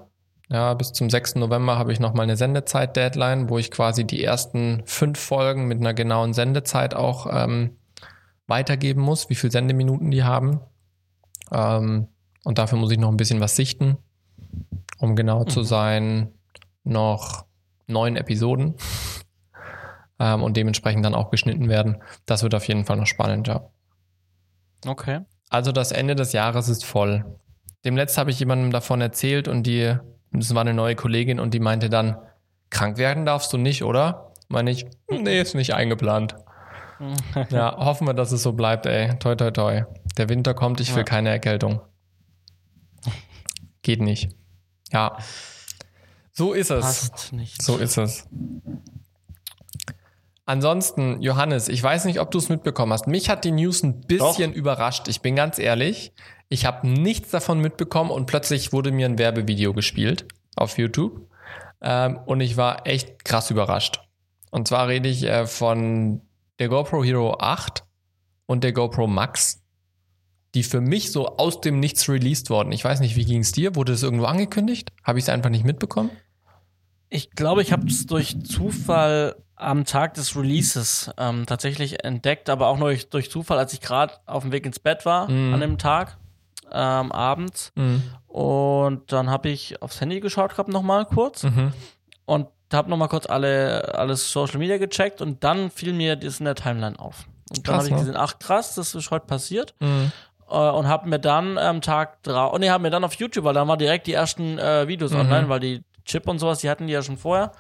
Ja, 0.48 0.76
bis 0.76 0.94
zum 0.94 1.10
6. 1.10 1.36
November 1.36 1.80
habe 1.80 1.92
ich 1.92 2.00
nochmal 2.00 2.26
eine 2.26 2.38
Sendezeit-Deadline, 2.38 3.50
wo 3.50 3.58
ich 3.58 3.72
quasi 3.72 4.06
die 4.06 4.24
ersten 4.24 4.84
fünf 4.86 5.20
Folgen 5.20 5.68
mit 5.68 5.80
einer 5.80 5.96
genauen 5.96 6.34
Sendezeit 6.34 6.94
auch 6.94 7.26
ähm, 7.32 7.78
weitergeben 8.46 9.02
muss, 9.02 9.28
wie 9.32 9.36
viele 9.36 9.50
Sendeminuten 9.50 10.12
die 10.12 10.24
haben. 10.24 10.60
Ähm, 11.52 12.10
und 12.44 12.60
dafür 12.60 12.78
muss 12.78 12.92
ich 12.92 13.00
noch 13.00 13.10
ein 13.10 13.18
bisschen 13.18 13.40
was 13.40 13.56
sichten, 13.56 13.98
um 15.00 15.16
genau 15.16 15.46
zu 15.46 15.62
Mhm. 15.62 15.66
sein, 15.66 16.34
noch 16.84 17.48
neun 17.88 18.18
Episoden 18.18 18.76
ähm, 20.20 20.44
und 20.44 20.58
dementsprechend 20.58 21.04
dann 21.06 21.16
auch 21.16 21.30
geschnitten 21.32 21.70
werden. 21.70 22.02
Das 22.26 22.44
wird 22.44 22.56
auf 22.56 22.68
jeden 22.68 22.86
Fall 22.86 22.98
noch 22.98 23.08
spannend, 23.08 23.48
ja. 23.48 23.70
Okay. 24.86 25.22
Also 25.50 25.72
das 25.72 25.92
Ende 25.92 26.16
des 26.16 26.34
Jahres 26.34 26.70
ist 26.70 26.86
voll. 26.86 27.26
Demnächst 27.84 28.18
habe 28.18 28.32
ich 28.32 28.40
jemandem 28.40 28.72
davon 28.72 29.02
erzählt 29.02 29.48
und 29.48 29.64
die, 29.64 29.96
das 30.32 30.54
war 30.56 30.62
eine 30.62 30.74
neue 30.74 30.96
Kollegin 30.96 31.40
und 31.40 31.54
die 31.54 31.60
meinte 31.60 31.90
dann, 31.90 32.18
krank 32.70 32.98
werden 32.98 33.26
darfst 33.26 33.54
du 33.54 33.58
nicht, 33.58 33.84
oder? 33.84 34.34
Meine 34.48 34.72
ich, 34.72 34.86
nee, 35.10 35.40
ist 35.42 35.56
nicht 35.56 35.74
eingeplant. 35.74 36.36
ja, 37.50 37.76
hoffen 37.78 38.08
wir, 38.08 38.14
dass 38.14 38.32
es 38.32 38.44
so 38.44 38.54
bleibt, 38.54 38.86
ey. 38.86 39.18
Toi, 39.20 39.36
toi, 39.36 39.52
toi. 39.52 39.84
Der 40.18 40.30
Winter 40.30 40.54
kommt, 40.54 40.80
ich 40.80 40.92
will 40.92 41.00
Ja. 41.00 41.04
keine 41.04 41.30
Erkältung. 41.30 41.82
Geht 43.82 44.02
nicht. 44.02 44.36
Ja. 44.92 45.18
So 46.32 46.54
ist 46.54 46.72
es. 46.72 47.10
Passt 47.10 47.34
nicht. 47.34 47.62
So 47.62 47.78
ist 47.78 47.98
es. 47.98 48.28
Ansonsten, 50.46 51.22
Johannes, 51.22 51.70
ich 51.70 51.82
weiß 51.82 52.06
nicht, 52.06 52.20
ob 52.20 52.30
du 52.30 52.38
es 52.38 52.50
mitbekommen 52.50 52.94
hast. 52.94 53.08
Mich 53.08 53.30
hat 53.30 53.46
die 53.46 53.52
News 53.52 53.82
ein 53.82 54.02
bisschen 54.02 54.54
überrascht. 54.54 55.08
Ich 55.08 55.22
bin 55.22 55.36
ganz 55.36 55.58
ehrlich. 55.58 56.14
Ich 56.50 56.66
habe 56.66 56.88
nichts 56.88 57.32
davon 57.32 57.60
mitbekommen 57.60 58.12
und 58.12 58.28
plötzlich 58.28 58.72
wurde 58.72 58.92
mir 58.92 59.08
ein 59.08 59.18
Werbevideo 59.18 59.74
gespielt 59.74 60.28
auf 60.56 60.78
YouTube. 60.78 61.28
Ähm, 61.82 62.20
und 62.26 62.42
ich 62.42 62.58
war 62.58 62.86
echt 62.86 63.26
krass 63.26 63.50
überrascht. 63.50 64.02
Und 64.52 64.68
zwar 64.68 64.88
rede 64.88 65.10
ich 65.10 65.24
äh, 65.24 65.48
von 65.48 66.22
der 66.60 66.70
GoPro 66.70 67.04
Hero 67.04 67.38
8 67.40 67.84
und 68.46 68.64
der 68.64 68.72
GoPro 68.72 69.08
Max, 69.08 69.64
die 70.54 70.62
für 70.62 70.80
mich 70.80 71.12
so 71.12 71.38
aus 71.38 71.60
dem 71.60 71.80
Nichts 71.80 72.08
released 72.08 72.52
wurden. 72.52 72.72
Ich 72.72 72.84
weiß 72.84 73.00
nicht, 73.00 73.16
wie 73.16 73.26
ging 73.26 73.42
es 73.42 73.52
dir? 73.52 73.76
Wurde 73.76 73.94
es 73.94 74.04
irgendwo 74.04 74.26
angekündigt? 74.26 74.92
Habe 75.04 75.18
ich 75.18 75.26
es 75.26 75.30
einfach 75.30 75.50
nicht 75.50 75.66
mitbekommen? 75.66 76.12
Ich 77.10 77.32
glaube, 77.32 77.64
ich 77.64 77.72
habe 77.72 77.88
es 77.88 78.06
durch 78.06 78.40
Zufall 78.44 79.36
am 79.58 79.86
Tag 79.86 80.14
des 80.16 80.36
Releases 80.36 81.12
ähm, 81.18 81.46
tatsächlich 81.46 82.04
entdeckt, 82.04 82.50
aber 82.50 82.68
auch 82.68 82.78
nur 82.78 82.90
durch, 82.90 83.10
durch 83.10 83.32
Zufall, 83.32 83.58
als 83.58 83.74
ich 83.74 83.82
gerade 83.82 84.14
auf 84.26 84.44
dem 84.44 84.52
Weg 84.52 84.66
ins 84.66 84.80
Bett 84.80 85.06
war 85.06 85.30
Mhm. 85.30 85.54
an 85.54 85.60
dem 85.62 85.78
Tag 85.78 86.18
ähm, 86.72 87.12
abends. 87.12 87.72
Mhm. 87.76 88.04
Und 88.28 89.12
dann 89.14 89.30
habe 89.30 89.50
ich 89.50 89.82
aufs 89.82 90.02
Handy 90.02 90.20
geschaut 90.20 90.52
gehabt 90.52 90.70
nochmal 90.70 91.06
kurz 91.06 91.44
Mhm. 91.44 91.72
und 92.26 92.48
habe 92.74 92.90
nochmal 92.90 93.08
kurz 93.08 93.28
alle 93.28 93.96
alles 93.98 94.30
Social 94.32 94.58
Media 94.58 94.78
gecheckt 94.78 95.22
und 95.22 95.44
dann 95.44 95.70
fiel 95.72 95.94
mir 95.94 96.16
das 96.16 96.40
in 96.40 96.46
der 96.46 96.56
Timeline 96.56 97.00
auf. 97.00 97.26
Und 97.50 97.66
dann 97.68 97.76
Krass, 97.76 97.78
habe 97.78 97.88
ich 97.88 97.94
ne? 97.94 98.00
gesehen, 98.00 98.16
ach 98.18 98.40
krass, 98.40 98.76
das 98.76 98.96
ist 98.96 99.12
heute 99.12 99.26
passiert. 99.28 99.74
Mhm. 99.80 100.12
Äh, 100.50 100.56
und 100.56 100.88
habe 100.88 101.08
mir 101.08 101.20
dann 101.20 101.58
am 101.58 101.80
Tag 101.82 102.22
drauf, 102.24 102.54
und 102.54 102.60
nee, 102.62 102.70
habe 102.70 102.82
mir 102.82 102.90
dann 102.90 103.04
auf 103.04 103.14
YouTube, 103.14 103.46
weil 103.46 103.54
dann 103.54 103.68
waren 103.68 103.80
direkt 103.80 104.08
die 104.08 104.14
ersten 104.14 104.58
äh, 104.60 104.88
Videos 104.88 105.12
Mhm. 105.12 105.20
online, 105.22 105.50
weil 105.50 105.60
die 105.60 105.84
Chip 106.06 106.28
und 106.28 106.40
sowas, 106.40 106.60
die 106.60 106.70
hatten 106.70 106.88
die 106.88 106.94
ja 106.94 107.02
schon 107.02 107.18
vorher, 107.18 107.52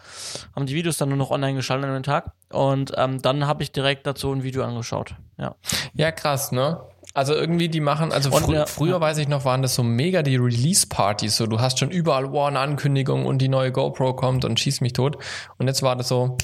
haben 0.55 0.65
die 0.65 0.75
Videos 0.75 0.97
dann 0.97 1.10
nur 1.10 1.17
noch 1.17 1.31
online 1.31 1.55
geschaltet 1.55 1.88
an 1.88 1.95
den 1.95 2.03
Tag. 2.03 2.31
Und 2.51 2.93
ähm, 2.95 3.21
dann 3.21 3.47
habe 3.47 3.63
ich 3.63 3.71
direkt 3.71 4.05
dazu 4.08 4.31
ein 4.31 4.43
Video 4.43 4.63
angeschaut. 4.63 5.15
Ja. 5.38 5.55
Ja, 5.93 6.12
krass, 6.12 6.51
ne? 6.51 6.79
Also 7.13 7.34
irgendwie 7.34 7.69
die 7.69 7.79
machen, 7.79 8.12
also 8.12 8.31
frü 8.31 8.53
ja, 8.53 8.65
früher 8.65 8.95
ja. 8.95 9.01
weiß 9.01 9.17
ich 9.19 9.27
noch, 9.27 9.45
waren 9.45 9.62
das 9.62 9.75
so 9.75 9.84
mega 9.84 10.21
die 10.21 10.36
Release-Partys. 10.36 11.38
So, 11.38 11.47
du 11.47 11.60
hast 11.60 11.79
schon 11.79 11.89
überall 11.89 12.31
wow, 12.31 12.47
eine 12.47 12.60
Ankündigung 12.60 13.25
und 13.25 13.39
die 13.39 13.47
neue 13.47 13.71
GoPro 13.71 14.15
kommt 14.15 14.45
und 14.45 14.60
schießt 14.60 14.81
mich 14.81 14.93
tot. 14.93 15.17
Und 15.58 15.67
jetzt 15.67 15.81
war 15.81 15.95
das 15.95 16.08
so, 16.08 16.38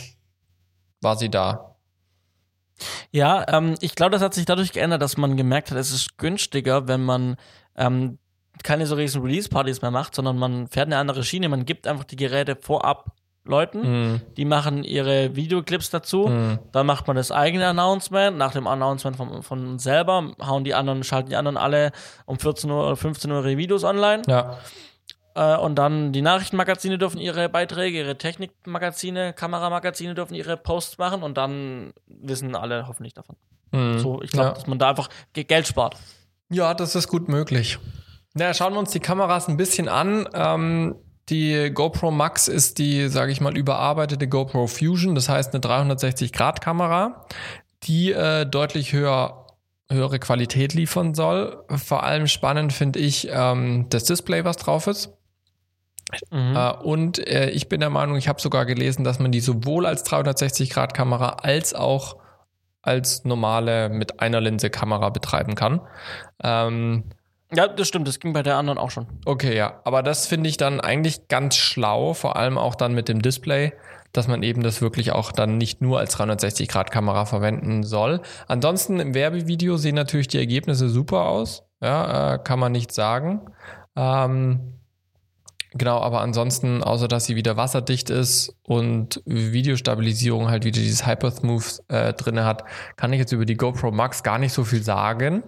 war 1.02 1.18
sie 1.18 1.30
da. 1.30 1.76
Ja, 3.12 3.46
ähm, 3.48 3.76
ich 3.82 3.96
glaube, 3.96 4.12
das 4.12 4.22
hat 4.22 4.34
sich 4.34 4.46
dadurch 4.46 4.72
geändert, 4.72 5.02
dass 5.02 5.18
man 5.18 5.38
gemerkt 5.38 5.72
hat, 5.72 5.78
es 5.78 5.92
ist 5.92 6.18
günstiger, 6.18 6.88
wenn 6.88 7.04
man 7.04 7.36
ähm, 7.76 8.18
keine 8.64 8.86
so 8.86 8.96
riesen 8.96 9.22
Release-Partys 9.22 9.82
mehr 9.82 9.92
macht, 9.92 10.16
sondern 10.16 10.38
man 10.38 10.68
fährt 10.68 10.88
eine 10.88 10.98
andere 10.98 11.24
Schiene. 11.24 11.50
Man 11.50 11.66
gibt 11.66 11.88
einfach 11.88 12.04
die 12.06 12.16
Geräte 12.16 12.56
vorab 12.60 13.12
Leuten, 13.44 13.82
Mhm. 14.14 14.22
die 14.38 14.46
machen 14.46 14.84
ihre 14.84 15.36
Videoclips 15.36 15.90
dazu. 15.90 16.28
Mhm. 16.28 16.60
Dann 16.72 16.86
macht 16.86 17.08
man 17.08 17.16
das 17.16 17.32
eigene 17.32 17.66
Announcement. 17.68 18.38
Nach 18.38 18.52
dem 18.52 18.68
Announcement 18.68 19.18
von, 19.18 19.42
von 19.42 19.66
uns 19.68 19.84
selber 19.84 20.32
hauen 20.46 20.64
die 20.64 20.76
anderen, 20.76 21.04
schalten 21.04 21.30
die 21.32 21.36
anderen 21.36 21.58
alle 21.58 21.92
um 22.28 22.38
14 22.38 22.70
Uhr 22.70 22.86
oder 22.86 22.96
15 22.96 23.32
Uhr 23.32 23.40
ihre 23.40 23.58
Videos 23.58 23.84
online. 23.84 24.22
Ja. 24.28 24.60
Äh, 25.34 25.58
und 25.58 25.76
dann 25.76 26.12
die 26.12 26.22
Nachrichtenmagazine 26.22 27.00
dürfen 27.00 27.20
ihre 27.20 27.50
Beiträge, 27.50 27.98
ihre 27.98 28.18
Technikmagazine, 28.18 29.34
Kameramagazine 29.34 30.14
dürfen 30.14 30.36
ihre 30.36 30.56
Posts 30.58 30.98
machen 31.00 31.24
und 31.24 31.38
dann 31.38 31.94
wissen 32.06 32.56
alle 32.56 32.88
hoffentlich 32.88 33.14
davon. 33.16 33.38
Mhm. 33.72 33.98
So, 34.00 34.22
ich 34.22 34.30
glaube, 34.32 34.50
ja. 34.50 34.54
dass 34.54 34.68
man 34.68 34.78
da 34.78 34.90
einfach 34.90 35.10
Ge- 35.34 35.46
Geld 35.46 35.68
spart. 35.68 35.96
ja, 36.50 36.74
das 36.76 36.96
ist 36.96 37.08
gut 37.08 37.28
möglich. 37.28 37.80
Na, 38.34 38.54
schauen 38.54 38.74
wir 38.74 38.80
uns 38.80 38.92
die 38.92 39.00
Kameras 39.00 39.48
ein 39.48 39.58
bisschen 39.58 39.90
an. 39.90 40.28
Ähm, 40.34 40.96
die 41.30 41.72
GoPro 41.74 42.12
Max 42.12 42.48
ist 42.48 42.78
die, 42.78 43.08
sage 43.08 43.32
ich 43.32 43.42
mal, 43.42 43.58
überarbeitete 43.58 44.28
GoPro 44.28 44.68
Fusion. 44.68 45.16
Das 45.16 45.30
heißt 45.30 45.54
eine 45.54 45.62
360-Grad-Kamera, 45.62 47.26
die 47.84 48.12
äh, 48.12 48.46
deutlich 48.46 48.94
höher 48.94 49.38
höhere 49.92 50.20
Qualität 50.20 50.74
liefern 50.74 51.14
soll. 51.14 51.66
Vor 51.68 52.04
allem 52.04 52.28
spannend 52.28 52.72
finde 52.74 53.00
ich 53.00 53.28
ähm, 53.30 53.88
das 53.90 54.06
Display, 54.06 54.46
was 54.46 54.58
drauf 54.58 54.88
ist. 54.88 55.10
Mhm. 56.32 56.56
Äh, 56.56 56.74
und 56.84 57.28
äh, 57.28 57.50
ich 57.50 57.70
bin 57.70 57.80
der 57.82 57.90
Meinung, 57.90 58.16
ich 58.16 58.28
habe 58.28 58.42
sogar 58.42 58.66
gelesen, 58.66 59.04
dass 59.04 59.20
man 59.20 59.32
die 59.32 59.42
sowohl 59.42 59.86
als 59.86 60.06
360-Grad-Kamera 60.06 61.38
als 61.42 61.74
auch 61.74 62.18
als 62.82 63.26
normale 63.26 63.90
mit 63.90 64.22
einer 64.22 64.42
Linse 64.42 64.70
Kamera 64.70 65.10
betreiben 65.10 65.56
kann. 65.56 65.82
Ähm, 66.44 67.04
Ja, 67.54 67.68
das 67.68 67.88
stimmt, 67.88 68.08
das 68.08 68.20
ging 68.20 68.34
bei 68.34 68.44
der 68.44 68.58
anderen 68.58 68.78
auch 68.78 68.92
schon. 68.92 69.08
okay, 69.26 69.56
ja, 69.56 69.82
aber 69.84 70.04
das 70.04 70.28
finde 70.28 70.50
ich 70.50 70.58
dann 70.58 70.80
eigentlich 70.80 71.28
ganz 71.28 71.56
schlau, 71.56 72.14
vor 72.14 72.36
allem 72.36 72.58
auch 72.58 72.76
dann 72.76 72.94
mit 72.94 73.10
dem 73.10 73.22
Display, 73.22 73.74
dass 74.14 74.28
man 74.28 74.44
eben 74.44 74.64
das 74.64 74.82
wirklich 74.82 75.12
auch 75.12 75.32
dann 75.32 75.58
nicht 75.58 75.82
nur 75.82 76.00
als 76.00 76.18
360-Grad-Kamera 76.18 77.26
verwenden 77.26 77.84
soll. 77.84 78.22
Ansonsten 78.48 79.00
im 79.00 79.14
Werbevideo 79.14 79.78
sehen 79.78 79.96
natürlich 79.96 80.28
die 80.28 80.38
Ergebnisse 80.38 80.90
super 80.90 81.28
aus, 81.28 81.64
ja, 81.82 82.34
äh, 82.34 82.40
kann 82.40 82.60
man 82.60 82.72
nicht 82.72 82.92
sagen. 82.92 83.42
Ähm, 83.96 84.78
Genau, 85.74 86.02
aber 86.02 86.20
ansonsten, 86.20 86.84
außer 86.84 87.08
dass 87.08 87.26
sie 87.26 87.38
wieder 87.38 87.56
wasserdicht 87.56 88.10
ist 88.10 88.54
und 88.64 89.22
Videostabilisierung 89.26 90.50
halt 90.50 90.66
wieder 90.66 90.82
dieses 90.82 91.08
Hypersmooth 91.08 91.82
äh, 91.88 92.12
drin 92.12 92.44
hat, 92.44 92.66
kann 92.98 93.14
ich 93.14 93.20
jetzt 93.20 93.32
über 93.32 93.46
die 93.46 93.56
GoPro 93.56 93.92
Max 93.92 94.22
gar 94.22 94.38
nicht 94.38 94.52
so 94.52 94.66
viel 94.66 94.84
sagen. 94.84 95.44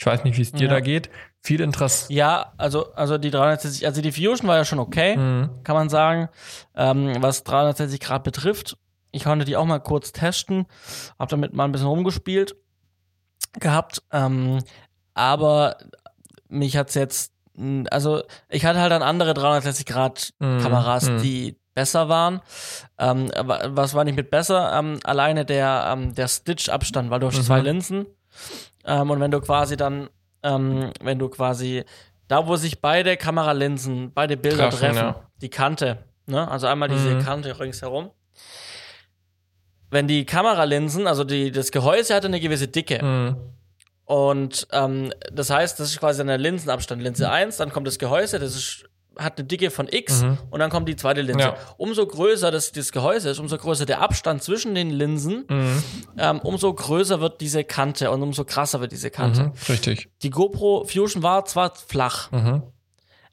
Ich 0.00 0.06
weiß 0.06 0.22
nicht, 0.22 0.36
wie 0.38 0.42
es 0.42 0.52
dir 0.52 0.68
Ja. 0.68 0.74
da 0.74 0.80
geht. 0.80 1.10
Viel 1.42 1.60
Interesse. 1.60 2.12
Ja, 2.12 2.52
also, 2.56 2.92
also 2.94 3.18
die 3.18 3.30
360, 3.32 3.84
also 3.84 4.00
die 4.00 4.12
Fusion 4.12 4.46
war 4.48 4.56
ja 4.56 4.64
schon 4.64 4.78
okay, 4.78 5.16
Mhm. 5.16 5.50
kann 5.64 5.74
man 5.74 5.88
sagen. 5.88 6.28
Ähm, 6.76 7.16
was 7.20 7.42
360 7.42 7.98
Grad 7.98 8.22
betrifft, 8.22 8.76
ich 9.10 9.24
konnte 9.24 9.44
die 9.44 9.56
auch 9.56 9.64
mal 9.64 9.80
kurz 9.80 10.12
testen, 10.12 10.66
habe 11.18 11.30
damit 11.30 11.52
mal 11.52 11.64
ein 11.64 11.72
bisschen 11.72 11.88
rumgespielt 11.88 12.54
gehabt, 13.58 14.02
ähm, 14.12 14.60
aber 15.14 15.78
mich 16.48 16.76
hat's 16.76 16.94
jetzt, 16.94 17.32
also 17.90 18.22
ich 18.48 18.64
hatte 18.64 18.80
halt 18.80 18.92
dann 18.92 19.02
andere 19.02 19.34
360 19.34 19.84
Grad 19.84 20.32
Mhm, 20.38 20.60
Kameras, 20.60 21.08
mhm. 21.10 21.22
die 21.22 21.56
besser 21.74 22.08
waren. 22.08 22.40
Ähm, 22.98 23.30
was 23.34 23.94
war 23.94 24.04
nicht 24.04 24.16
mit 24.16 24.30
besser? 24.30 24.72
Ähm, 24.78 25.00
alleine 25.04 25.44
der, 25.44 25.88
ähm, 25.92 26.14
der 26.14 26.28
Stitch-Abstand, 26.28 27.10
weil 27.10 27.20
du 27.20 27.26
hast 27.28 27.38
Mhm. 27.38 27.42
zwei 27.42 27.60
Linsen. 27.60 28.06
Ähm, 28.84 29.10
und 29.10 29.20
wenn 29.20 29.30
du 29.30 29.40
quasi 29.40 29.76
dann, 29.76 30.08
ähm, 30.42 30.92
wenn 31.00 31.18
du 31.18 31.28
quasi 31.28 31.84
da, 32.28 32.46
wo 32.46 32.56
sich 32.56 32.80
beide 32.80 33.16
Kameralinsen, 33.16 34.12
beide 34.12 34.36
Bilder 34.36 34.70
Treffen, 34.70 34.78
treffen, 34.78 34.96
ja. 34.96 35.22
die 35.40 35.48
Kante, 35.48 35.98
ne? 36.26 36.48
Also 36.48 36.66
einmal 36.66 36.88
diese 36.88 37.14
Mhm. 37.14 37.24
Kante 37.24 37.58
ringsherum. 37.58 38.10
Wenn 39.90 40.06
die 40.06 40.26
Kameralinsen, 40.26 41.06
also 41.06 41.24
die, 41.24 41.50
das 41.50 41.70
Gehäuse 41.70 42.14
hatte 42.14 42.26
eine 42.26 42.40
gewisse 42.40 42.68
Dicke. 42.68 43.02
Mhm. 43.02 43.36
Und 44.04 44.66
ähm, 44.72 45.12
das 45.32 45.50
heißt, 45.50 45.80
das 45.80 45.90
ist 45.90 46.00
quasi 46.00 46.24
der 46.24 46.38
Linsenabstand. 46.38 47.02
Linse 47.02 47.30
1, 47.30 47.56
dann 47.58 47.70
kommt 47.70 47.86
das 47.86 47.98
Gehäuse, 47.98 48.38
das 48.38 48.54
ist, 48.54 48.87
hat 49.18 49.38
eine 49.38 49.46
Dicke 49.46 49.70
von 49.70 49.88
X 49.90 50.22
Mhm. 50.22 50.38
und 50.50 50.60
dann 50.60 50.70
kommt 50.70 50.88
die 50.88 50.96
zweite 50.96 51.20
Linse. 51.22 51.40
Ja. 51.40 51.56
Umso 51.76 52.06
größer 52.06 52.50
das, 52.50 52.72
das 52.72 52.92
Gehäuse 52.92 53.30
ist, 53.30 53.38
umso 53.38 53.58
größer 53.58 53.84
der 53.86 54.00
Abstand 54.00 54.42
zwischen 54.42 54.74
den 54.74 54.90
Linsen, 54.90 55.44
Mhm. 55.48 55.82
ähm, 56.16 56.38
umso 56.40 56.72
größer 56.72 57.20
wird 57.20 57.40
diese 57.40 57.64
Kante 57.64 58.10
und 58.10 58.22
umso 58.22 58.44
krasser 58.44 58.80
wird 58.80 58.92
diese 58.92 59.10
Kante. 59.10 59.42
Mhm. 59.44 59.52
Richtig. 59.68 60.08
Die 60.22 60.30
GoPro 60.30 60.84
Fusion 60.84 61.22
war 61.22 61.44
zwar 61.44 61.74
flach, 61.74 62.30
Mhm. 62.30 62.62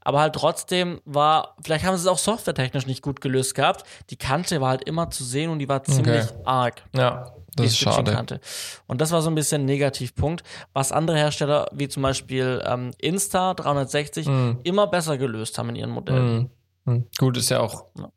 aber 0.02 0.20
halt 0.20 0.34
trotzdem 0.36 1.02
war, 1.06 1.56
vielleicht 1.64 1.86
haben 1.86 1.96
sie 1.98 2.02
es 2.02 2.08
auch 2.08 2.18
softwaretechnisch 2.18 2.86
nicht 2.88 3.02
gut 3.02 3.22
gelöst 3.22 3.56
gehabt. 3.56 3.84
Die 4.10 4.18
Kante 4.18 4.62
war 4.62 4.70
halt 4.70 4.84
immer 4.84 5.10
zu 5.12 5.24
sehen 5.24 5.50
und 5.52 5.60
die 5.60 5.70
war 5.70 5.84
ziemlich 5.84 6.26
arg. 6.46 6.84
Ja, 6.96 7.32
das 7.56 7.68
ist 7.68 7.78
schade. 7.78 7.96
Stitching-Kante. 7.98 8.40
Und 8.88 9.02
das 9.02 9.12
war 9.12 9.22
so 9.22 9.30
ein 9.30 9.36
bisschen 9.36 9.62
ein 9.64 9.66
Negativpunkt, 9.66 10.44
was 10.74 10.92
andere 10.92 11.18
Hersteller, 11.18 11.68
wie 11.72 11.88
zum 11.88 12.04
Beispiel 12.04 12.62
ähm, 12.66 12.92
Insta 13.00 13.54
360, 13.54 14.28
Mhm. 14.28 14.60
immer 14.64 14.88
besser 14.88 15.18
gelöst 15.18 15.58
haben 15.58 15.70
in 15.70 15.76
ihren 15.76 15.92
Modellen. 15.92 16.50
Mhm. 16.86 17.06
Gut, 17.18 17.38
ist 17.38 17.50
ja 17.50 17.60
auch. 17.62 17.86
Ja. 17.98 18.10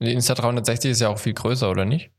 Die 0.00 0.12
Insta 0.12 0.34
360 0.34 0.90
ist 0.92 1.00
ja 1.00 1.08
auch 1.08 1.18
viel 1.18 1.34
größer, 1.34 1.70
oder 1.70 1.84
nicht? 1.84 2.10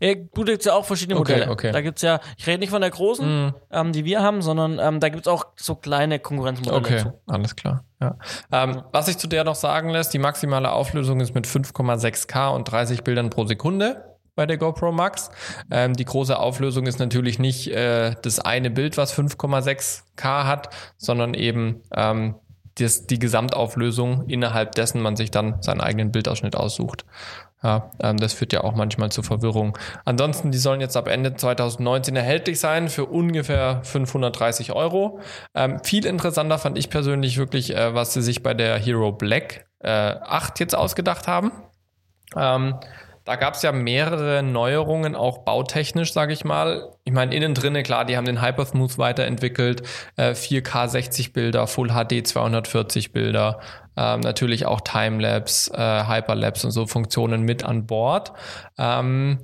Ja, 0.00 0.14
gut, 0.14 0.46
gibt's 0.46 0.64
ja 0.64 0.72
auch 0.72 0.86
verschiedene 0.86 1.20
Okay, 1.20 1.32
Modelle. 1.34 1.52
okay. 1.52 1.70
Da 1.70 1.82
gibt's 1.82 2.00
ja, 2.00 2.18
ich 2.38 2.46
rede 2.46 2.60
nicht 2.60 2.70
von 2.70 2.80
der 2.80 2.88
großen, 2.90 3.46
Mhm. 3.46 3.54
ähm, 3.70 3.92
die 3.92 4.06
wir 4.06 4.22
haben, 4.22 4.40
sondern 4.40 4.78
ähm, 4.78 5.00
da 5.00 5.10
gibt's 5.10 5.28
auch 5.28 5.44
so 5.56 5.74
kleine 5.74 6.18
Konkurrenzmodelle 6.18 6.78
Okay, 6.78 6.98
zu. 7.02 7.12
alles 7.26 7.54
klar. 7.56 7.84
Ja. 8.00 8.16
Ähm, 8.50 8.82
was 8.92 9.04
sich 9.06 9.18
zu 9.18 9.26
der 9.26 9.44
noch 9.44 9.54
sagen 9.54 9.90
lässt, 9.90 10.14
die 10.14 10.18
maximale 10.18 10.72
Auflösung 10.72 11.20
ist 11.20 11.34
mit 11.34 11.46
5,6K 11.46 12.48
und 12.54 12.64
30 12.64 13.04
Bildern 13.04 13.28
pro 13.28 13.44
Sekunde 13.44 14.15
bei 14.36 14.46
der 14.46 14.58
GoPro 14.58 14.92
Max. 14.92 15.30
Ähm, 15.70 15.94
die 15.94 16.04
große 16.04 16.38
Auflösung 16.38 16.86
ist 16.86 17.00
natürlich 17.00 17.40
nicht 17.40 17.68
äh, 17.68 18.14
das 18.22 18.38
eine 18.38 18.70
Bild, 18.70 18.96
was 18.96 19.18
5,6K 19.18 20.44
hat, 20.44 20.68
sondern 20.96 21.34
eben 21.34 21.82
ähm, 21.92 22.36
das, 22.78 23.06
die 23.06 23.18
Gesamtauflösung, 23.18 24.28
innerhalb 24.28 24.74
dessen 24.74 25.00
man 25.00 25.16
sich 25.16 25.30
dann 25.30 25.62
seinen 25.62 25.80
eigenen 25.80 26.12
Bildausschnitt 26.12 26.56
aussucht. 26.56 27.04
Ja, 27.62 27.90
ähm, 28.00 28.18
das 28.18 28.34
führt 28.34 28.52
ja 28.52 28.62
auch 28.64 28.74
manchmal 28.74 29.10
zu 29.10 29.22
Verwirrung. 29.22 29.78
Ansonsten, 30.04 30.52
die 30.52 30.58
sollen 30.58 30.82
jetzt 30.82 30.96
ab 30.96 31.08
Ende 31.08 31.34
2019 31.34 32.14
erhältlich 32.14 32.60
sein 32.60 32.90
für 32.90 33.06
ungefähr 33.06 33.80
530 33.82 34.72
Euro. 34.72 35.20
Ähm, 35.54 35.80
viel 35.82 36.04
interessanter 36.04 36.58
fand 36.58 36.76
ich 36.76 36.90
persönlich 36.90 37.38
wirklich, 37.38 37.74
äh, 37.74 37.94
was 37.94 38.12
sie 38.12 38.22
sich 38.22 38.42
bei 38.42 38.52
der 38.52 38.78
Hero 38.78 39.10
Black 39.10 39.66
äh, 39.80 39.88
8 39.88 40.60
jetzt 40.60 40.76
ausgedacht 40.76 41.26
haben. 41.26 41.50
Ähm, 42.36 42.74
da 43.26 43.34
gab 43.34 43.54
es 43.54 43.62
ja 43.62 43.72
mehrere 43.72 44.44
Neuerungen, 44.44 45.16
auch 45.16 45.38
bautechnisch, 45.38 46.12
sage 46.12 46.32
ich 46.32 46.44
mal. 46.44 46.92
Ich 47.04 47.12
meine, 47.12 47.34
innen 47.34 47.54
drinne, 47.54 47.82
klar, 47.82 48.04
die 48.04 48.16
haben 48.16 48.24
den 48.24 48.40
Hypersmooth 48.40 48.98
weiterentwickelt, 48.98 49.82
äh, 50.14 50.34
4K 50.34 50.86
60 50.86 51.32
Bilder, 51.32 51.66
Full 51.66 51.88
HD 51.88 52.24
240 52.24 53.12
Bilder, 53.12 53.58
ähm, 53.96 54.20
natürlich 54.20 54.64
auch 54.64 54.80
Timelapse, 54.80 55.72
äh, 55.74 56.06
Hyperlapse 56.06 56.68
und 56.68 56.70
so 56.70 56.86
Funktionen 56.86 57.42
mit 57.42 57.64
an 57.64 57.86
Bord. 57.86 58.32
Ähm, 58.78 59.40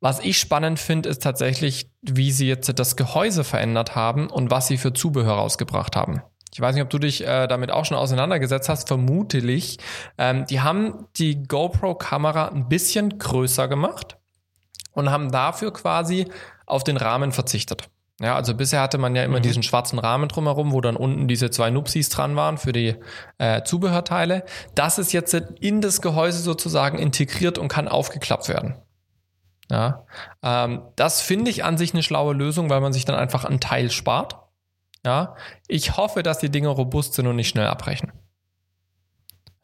was 0.00 0.20
ich 0.20 0.38
spannend 0.38 0.78
finde, 0.78 1.08
ist 1.08 1.24
tatsächlich, 1.24 1.90
wie 2.02 2.30
sie 2.30 2.46
jetzt 2.46 2.72
das 2.78 2.96
Gehäuse 2.96 3.42
verändert 3.42 3.96
haben 3.96 4.30
und 4.30 4.52
was 4.52 4.68
sie 4.68 4.78
für 4.78 4.92
Zubehör 4.92 5.34
rausgebracht 5.34 5.96
haben. 5.96 6.22
Ich 6.54 6.60
weiß 6.60 6.74
nicht, 6.74 6.84
ob 6.84 6.90
du 6.90 6.98
dich 6.98 7.26
äh, 7.26 7.46
damit 7.46 7.70
auch 7.70 7.84
schon 7.84 7.96
auseinandergesetzt 7.96 8.68
hast, 8.68 8.88
vermutlich. 8.88 9.78
Ähm, 10.18 10.46
die 10.46 10.60
haben 10.60 11.06
die 11.16 11.42
GoPro-Kamera 11.42 12.48
ein 12.48 12.68
bisschen 12.68 13.18
größer 13.18 13.68
gemacht 13.68 14.18
und 14.92 15.10
haben 15.10 15.32
dafür 15.32 15.72
quasi 15.72 16.26
auf 16.66 16.84
den 16.84 16.98
Rahmen 16.98 17.32
verzichtet. 17.32 17.88
Ja, 18.20 18.36
also 18.36 18.54
bisher 18.54 18.80
hatte 18.82 18.98
man 18.98 19.16
ja 19.16 19.24
immer 19.24 19.38
mhm. 19.38 19.42
diesen 19.42 19.62
schwarzen 19.62 19.98
Rahmen 19.98 20.28
drumherum, 20.28 20.72
wo 20.72 20.80
dann 20.80 20.96
unten 20.96 21.26
diese 21.26 21.50
zwei 21.50 21.70
Nupsis 21.70 22.08
dran 22.10 22.36
waren 22.36 22.58
für 22.58 22.72
die 22.72 22.96
äh, 23.38 23.62
Zubehörteile. 23.62 24.44
Das 24.74 24.98
ist 24.98 25.12
jetzt 25.12 25.34
in 25.34 25.80
das 25.80 26.02
Gehäuse 26.02 26.40
sozusagen 26.42 26.98
integriert 26.98 27.58
und 27.58 27.68
kann 27.68 27.88
aufgeklappt 27.88 28.48
werden. 28.48 28.76
Ja, 29.70 30.04
ähm, 30.42 30.82
das 30.96 31.22
finde 31.22 31.50
ich 31.50 31.64
an 31.64 31.78
sich 31.78 31.94
eine 31.94 32.02
schlaue 32.02 32.34
Lösung, 32.34 32.68
weil 32.68 32.80
man 32.80 32.92
sich 32.92 33.06
dann 33.06 33.16
einfach 33.16 33.44
einen 33.46 33.60
Teil 33.60 33.90
spart. 33.90 34.36
Ja, 35.04 35.34
ich 35.66 35.96
hoffe, 35.96 36.22
dass 36.22 36.38
die 36.38 36.50
Dinge 36.50 36.68
robust 36.68 37.14
sind 37.14 37.26
und 37.26 37.36
nicht 37.36 37.48
schnell 37.48 37.66
abbrechen. 37.66 38.12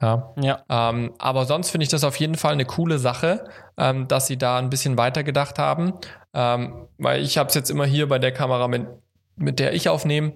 Ja. 0.01 0.33
ja. 0.41 0.63
Ähm, 0.69 1.13
aber 1.19 1.45
sonst 1.47 1.71
finde 1.71 1.85
ich 1.85 1.91
das 1.91 2.05
auf 2.05 2.17
jeden 2.17 2.37
Fall 2.37 2.53
eine 2.53 2.65
coole 2.65 2.99
Sache, 2.99 3.49
ähm, 3.77 4.07
dass 4.09 4.27
sie 4.27 4.37
da 4.37 4.59
ein 4.59 4.71
bisschen 4.71 4.97
weiter 4.97 5.25
gedacht 5.25 5.59
haben. 5.59 5.95
Ähm, 6.35 6.89
weil 6.99 7.23
ich 7.23 7.39
habe 7.39 7.49
es 7.49 7.55
jetzt 7.55 7.71
immer 7.71 7.87
hier 7.87 8.09
bei 8.09 8.19
der 8.19 8.33
Kamera, 8.33 8.69
mit, 8.69 8.87
mit 9.37 9.59
der 9.59 9.73
ich 9.75 9.89
aufnehme, 9.89 10.35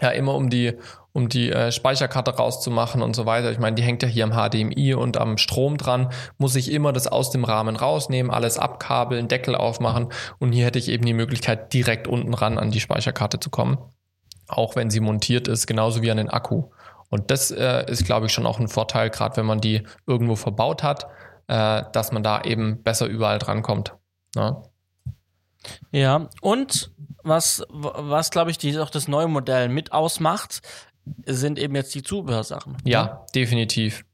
ja 0.00 0.10
immer 0.10 0.34
um 0.34 0.50
die, 0.50 0.76
um 1.12 1.28
die 1.28 1.50
äh, 1.50 1.72
Speicherkarte 1.72 2.36
rauszumachen 2.36 3.02
und 3.02 3.14
so 3.14 3.24
weiter. 3.24 3.50
Ich 3.50 3.58
meine, 3.58 3.76
die 3.76 3.82
hängt 3.82 4.02
ja 4.02 4.08
hier 4.08 4.24
am 4.24 4.32
HDMI 4.32 4.94
und 4.94 5.16
am 5.16 5.38
Strom 5.38 5.76
dran, 5.76 6.10
muss 6.38 6.56
ich 6.56 6.70
immer 6.72 6.92
das 6.92 7.06
aus 7.06 7.30
dem 7.30 7.44
Rahmen 7.44 7.76
rausnehmen, 7.76 8.32
alles 8.32 8.58
abkabeln, 8.58 9.28
Deckel 9.28 9.54
aufmachen 9.54 10.08
und 10.38 10.52
hier 10.52 10.66
hätte 10.66 10.78
ich 10.78 10.88
eben 10.88 11.04
die 11.04 11.14
Möglichkeit, 11.14 11.72
direkt 11.72 12.08
unten 12.08 12.34
ran 12.34 12.58
an 12.58 12.70
die 12.70 12.80
Speicherkarte 12.80 13.38
zu 13.38 13.50
kommen 13.50 13.78
auch 14.52 14.76
wenn 14.76 14.90
sie 14.90 15.00
montiert 15.00 15.48
ist, 15.48 15.66
genauso 15.66 16.02
wie 16.02 16.10
an 16.10 16.16
den 16.16 16.30
Akku. 16.30 16.70
Und 17.10 17.30
das 17.30 17.50
äh, 17.50 17.84
ist, 17.90 18.04
glaube 18.04 18.26
ich, 18.26 18.32
schon 18.32 18.46
auch 18.46 18.58
ein 18.58 18.68
Vorteil, 18.68 19.10
gerade 19.10 19.36
wenn 19.36 19.46
man 19.46 19.60
die 19.60 19.82
irgendwo 20.06 20.34
verbaut 20.34 20.82
hat, 20.82 21.06
äh, 21.48 21.82
dass 21.92 22.12
man 22.12 22.22
da 22.22 22.42
eben 22.42 22.82
besser 22.82 23.06
überall 23.06 23.38
drankommt. 23.38 23.94
Ne? 24.34 24.62
Ja, 25.90 26.28
und 26.40 26.90
was, 27.22 27.64
was 27.70 28.30
glaube 28.30 28.50
ich, 28.50 28.58
die, 28.58 28.78
auch 28.78 28.90
das 28.90 29.08
neue 29.08 29.28
Modell 29.28 29.68
mit 29.68 29.92
ausmacht, 29.92 30.62
sind 31.26 31.58
eben 31.58 31.74
jetzt 31.74 31.94
die 31.94 32.02
Zubehörsachen. 32.02 32.76
Ja, 32.84 33.04
ne? 33.04 33.18
definitiv. 33.34 34.04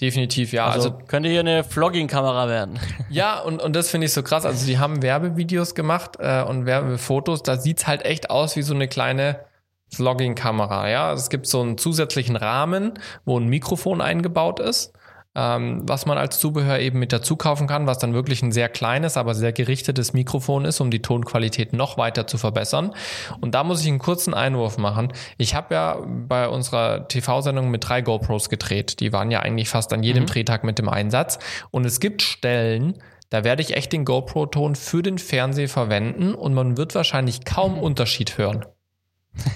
Definitiv, 0.00 0.52
ja. 0.52 0.66
Also, 0.66 0.90
also 0.90 1.04
könnte 1.06 1.28
hier 1.28 1.40
eine 1.40 1.64
Vlogging-Kamera 1.64 2.48
werden. 2.48 2.78
Ja, 3.10 3.40
und, 3.40 3.62
und 3.62 3.74
das 3.74 3.88
finde 3.88 4.06
ich 4.06 4.12
so 4.12 4.22
krass. 4.22 4.44
Also 4.44 4.66
die 4.66 4.78
haben 4.78 5.02
Werbevideos 5.02 5.74
gemacht 5.74 6.16
äh, 6.18 6.42
und 6.42 6.66
Werbefotos. 6.66 7.42
Da 7.42 7.56
sieht's 7.56 7.86
halt 7.86 8.04
echt 8.04 8.28
aus 8.28 8.54
wie 8.54 8.60
so 8.60 8.74
eine 8.74 8.86
kleine 8.86 9.46
Vlogging-Kamera. 9.90 10.88
Ja, 10.88 11.12
es 11.12 11.30
gibt 11.30 11.46
so 11.46 11.60
einen 11.60 11.78
zusätzlichen 11.78 12.36
Rahmen, 12.36 12.94
wo 13.24 13.38
ein 13.38 13.46
Mikrofon 13.46 14.00
eingebaut 14.00 14.60
ist, 14.60 14.92
ähm, 15.34 15.82
was 15.84 16.04
man 16.04 16.18
als 16.18 16.38
Zubehör 16.38 16.80
eben 16.80 16.98
mit 16.98 17.12
dazu 17.12 17.36
kaufen 17.36 17.66
kann, 17.66 17.86
was 17.86 17.98
dann 17.98 18.14
wirklich 18.14 18.42
ein 18.42 18.50
sehr 18.50 18.68
kleines, 18.68 19.16
aber 19.16 19.34
sehr 19.34 19.52
gerichtetes 19.52 20.12
Mikrofon 20.12 20.64
ist, 20.64 20.80
um 20.80 20.90
die 20.90 21.00
Tonqualität 21.00 21.72
noch 21.72 21.96
weiter 21.96 22.26
zu 22.26 22.38
verbessern. 22.38 22.94
Und 23.40 23.54
da 23.54 23.62
muss 23.62 23.80
ich 23.82 23.88
einen 23.88 23.98
kurzen 23.98 24.34
Einwurf 24.34 24.78
machen. 24.78 25.12
Ich 25.36 25.54
habe 25.54 25.74
ja 25.74 25.98
bei 26.06 26.48
unserer 26.48 27.06
TV-Sendung 27.08 27.70
mit 27.70 27.88
drei 27.88 28.00
GoPros 28.00 28.48
gedreht. 28.48 29.00
Die 29.00 29.12
waren 29.12 29.30
ja 29.30 29.40
eigentlich 29.40 29.68
fast 29.68 29.92
an 29.92 30.02
jedem 30.02 30.24
mhm. 30.24 30.28
Drehtag 30.28 30.64
mit 30.64 30.78
dem 30.78 30.88
Einsatz. 30.88 31.38
Und 31.70 31.86
es 31.86 32.00
gibt 32.00 32.22
Stellen, 32.22 32.98
da 33.30 33.44
werde 33.44 33.62
ich 33.62 33.76
echt 33.76 33.92
den 33.92 34.04
GoPro-Ton 34.04 34.74
für 34.74 35.02
den 35.02 35.18
Fernseher 35.18 35.68
verwenden 35.68 36.34
und 36.34 36.54
man 36.54 36.76
wird 36.76 36.94
wahrscheinlich 36.94 37.44
kaum 37.44 37.74
mhm. 37.76 37.82
Unterschied 37.82 38.38
hören. 38.38 38.64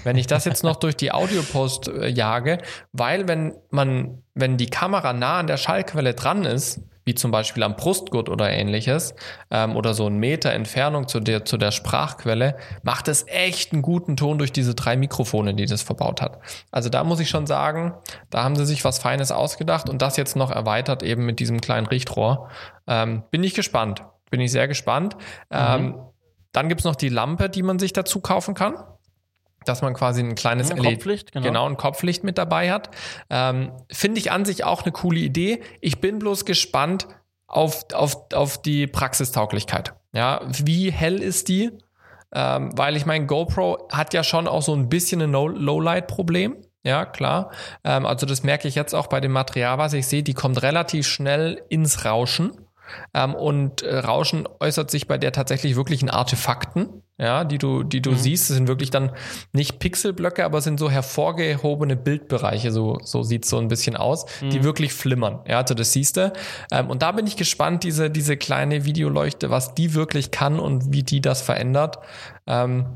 Wenn 0.04 0.16
ich 0.16 0.26
das 0.26 0.44
jetzt 0.44 0.64
noch 0.64 0.76
durch 0.76 0.96
die 0.96 1.12
Audiopost 1.12 1.88
äh, 1.88 2.08
jage, 2.08 2.58
weil 2.92 3.28
wenn 3.28 3.54
man, 3.70 4.22
wenn 4.34 4.56
die 4.56 4.66
Kamera 4.66 5.12
nah 5.12 5.38
an 5.38 5.46
der 5.46 5.56
Schallquelle 5.56 6.14
dran 6.14 6.44
ist, 6.44 6.80
wie 7.04 7.14
zum 7.14 7.30
Beispiel 7.32 7.62
am 7.64 7.74
Brustgurt 7.74 8.28
oder 8.28 8.50
ähnliches, 8.50 9.14
ähm, 9.50 9.76
oder 9.76 9.94
so 9.94 10.06
ein 10.06 10.18
Meter 10.18 10.52
Entfernung 10.52 11.08
zu 11.08 11.20
der, 11.20 11.44
zu 11.44 11.56
der 11.56 11.72
Sprachquelle, 11.72 12.56
macht 12.82 13.08
es 13.08 13.26
echt 13.26 13.72
einen 13.72 13.82
guten 13.82 14.16
Ton 14.16 14.38
durch 14.38 14.52
diese 14.52 14.74
drei 14.74 14.96
Mikrofone, 14.96 15.54
die 15.54 15.66
das 15.66 15.82
verbaut 15.82 16.22
hat. 16.22 16.38
Also 16.70 16.88
da 16.88 17.02
muss 17.02 17.20
ich 17.20 17.28
schon 17.28 17.46
sagen, 17.46 17.94
da 18.30 18.44
haben 18.44 18.56
sie 18.56 18.66
sich 18.66 18.84
was 18.84 18.98
Feines 18.98 19.32
ausgedacht 19.32 19.88
und 19.88 20.00
das 20.00 20.16
jetzt 20.16 20.36
noch 20.36 20.50
erweitert 20.50 21.02
eben 21.02 21.26
mit 21.26 21.40
diesem 21.40 21.60
kleinen 21.60 21.86
Richtrohr. 21.86 22.48
Ähm, 22.86 23.24
bin 23.30 23.42
ich 23.42 23.54
gespannt. 23.54 24.04
Bin 24.30 24.40
ich 24.40 24.52
sehr 24.52 24.68
gespannt. 24.68 25.16
Mhm. 25.50 25.58
Ähm, 25.58 25.94
dann 26.52 26.68
gibt's 26.68 26.84
noch 26.84 26.96
die 26.96 27.08
Lampe, 27.08 27.48
die 27.48 27.62
man 27.62 27.78
sich 27.78 27.92
dazu 27.92 28.20
kaufen 28.20 28.54
kann 28.54 28.76
dass 29.64 29.82
man 29.82 29.94
quasi 29.94 30.22
ein 30.22 30.34
kleines 30.34 30.70
ein 30.70 30.78
LED, 30.78 30.94
Kopflicht, 30.94 31.32
genau. 31.32 31.46
genau, 31.46 31.68
ein 31.68 31.76
Kopflicht 31.76 32.24
mit 32.24 32.38
dabei 32.38 32.70
hat. 32.70 32.90
Ähm, 33.30 33.72
Finde 33.90 34.18
ich 34.18 34.30
an 34.30 34.44
sich 34.44 34.64
auch 34.64 34.82
eine 34.82 34.92
coole 34.92 35.18
Idee. 35.18 35.62
Ich 35.80 36.00
bin 36.00 36.18
bloß 36.18 36.44
gespannt 36.44 37.08
auf, 37.46 37.84
auf, 37.92 38.16
auf 38.32 38.60
die 38.60 38.86
Praxistauglichkeit. 38.86 39.94
Ja, 40.12 40.40
wie 40.46 40.90
hell 40.90 41.22
ist 41.22 41.48
die? 41.48 41.70
Ähm, 42.34 42.70
weil 42.76 42.96
ich 42.96 43.06
meine, 43.06 43.26
GoPro 43.26 43.88
hat 43.90 44.14
ja 44.14 44.24
schon 44.24 44.48
auch 44.48 44.62
so 44.62 44.74
ein 44.74 44.88
bisschen 44.88 45.20
ein 45.20 45.32
Lowlight-Problem. 45.32 46.56
Ja, 46.84 47.04
klar. 47.04 47.50
Ähm, 47.84 48.06
also 48.06 48.26
das 48.26 48.42
merke 48.42 48.66
ich 48.68 48.74
jetzt 48.74 48.94
auch 48.94 49.06
bei 49.06 49.20
dem 49.20 49.32
Material, 49.32 49.78
was 49.78 49.92
ich 49.92 50.06
sehe. 50.06 50.22
Die 50.22 50.34
kommt 50.34 50.62
relativ 50.62 51.06
schnell 51.06 51.62
ins 51.68 52.04
Rauschen. 52.04 52.52
Ähm, 53.14 53.34
und 53.34 53.82
äh, 53.82 53.98
Rauschen 53.98 54.48
äußert 54.60 54.90
sich 54.90 55.06
bei 55.06 55.18
der 55.18 55.32
tatsächlich 55.32 55.76
wirklichen 55.76 56.10
Artefakten, 56.10 57.02
ja, 57.22 57.44
die 57.44 57.58
du, 57.58 57.84
die 57.84 58.02
du 58.02 58.10
mhm. 58.10 58.16
siehst. 58.16 58.50
Das 58.50 58.56
sind 58.56 58.66
wirklich 58.66 58.90
dann 58.90 59.12
nicht 59.52 59.78
Pixelblöcke, 59.78 60.44
aber 60.44 60.60
sind 60.60 60.80
so 60.80 60.90
hervorgehobene 60.90 61.94
Bildbereiche, 61.94 62.72
so, 62.72 62.98
so 63.04 63.22
sieht 63.22 63.44
so 63.44 63.58
ein 63.58 63.68
bisschen 63.68 63.96
aus, 63.96 64.26
mhm. 64.40 64.50
die 64.50 64.64
wirklich 64.64 64.92
flimmern. 64.92 65.38
Ja, 65.46 65.58
also 65.58 65.74
das 65.74 65.92
siehst 65.92 66.16
du. 66.16 66.32
Ähm, 66.72 66.90
und 66.90 67.02
da 67.02 67.12
bin 67.12 67.28
ich 67.28 67.36
gespannt, 67.36 67.84
diese, 67.84 68.10
diese 68.10 68.36
kleine 68.36 68.84
Videoleuchte, 68.84 69.50
was 69.50 69.74
die 69.74 69.94
wirklich 69.94 70.32
kann 70.32 70.58
und 70.58 70.92
wie 70.92 71.04
die 71.04 71.20
das 71.20 71.42
verändert. 71.42 71.98
Ähm, 72.48 72.86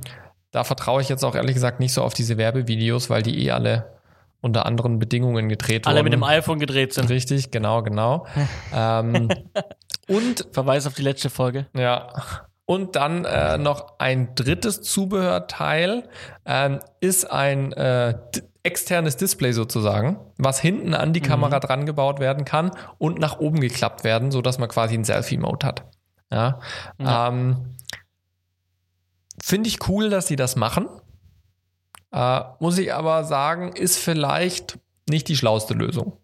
da 0.51 0.64
vertraue 0.64 1.03
ich 1.03 1.09
jetzt 1.09 1.24
auch 1.24 1.37
ehrlich 1.37 1.55
gesagt 1.55 1.79
nicht 1.79 1.93
so 1.93 2.03
auf 2.03 2.12
diese 2.12 2.37
Werbevideos, 2.37 3.09
weil 3.09 3.22
die 3.22 3.45
eh 3.45 3.53
alle 3.53 3.97
unter 4.41 4.66
anderen 4.66 4.99
Bedingungen 4.99 5.49
gedreht 5.49 5.87
Alle 5.87 5.99
wurden. 5.99 5.99
Alle 5.99 6.05
mit 6.05 6.12
dem 6.14 6.24
iPhone 6.24 6.59
gedreht 6.59 6.95
sind. 6.95 7.11
Richtig, 7.11 7.53
genau, 7.53 7.83
genau. 7.83 8.27
ähm, 8.74 9.29
und 10.09 10.49
Verweis 10.51 10.87
auf 10.89 10.95
die 10.95 11.03
letzte 11.03 11.31
Folge. 11.31 11.66
Ja. 11.77 12.12
Und 12.67 12.97
dann 12.97 13.25
äh, 13.25 13.59
noch 13.59 13.99
ein 13.99 14.35
drittes 14.35 14.83
Zubehörteil 14.83 16.09
ähm, 16.45 16.81
ist 17.01 17.31
ein 17.31 17.73
äh, 17.73 18.19
externes 18.64 19.17
Display 19.17 19.53
sozusagen, 19.53 20.19
was 20.37 20.61
hinten 20.61 20.93
an 20.93 21.12
die 21.12 21.21
mhm. 21.21 21.27
Kamera 21.27 21.61
dran 21.61 21.87
gebaut 21.87 22.19
werden 22.19 22.45
kann 22.45 22.73
und 22.99 23.21
nach 23.21 23.39
oben 23.39 23.61
geklappt 23.61 24.03
werden, 24.03 24.33
so 24.33 24.43
dass 24.43 24.59
man 24.59 24.69
quasi 24.69 24.95
einen 24.95 25.05
Selfie-Mode 25.05 25.64
hat. 25.64 25.85
Ja. 26.31 26.59
ja. 26.99 27.29
Ähm, 27.29 27.77
Finde 29.41 29.69
ich 29.69 29.89
cool, 29.89 30.11
dass 30.11 30.27
sie 30.27 30.35
das 30.35 30.57
machen. 30.57 30.89
Äh, 32.11 32.41
muss 32.59 32.79
ich 32.79 32.93
aber 32.93 33.23
sagen, 33.23 33.73
ist 33.75 33.99
vielleicht 33.99 34.81
nicht 35.09 35.29
die 35.29 35.37
schlauste 35.37 35.75
Lösung. 35.75 36.19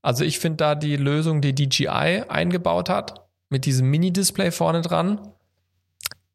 Also 0.00 0.24
ich 0.24 0.38
finde 0.38 0.58
da 0.58 0.74
die 0.74 0.96
Lösung, 0.96 1.42
die 1.42 1.54
DJI 1.54 2.22
eingebaut 2.28 2.88
hat, 2.88 3.25
mit 3.48 3.64
diesem 3.64 3.88
Mini-Display 3.90 4.50
vorne 4.50 4.82
dran, 4.82 5.32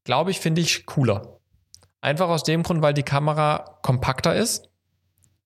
glaube 0.04 0.32
ich, 0.32 0.40
finde 0.40 0.62
ich 0.62 0.86
cooler. 0.86 1.40
Einfach 2.02 2.30
aus 2.30 2.44
dem 2.44 2.64
Grund, 2.64 2.82
weil 2.82 2.94
die 2.94 3.04
Kamera 3.04 3.78
kompakter 3.82 4.36
ist 4.36 4.70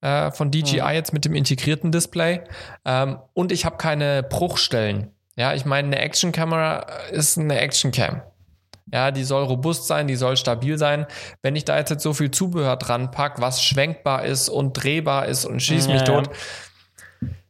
äh, 0.01 0.32
von 0.32 0.51
DJI 0.51 0.82
mhm. 0.82 0.89
jetzt 0.93 1.13
mit 1.13 1.26
dem 1.26 1.36
integrierten 1.36 1.91
Display 1.91 2.41
ähm, 2.86 3.20
und 3.34 3.51
ich 3.51 3.66
habe 3.66 3.78
keine 3.78 4.24
Bruchstellen. 4.24 5.11
Ja, 5.36 5.53
ich 5.53 5.66
meine, 5.66 5.88
eine 5.88 5.99
Action-Kamera 5.99 6.86
ist 7.11 7.38
eine 7.38 7.59
Action-Cam. 7.59 8.22
Ja, 8.93 9.11
die 9.11 9.24
soll 9.24 9.43
robust 9.43 9.88
sein, 9.88 10.07
die 10.07 10.16
soll 10.16 10.38
stabil 10.38 10.78
sein. 10.78 11.07
Wenn 11.41 11.55
ich 11.55 11.66
da 11.66 11.78
jetzt, 11.78 11.99
so 11.99 12.13
viel 12.13 12.32
Zubehör 12.32 12.78
dran 12.78 13.11
pack, 13.11 13.41
was 13.41 13.61
schwenkbar 13.61 14.24
ist 14.24 14.47
und 14.47 14.74
drehbar 14.74 15.26
ist 15.26 15.43
und 15.43 15.59
schieß 15.59 15.88
mich 15.88 16.01
ja, 16.01 16.03
tot, 16.03 16.30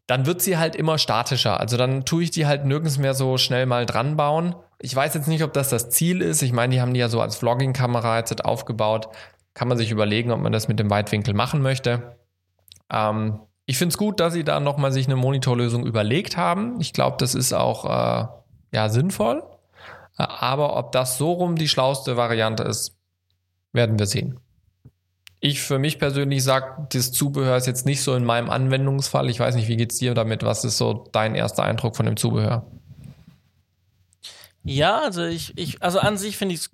dann 0.08 0.26
wird 0.26 0.42
sie 0.42 0.58
halt 0.58 0.76
immer 0.76 0.98
statischer. 0.98 1.60
Also 1.60 1.78
dann 1.78 2.06
tue 2.06 2.24
ich 2.24 2.32
die 2.32 2.46
halt 2.46 2.66
nirgends 2.66 2.98
mehr 2.98 3.14
so 3.14 3.38
schnell 3.38 3.66
mal 3.66 3.86
dran 3.86 4.16
bauen. 4.16 4.56
Ich 4.80 4.96
weiß 4.96 5.14
jetzt 5.16 5.28
nicht, 5.28 5.44
ob 5.44 5.54
das 5.54 5.70
das 5.70 5.90
Ziel 5.90 6.22
ist. 6.22 6.42
Ich 6.42 6.54
meine, 6.54 6.74
die 6.74 6.82
haben 6.82 6.94
die 6.94 7.00
ja 7.00 7.10
so 7.10 7.22
als 7.22 7.38
Vlogging-Kamera 7.38 8.18
jetzt 8.20 8.46
aufgebaut. 8.46 9.08
Kann 9.54 9.68
man 9.68 9.78
sich 9.78 9.90
überlegen, 9.90 10.32
ob 10.32 10.42
man 10.42 10.52
das 10.52 10.68
mit 10.68 10.80
dem 10.80 10.90
Weitwinkel 10.90 11.34
machen 11.34 11.62
möchte. 11.62 12.18
Ähm, 12.92 13.40
ich 13.66 13.78
finde 13.78 13.94
es 13.94 13.98
gut, 13.98 14.20
dass 14.20 14.34
sie 14.34 14.44
da 14.44 14.60
nochmal 14.60 14.92
sich 14.92 15.08
eine 15.08 15.16
Monitorlösung 15.16 15.86
überlegt 15.86 16.38
haben. 16.38 16.80
Ich 16.80 16.94
glaube, 16.94 17.18
das 17.20 17.34
ist 17.34 17.54
auch 17.54 17.86
äh, 17.86 18.28
ja, 18.74 18.90
sinnvoll. 18.90 19.44
Äh, 20.18 20.24
aber 20.28 20.78
ob 20.78 20.92
das 20.92 21.18
so 21.18 21.32
rum 21.32 21.56
die 21.56 21.68
schlauste 21.68 22.16
Variante 22.16 22.64
ist, 22.64 22.96
werden 23.74 23.98
wir 23.98 24.06
sehen. 24.06 24.40
Ich 25.46 25.62
für 25.62 25.78
mich 25.78 26.00
persönlich 26.00 26.44
sage, 26.44 26.88
das 26.92 27.12
Zubehör 27.12 27.56
ist 27.56 27.68
jetzt 27.68 27.86
nicht 27.86 28.02
so 28.02 28.16
in 28.16 28.26
meinem 28.26 28.50
Anwendungsfall. 28.50 29.30
Ich 29.30 29.40
weiß 29.40 29.54
nicht, 29.54 29.68
wie 29.68 29.78
geht's 29.78 30.00
dir 30.00 30.16
damit? 30.16 30.42
Was 30.42 30.64
ist 30.64 30.80
so 30.80 31.08
dein 31.12 31.36
erster 31.36 31.64
Eindruck 31.64 31.96
von 31.96 32.08
dem 32.08 32.18
Zubehör? 32.18 32.66
Ja, 34.64 35.02
also 35.02 35.24
ich, 35.24 35.56
ich 35.56 35.84
also 35.84 36.00
an 36.00 36.18
sich 36.18 36.38
finde 36.38 36.56
ich 36.56 36.62
es 36.62 36.70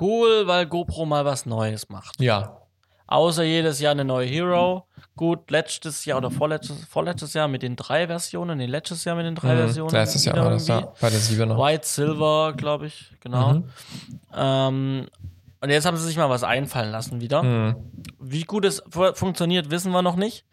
cool, 0.00 0.48
weil 0.48 0.66
GoPro 0.66 1.06
mal 1.06 1.24
was 1.24 1.46
Neues 1.46 1.88
macht. 1.90 2.20
Ja. 2.20 2.62
Außer 3.06 3.44
jedes 3.44 3.78
Jahr 3.78 3.92
eine 3.92 4.04
neue 4.04 4.26
Hero. 4.26 4.84
Gut, 5.14 5.48
letztes 5.52 6.04
Jahr 6.04 6.18
oder 6.18 6.32
vorletztes, 6.32 6.84
vorletztes 6.86 7.34
Jahr 7.34 7.46
mit 7.46 7.62
den 7.62 7.76
drei 7.76 8.08
Versionen, 8.08 8.58
nee, 8.58 8.66
letztes 8.66 9.04
Jahr 9.04 9.14
mit 9.14 9.26
den 9.26 9.36
drei 9.36 9.54
Mhm. 9.54 9.58
Versionen. 9.58 9.92
Letztes 9.92 10.24
Jahr 10.24 10.36
war 10.36 10.50
das 10.50 10.66
ja 10.66 10.92
bei 11.00 11.10
der 11.10 11.20
7 11.20 11.48
noch. 11.48 11.58
White, 11.64 11.86
Silver, 11.86 12.52
glaube 12.56 12.86
ich, 12.88 13.12
genau. 13.20 13.54
Mhm. 13.54 13.64
Ähm, 14.36 15.06
und 15.60 15.70
jetzt 15.70 15.84
haben 15.86 15.96
sie 15.96 16.04
sich 16.06 16.16
mal 16.16 16.30
was 16.30 16.44
einfallen 16.44 16.90
lassen 16.92 17.20
wieder. 17.20 17.42
Mhm. 17.42 17.76
Wie 18.20 18.44
gut 18.44 18.64
es 18.64 18.82
fu- 18.90 19.12
funktioniert, 19.14 19.70
wissen 19.70 19.92
wir 19.92 20.02
noch 20.02 20.16
nicht. 20.16 20.44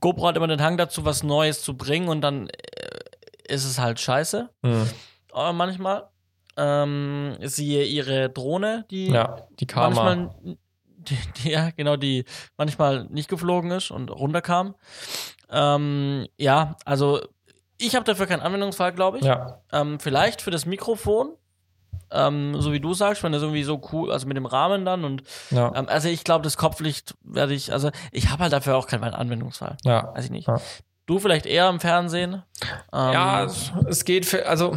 GoPro 0.00 0.28
hat 0.28 0.36
immer 0.36 0.46
den 0.48 0.62
Hang 0.62 0.76
dazu, 0.76 1.04
was 1.04 1.22
Neues 1.22 1.62
zu 1.62 1.76
bringen 1.76 2.08
und 2.08 2.20
dann 2.20 2.48
äh, 2.48 3.52
ist 3.54 3.64
es 3.64 3.78
halt 3.78 3.98
scheiße. 4.00 4.48
Mhm. 4.62 4.88
Aber 5.32 5.52
manchmal. 5.52 6.08
Ähm, 6.60 7.36
siehe 7.42 7.84
ihre 7.84 8.30
Drohne, 8.30 8.84
die 8.90 9.12
Ja, 9.12 9.46
die 9.60 9.66
Karma. 9.66 10.02
manchmal, 10.02 10.56
die, 10.86 11.16
die, 11.36 11.50
ja, 11.50 11.70
genau, 11.70 11.94
die 11.96 12.24
manchmal 12.56 13.04
nicht 13.10 13.28
geflogen 13.28 13.70
ist 13.70 13.92
und 13.92 14.10
runterkam. 14.10 14.74
Ähm, 15.50 16.26
ja, 16.36 16.76
also 16.84 17.20
ich 17.78 17.94
habe 17.94 18.04
dafür 18.04 18.26
keinen 18.26 18.40
Anwendungsfall, 18.42 18.92
glaube 18.92 19.18
ich. 19.18 19.24
Ja, 19.24 19.60
Ähm, 19.72 20.00
vielleicht 20.00 20.42
für 20.42 20.50
das 20.50 20.66
Mikrofon, 20.66 21.36
ähm, 22.12 22.60
so 22.60 22.72
wie 22.72 22.80
du 22.80 22.94
sagst, 22.94 23.22
wenn 23.22 23.32
das 23.32 23.42
irgendwie 23.42 23.64
so 23.64 23.80
cool, 23.92 24.10
also 24.12 24.26
mit 24.26 24.36
dem 24.36 24.46
Rahmen 24.46 24.84
dann 24.84 25.04
und 25.04 25.22
ja, 25.50 25.72
ähm, 25.74 25.86
also 25.88 26.08
ich 26.08 26.24
glaube, 26.24 26.44
das 26.44 26.56
Kopflicht 26.56 27.14
werde 27.22 27.54
ich, 27.54 27.72
also 27.72 27.90
ich 28.12 28.30
habe 28.30 28.42
halt 28.44 28.52
dafür 28.52 28.76
auch 28.76 28.86
keinen 28.86 29.04
Anwendungsfall. 29.04 29.76
ja. 29.84 30.12
Weiß 30.14 30.26
ich 30.26 30.30
nicht. 30.30 30.48
Ja. 30.48 30.60
Du 31.06 31.18
vielleicht 31.18 31.46
eher 31.46 31.68
im 31.70 31.80
Fernsehen. 31.80 32.42
Ähm, 32.92 33.12
Ja, 33.12 33.44
es, 33.88 34.04
geht 34.04 34.26
für, 34.26 34.46
also 34.46 34.76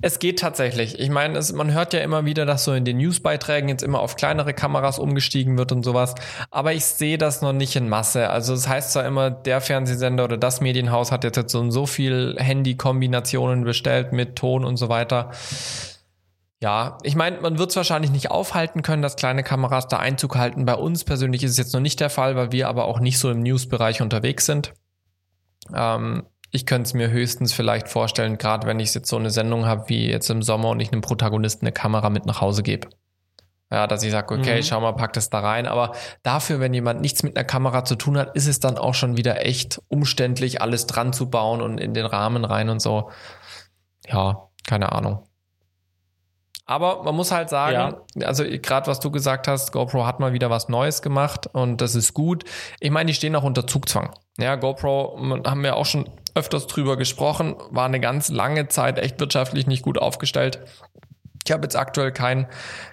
es 0.00 0.18
geht 0.18 0.38
tatsächlich. 0.38 0.98
Ich 0.98 1.10
meine, 1.10 1.36
es, 1.38 1.52
man 1.52 1.72
hört 1.72 1.92
ja 1.92 2.00
immer 2.00 2.24
wieder, 2.24 2.46
dass 2.46 2.64
so 2.64 2.72
in 2.72 2.84
den 2.84 2.98
Newsbeiträgen 2.98 3.68
jetzt 3.68 3.82
immer 3.82 4.00
auf 4.00 4.16
kleinere 4.16 4.54
Kameras 4.54 4.98
umgestiegen 4.98 5.58
wird 5.58 5.72
und 5.72 5.82
sowas. 5.82 6.14
Aber 6.50 6.72
ich 6.72 6.84
sehe 6.84 7.18
das 7.18 7.42
noch 7.42 7.52
nicht 7.52 7.76
in 7.76 7.88
Masse. 7.88 8.30
Also 8.30 8.54
es 8.54 8.68
heißt 8.68 8.92
zwar 8.92 9.04
immer, 9.04 9.30
der 9.30 9.60
Fernsehsender 9.60 10.24
oder 10.24 10.38
das 10.38 10.60
Medienhaus 10.60 11.12
hat 11.12 11.24
jetzt, 11.24 11.36
jetzt 11.36 11.52
so, 11.52 11.60
und 11.60 11.70
so 11.70 11.86
viel 11.86 12.36
Handy-Kombinationen 12.38 13.64
bestellt 13.64 14.12
mit 14.12 14.36
Ton 14.36 14.64
und 14.64 14.76
so 14.76 14.88
weiter. 14.88 15.32
Ja, 16.62 16.98
ich 17.02 17.16
meine, 17.16 17.40
man 17.40 17.58
wird 17.58 17.70
es 17.70 17.76
wahrscheinlich 17.76 18.10
nicht 18.10 18.30
aufhalten 18.30 18.82
können, 18.82 19.00
dass 19.00 19.16
kleine 19.16 19.42
Kameras 19.42 19.88
da 19.88 19.98
Einzug 19.98 20.36
halten. 20.36 20.66
Bei 20.66 20.74
uns 20.74 21.04
persönlich 21.04 21.42
ist 21.42 21.52
es 21.52 21.56
jetzt 21.56 21.72
noch 21.72 21.80
nicht 21.80 22.00
der 22.00 22.10
Fall, 22.10 22.36
weil 22.36 22.52
wir 22.52 22.68
aber 22.68 22.84
auch 22.84 23.00
nicht 23.00 23.18
so 23.18 23.30
im 23.30 23.42
News-Bereich 23.42 24.02
unterwegs 24.02 24.44
sind. 24.44 24.74
Ähm, 25.74 26.26
ich 26.50 26.66
könnte 26.66 26.88
es 26.88 26.94
mir 26.94 27.10
höchstens 27.10 27.54
vielleicht 27.54 27.88
vorstellen, 27.88 28.36
gerade 28.36 28.66
wenn 28.66 28.78
ich 28.78 28.92
jetzt 28.92 29.08
so 29.08 29.16
eine 29.16 29.30
Sendung 29.30 29.64
habe 29.64 29.88
wie 29.88 30.10
jetzt 30.10 30.28
im 30.28 30.42
Sommer 30.42 30.68
und 30.70 30.80
ich 30.80 30.92
einem 30.92 31.00
Protagonisten 31.00 31.64
eine 31.64 31.72
Kamera 31.72 32.10
mit 32.10 32.26
nach 32.26 32.42
Hause 32.42 32.62
gebe. 32.62 32.88
Ja, 33.72 33.86
dass 33.86 34.02
ich 34.02 34.10
sage, 34.10 34.34
okay, 34.34 34.58
Mhm. 34.58 34.62
schau 34.64 34.80
mal, 34.80 34.92
pack 34.92 35.12
das 35.14 35.30
da 35.30 35.38
rein. 35.40 35.66
Aber 35.66 35.92
dafür, 36.24 36.60
wenn 36.60 36.74
jemand 36.74 37.00
nichts 37.00 37.22
mit 37.22 37.36
einer 37.36 37.44
Kamera 37.44 37.84
zu 37.84 37.94
tun 37.94 38.18
hat, 38.18 38.34
ist 38.34 38.48
es 38.48 38.60
dann 38.60 38.76
auch 38.76 38.94
schon 38.94 39.16
wieder 39.16 39.46
echt 39.46 39.80
umständlich, 39.88 40.60
alles 40.60 40.86
dran 40.86 41.12
zu 41.14 41.30
bauen 41.30 41.62
und 41.62 41.78
in 41.78 41.94
den 41.94 42.04
Rahmen 42.04 42.44
rein 42.44 42.68
und 42.68 42.80
so. 42.80 43.10
Ja, 44.08 44.48
keine 44.66 44.92
Ahnung. 44.92 45.24
Aber 46.70 47.02
man 47.02 47.16
muss 47.16 47.32
halt 47.32 47.50
sagen, 47.50 47.96
also 48.22 48.44
gerade 48.44 48.86
was 48.86 49.00
du 49.00 49.10
gesagt 49.10 49.48
hast, 49.48 49.72
GoPro 49.72 50.06
hat 50.06 50.20
mal 50.20 50.32
wieder 50.32 50.50
was 50.50 50.68
Neues 50.68 51.02
gemacht 51.02 51.48
und 51.52 51.80
das 51.80 51.96
ist 51.96 52.14
gut. 52.14 52.44
Ich 52.78 52.92
meine, 52.92 53.08
die 53.08 53.14
stehen 53.14 53.34
auch 53.34 53.42
unter 53.42 53.66
Zugzwang. 53.66 54.14
Ja, 54.38 54.54
GoPro 54.54 55.18
haben 55.44 55.64
wir 55.64 55.74
auch 55.74 55.84
schon 55.84 56.08
öfters 56.36 56.68
drüber 56.68 56.96
gesprochen, 56.96 57.56
war 57.70 57.86
eine 57.86 57.98
ganz 57.98 58.28
lange 58.28 58.68
Zeit 58.68 59.00
echt 59.00 59.18
wirtschaftlich 59.18 59.66
nicht 59.66 59.82
gut 59.82 59.98
aufgestellt. 59.98 60.60
Ich 61.44 61.50
habe 61.50 61.64
jetzt 61.64 61.74
aktuell 61.74 62.12
kein, 62.12 62.46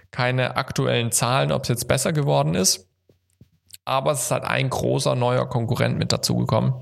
keine 0.09 0.57
aktuellen 0.57 1.11
Zahlen, 1.11 1.51
ob 1.51 1.61
es 1.61 1.69
jetzt 1.69 1.88
besser 1.88 2.13
geworden 2.13 2.55
ist. 2.55 2.89
Aber 3.86 4.11
es 4.11 4.23
ist 4.23 4.32
halt 4.32 4.43
ein 4.43 4.71
großer 4.71 5.13
neuer 5.13 5.47
Konkurrent 5.47 5.99
mit 5.99 6.11
dazugekommen. 6.11 6.73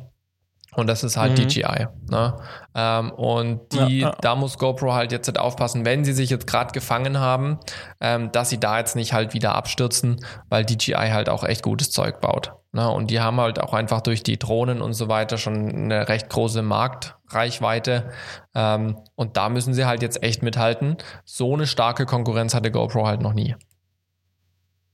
Und 0.76 0.88
das 0.88 1.04
ist 1.04 1.18
halt 1.18 1.32
Mhm. 1.38 1.48
DJI. 1.48 1.88
Ne? 2.10 2.38
Ähm, 2.76 3.12
und 3.12 3.72
die, 3.74 4.00
Ja, 4.00 4.10
ja. 4.10 4.16
da 4.22 4.36
muss 4.36 4.58
GoPro 4.58 4.94
halt 4.94 5.12
jetzt 5.12 5.28
halt 5.28 5.40
aufpassen, 5.40 5.86
wenn 5.86 6.04
sie 6.04 6.14
sich 6.14 6.30
jetzt 6.30 6.48
gerade 6.48 6.72
gefangen 6.74 7.20
haben, 7.20 7.60
ähm, 8.02 8.32
dass 8.32 8.50
sie 8.50 8.60
da 8.60 8.78
jetzt 8.78 8.96
nicht 8.96 9.14
halt 9.14 9.34
wieder 9.34 9.56
abstürzen, 9.56 10.20
weil 10.50 10.66
DJI 10.66 11.12
halt 11.12 11.30
auch 11.30 11.44
echt 11.44 11.64
gutes 11.64 11.92
Zeug 11.92 12.20
baut. 12.22 12.54
Ne? 12.74 12.90
Und 12.90 13.10
die 13.10 13.22
haben 13.22 13.40
halt 13.40 13.62
auch 13.62 13.74
einfach 13.74 14.02
durch 14.02 14.22
die 14.22 14.38
Drohnen 14.38 14.82
und 14.82 14.94
so 14.94 15.08
weiter 15.08 15.38
schon 15.38 15.70
eine 15.70 16.10
recht 16.10 16.30
große 16.30 16.62
Marktreichweite. 16.62 18.10
Ähm, 18.54 18.98
und 19.16 19.38
da 19.38 19.48
müssen 19.48 19.74
sie 19.74 19.86
halt 19.86 20.02
jetzt 20.02 20.22
echt 20.24 20.44
mithalten. 20.44 20.98
So 21.24 21.54
eine 21.54 21.68
starke 21.68 22.06
Konkurrenz 22.06 22.54
hatte 22.54 22.72
GoPro 22.72 23.08
halt 23.08 23.22
noch 23.22 23.34
nie. 23.34 23.56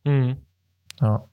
Mhm. 0.04 0.38
Ja. 1.02 1.26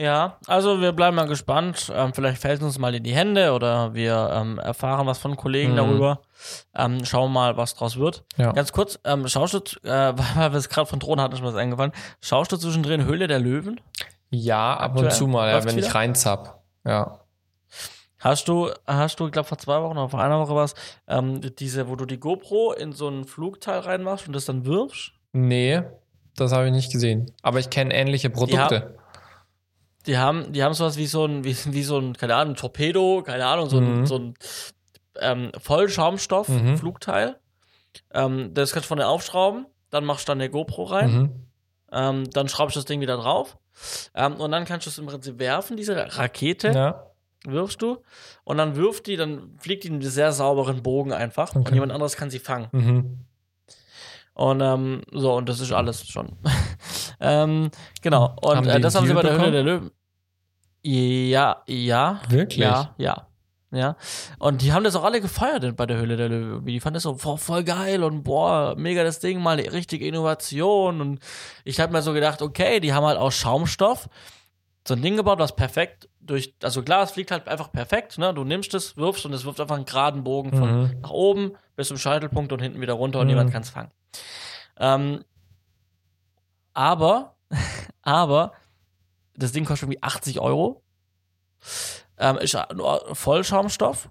Ja, 0.00 0.38
also 0.46 0.80
wir 0.80 0.92
bleiben 0.92 1.14
mal 1.16 1.26
gespannt. 1.26 1.92
Ähm, 1.94 2.14
vielleicht 2.14 2.40
fällt 2.40 2.60
es 2.60 2.64
uns 2.64 2.78
mal 2.78 2.94
in 2.94 3.02
die 3.02 3.14
Hände 3.14 3.52
oder 3.52 3.92
wir 3.92 4.30
ähm, 4.34 4.58
erfahren 4.58 5.06
was 5.06 5.18
von 5.18 5.36
Kollegen 5.36 5.72
Mhm. 5.72 5.76
darüber. 5.76 6.20
Ähm, 6.74 7.04
schauen 7.04 7.30
mal, 7.32 7.58
was 7.58 7.74
draus 7.74 7.98
wird. 7.98 8.24
Ja. 8.38 8.52
Ganz 8.52 8.72
kurz, 8.72 8.98
ähm, 9.04 9.28
schaust 9.28 9.52
du, 9.52 9.58
äh, 9.86 10.14
weil 10.36 10.52
wir 10.52 10.54
es 10.58 10.70
gerade 10.70 10.86
von 10.86 11.00
Drohnen 11.00 11.20
hatten, 11.22 11.34
ist 11.34 11.40
mir 11.42 11.48
das 11.48 11.56
eingefallen. 11.56 11.92
Schaust 12.22 12.50
du 12.50 12.56
zwischendrin 12.56 13.04
Höhle 13.04 13.26
der 13.26 13.40
Löwen? 13.40 13.78
Ja, 14.30 14.74
ab 14.74 14.92
Aktuell. 14.92 15.04
und 15.06 15.12
zu 15.12 15.26
mal, 15.26 15.50
ja, 15.50 15.62
wenn 15.64 15.76
ich 15.76 15.84
wieder? 15.84 15.94
reinzapp. 15.94 16.62
Ja. 16.86 17.18
Hast 18.20 18.48
du, 18.48 18.70
hast 18.86 19.20
du, 19.20 19.26
ich 19.26 19.32
glaube 19.32 19.48
vor 19.48 19.58
zwei 19.58 19.82
Wochen 19.82 19.98
oder 19.98 20.08
vor 20.08 20.20
einer 20.22 20.38
Woche 20.40 20.54
was, 20.54 20.74
ähm, 21.08 21.40
diese, 21.58 21.88
wo 21.88 21.96
du 21.96 22.06
die 22.06 22.18
GoPro 22.20 22.72
in 22.72 22.92
so 22.92 23.08
ein 23.08 23.24
Flugteil 23.24 23.80
reinmachst 23.80 24.26
und 24.26 24.34
das 24.34 24.46
dann 24.46 24.64
wirfst? 24.64 25.12
Nee, 25.32 25.82
das 26.36 26.52
habe 26.52 26.66
ich 26.66 26.72
nicht 26.72 26.90
gesehen. 26.92 27.30
Aber 27.42 27.58
ich 27.58 27.68
kenne 27.70 27.92
ähnliche 27.94 28.30
Produkte. 28.30 28.94
Die 30.06 30.16
haben, 30.18 30.52
die 30.52 30.62
haben 30.62 30.72
sowas 30.74 30.96
wie 30.96 31.06
so 31.06 31.24
ein, 31.26 31.44
wie, 31.44 31.54
wie 31.66 31.82
so 31.82 31.98
ein, 31.98 32.14
keine 32.14 32.34
Ahnung, 32.34 32.54
Torpedo, 32.54 33.22
keine 33.24 33.44
Ahnung, 33.46 33.68
so 33.68 33.78
ein, 33.78 34.00
Mhm. 34.00 34.06
so 34.06 34.16
ein 34.18 34.34
ähm, 35.20 35.52
Vollschaumstoff-Flugteil. 35.58 37.36
Ähm, 38.12 38.54
das 38.54 38.72
kannst 38.72 38.86
du 38.86 38.88
vorne 38.88 39.06
aufschrauben, 39.06 39.66
dann 39.90 40.04
machst 40.04 40.26
du 40.28 40.30
dann 40.30 40.40
eine 40.40 40.48
GoPro 40.50 40.84
rein, 40.84 41.12
Mhm. 41.12 41.30
ähm, 41.92 42.30
dann 42.30 42.48
schraubst 42.48 42.76
du 42.76 42.80
das 42.80 42.86
Ding 42.86 43.00
wieder 43.00 43.16
drauf. 43.16 43.58
Ähm, 44.14 44.34
und 44.36 44.50
dann 44.52 44.64
kannst 44.64 44.86
du 44.86 44.90
es 44.90 44.98
im 44.98 45.06
Prinzip 45.06 45.38
werfen, 45.38 45.76
diese 45.76 45.96
Rakete, 46.16 46.72
Ja. 46.72 47.06
wirfst 47.46 47.82
du. 47.82 47.98
Und 48.44 48.58
dann 48.58 48.76
wirft 48.76 49.06
die, 49.06 49.16
dann 49.16 49.56
fliegt 49.58 49.84
die 49.84 49.88
in 49.88 49.94
einen 49.94 50.02
sehr 50.02 50.32
sauberen 50.32 50.82
Bogen 50.82 51.12
einfach. 51.12 51.54
Und 51.54 51.62
Okay. 51.62 51.74
jemand 51.74 51.92
anderes 51.92 52.16
kann 52.16 52.30
sie 52.30 52.38
fangen. 52.38 52.68
Mhm. 52.72 53.18
Und 54.34 54.60
ähm, 54.60 55.02
so, 55.12 55.34
und 55.34 55.48
das 55.48 55.60
ist 55.60 55.72
alles 55.72 56.06
schon. 56.08 56.36
ähm, 57.20 57.70
genau. 58.02 58.34
Und 58.40 58.56
Haben 58.56 58.68
äh, 58.68 58.80
das 58.80 58.94
haben 58.94 59.06
sie 59.06 59.14
bei 59.14 59.22
der 59.22 59.38
Höhle 59.38 59.50
der 59.52 59.62
Löwen. 59.62 59.90
Ja, 60.82 61.62
ja. 61.66 62.20
Wirklich? 62.28 62.58
Ja, 62.64 62.94
ja. 62.98 63.26
Ja. 63.72 63.96
Und 64.40 64.62
die 64.62 64.72
haben 64.72 64.82
das 64.82 64.96
auch 64.96 65.04
alle 65.04 65.20
gefeiert 65.20 65.76
bei 65.76 65.86
der 65.86 65.98
Höhle 65.98 66.16
der 66.16 66.28
Löwen. 66.28 66.66
Die 66.66 66.80
fanden 66.80 66.94
das 66.94 67.04
so 67.04 67.14
boah, 67.14 67.38
voll 67.38 67.62
geil 67.62 68.02
und 68.02 68.24
boah, 68.24 68.74
mega 68.76 69.04
das 69.04 69.20
Ding, 69.20 69.40
mal 69.40 69.58
eine 69.58 69.72
richtige 69.72 70.06
Innovation. 70.08 71.00
Und 71.00 71.20
ich 71.64 71.78
habe 71.78 71.92
mir 71.92 72.02
so 72.02 72.12
gedacht, 72.12 72.42
okay, 72.42 72.80
die 72.80 72.92
haben 72.92 73.04
halt 73.06 73.16
aus 73.18 73.34
Schaumstoff 73.36 74.08
so 74.88 74.94
ein 74.94 75.02
Ding 75.02 75.14
gebaut, 75.16 75.38
was 75.38 75.54
perfekt 75.54 76.08
durch, 76.20 76.54
also 76.62 76.82
klar, 76.82 77.04
es 77.04 77.12
fliegt 77.12 77.30
halt 77.30 77.46
einfach 77.48 77.70
perfekt, 77.70 78.18
ne? 78.18 78.32
Du 78.34 78.42
nimmst 78.44 78.74
es, 78.74 78.96
wirfst 78.96 79.24
und 79.26 79.32
es 79.34 79.44
wirft 79.44 79.60
einfach 79.60 79.76
einen 79.76 79.84
geraden 79.84 80.24
Bogen 80.24 80.50
von 80.50 80.82
Mhm. 80.82 81.00
nach 81.02 81.10
oben 81.10 81.52
bis 81.76 81.88
zum 81.88 81.96
Scheitelpunkt 81.98 82.52
und 82.52 82.60
hinten 82.60 82.80
wieder 82.80 82.94
runter 82.94 83.20
und 83.20 83.26
Mhm. 83.26 83.30
niemand 83.34 83.52
kann 83.52 83.62
es 83.62 83.70
fangen. 83.70 83.90
Ähm, 84.78 85.24
aber, 86.74 87.36
aber, 88.02 88.52
das 89.34 89.52
Ding 89.52 89.64
kostet 89.64 89.88
irgendwie 89.88 90.02
80 90.02 90.40
Euro. 90.40 90.82
Ähm, 92.18 92.38
ist 92.38 92.56
Vollschaumstoff. 93.12 94.10